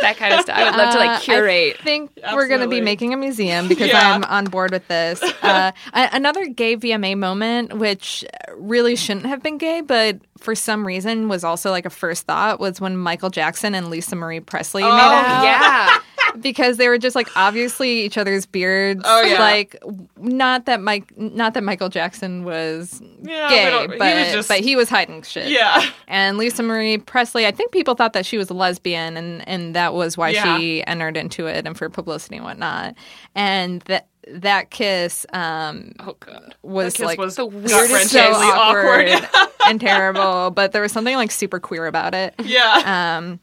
[0.00, 0.56] That kind of stuff.
[0.56, 1.76] I would love to Uh, like curate.
[1.80, 4.14] I think we're going to be making a museum because Yeah.
[4.14, 5.22] I'm on board with this.
[5.44, 8.24] Uh, a- another gay VMA moment, which
[8.56, 12.58] really shouldn't have been gay, but for some reason was also like a first thought,
[12.58, 15.44] was when Michael Jackson and Lisa Marie Presley made oh out.
[15.44, 15.98] yeah.
[16.40, 19.02] Because they were just like obviously each other's beards.
[19.04, 19.38] Oh, yeah.
[19.38, 19.76] Like
[20.16, 24.48] not that Mike, not that Michael Jackson was Yeah, gay, don't- he but was just-
[24.48, 25.48] but he was hiding shit.
[25.50, 25.84] Yeah.
[26.08, 29.74] And Lisa Marie Presley, I think people thought that she was a lesbian, and and
[29.74, 30.58] that was why Yeah.
[30.58, 32.94] she entered into it and for publicity and whatnot.
[33.34, 36.54] And that that kiss um, Oh god.
[36.62, 39.50] was kiss like was the weirdest so awkward, awkward.
[39.68, 40.50] and terrible.
[40.50, 42.34] But there was something like super queer about it.
[42.42, 43.18] Yeah.
[43.18, 43.38] Um,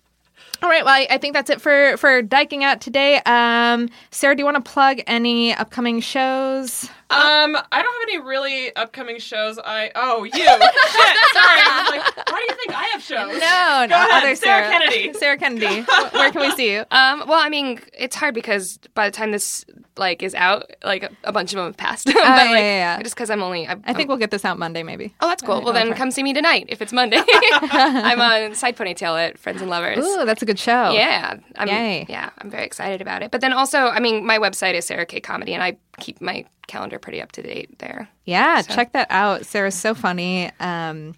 [0.62, 3.20] all right, well, I, think that's it for for dyking out today.
[3.26, 6.90] Um, Sarah, do you want to plug any upcoming shows?
[7.12, 9.60] Um, I don't have any really upcoming shows.
[9.60, 10.46] I oh you shit.
[10.48, 13.34] Sorry, I was like, why do you think I have shows?
[13.34, 15.14] No, Go ahead, other Sarah Kennedy.
[15.14, 15.82] Sarah Kennedy.
[16.12, 16.80] Where can we see you?
[16.92, 19.66] Um, well, I mean, it's hard because by the time this
[19.98, 22.06] like is out, like a, a bunch of them have passed.
[22.08, 23.02] but yeah, like, yeah, yeah.
[23.02, 25.14] just because I'm only, I'm, I think we'll get this out Monday, maybe.
[25.22, 25.62] Oh, that's cool.
[25.62, 27.22] Well, then come see me tonight if it's Monday.
[27.28, 30.04] I'm on Side Ponytail at Friends and Lovers.
[30.04, 30.92] Ooh, that's a good show.
[30.92, 32.06] Yeah, I'm, Yay.
[32.10, 33.32] yeah, I'm very excited about it.
[33.32, 36.46] But then also, I mean, my website is Sarah K Comedy, and I keep my
[36.68, 38.10] calendar pretty up to date there.
[38.26, 39.46] Yeah, check that out.
[39.46, 40.52] Sarah's so funny.
[40.60, 41.16] Um,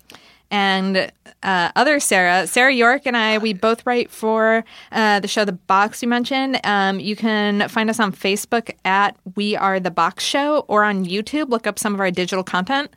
[0.53, 1.11] and
[1.41, 5.51] uh, other Sarah, Sarah York, and I, we both write for uh, the show The
[5.51, 6.59] Box you mentioned.
[6.63, 11.05] Um, you can find us on Facebook at We Are The Box Show or on
[11.05, 11.49] YouTube.
[11.49, 12.91] Look up some of our digital content.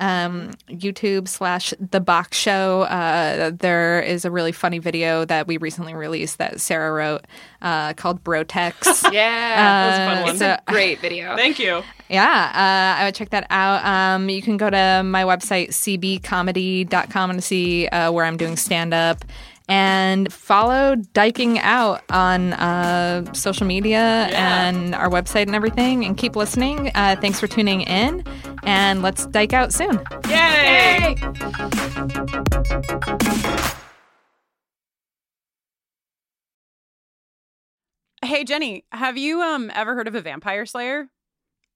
[0.00, 2.82] Um, YouTube slash The Box Show.
[2.82, 7.26] Uh, there is a really funny video that we recently released that Sarah wrote
[7.60, 9.02] uh, called Brotex.
[9.12, 10.34] Yeah, that was a fun one.
[10.34, 11.36] it's a great video.
[11.36, 11.82] Thank you.
[12.12, 13.82] Yeah, uh, I would check that out.
[13.86, 18.92] Um, you can go to my website, cbcomedy.com, and see uh, where I'm doing stand
[18.92, 19.24] up.
[19.66, 26.04] And follow Dyking Out on uh, social media and our website and everything.
[26.04, 26.90] And keep listening.
[26.94, 28.22] Uh, thanks for tuning in.
[28.64, 29.98] And let's Dyke Out soon.
[30.28, 31.16] Yay!
[38.22, 41.08] Hey Jenny, have you um ever heard of a vampire slayer?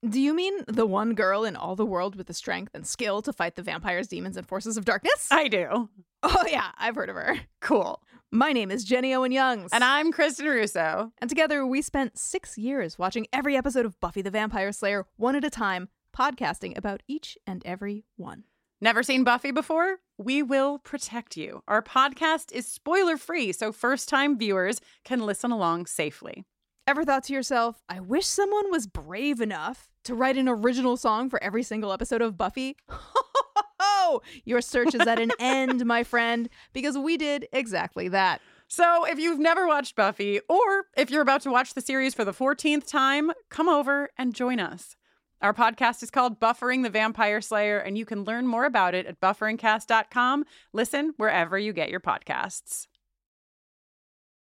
[0.09, 3.23] Do you mean the one girl in all the world with the strength and skill
[3.23, 5.27] to fight the vampires, demons, and forces of darkness?
[5.33, 5.89] I do.
[6.23, 7.41] oh, yeah, I've heard of her.
[7.61, 8.01] Cool.
[8.31, 9.71] My name is Jenny Owen Youngs.
[9.73, 11.11] And I'm Kristen Russo.
[11.19, 15.35] And together we spent six years watching every episode of Buffy the Vampire Slayer one
[15.35, 18.45] at a time, podcasting about each and every one.
[18.81, 19.97] Never seen Buffy before?
[20.19, 21.65] We will protect you.
[21.67, 26.45] Our podcast is spoiler free, so first time viewers can listen along safely.
[26.89, 31.31] Ever thought to yourself, I wish someone was brave enough to write an original song
[31.31, 32.77] for every single episode of Buffy?
[34.45, 38.41] Your search is at an end, my friend, because we did exactly that.
[38.69, 42.25] So if you've never watched Buffy, or if you're about to watch the series for
[42.25, 44.97] the 14th time, come over and join us.
[45.43, 49.07] Our podcast is called Buffering the Vampire Slayer, and you can learn more about it
[49.07, 50.45] at bufferingcast.com.
[50.73, 52.87] Listen wherever you get your podcasts.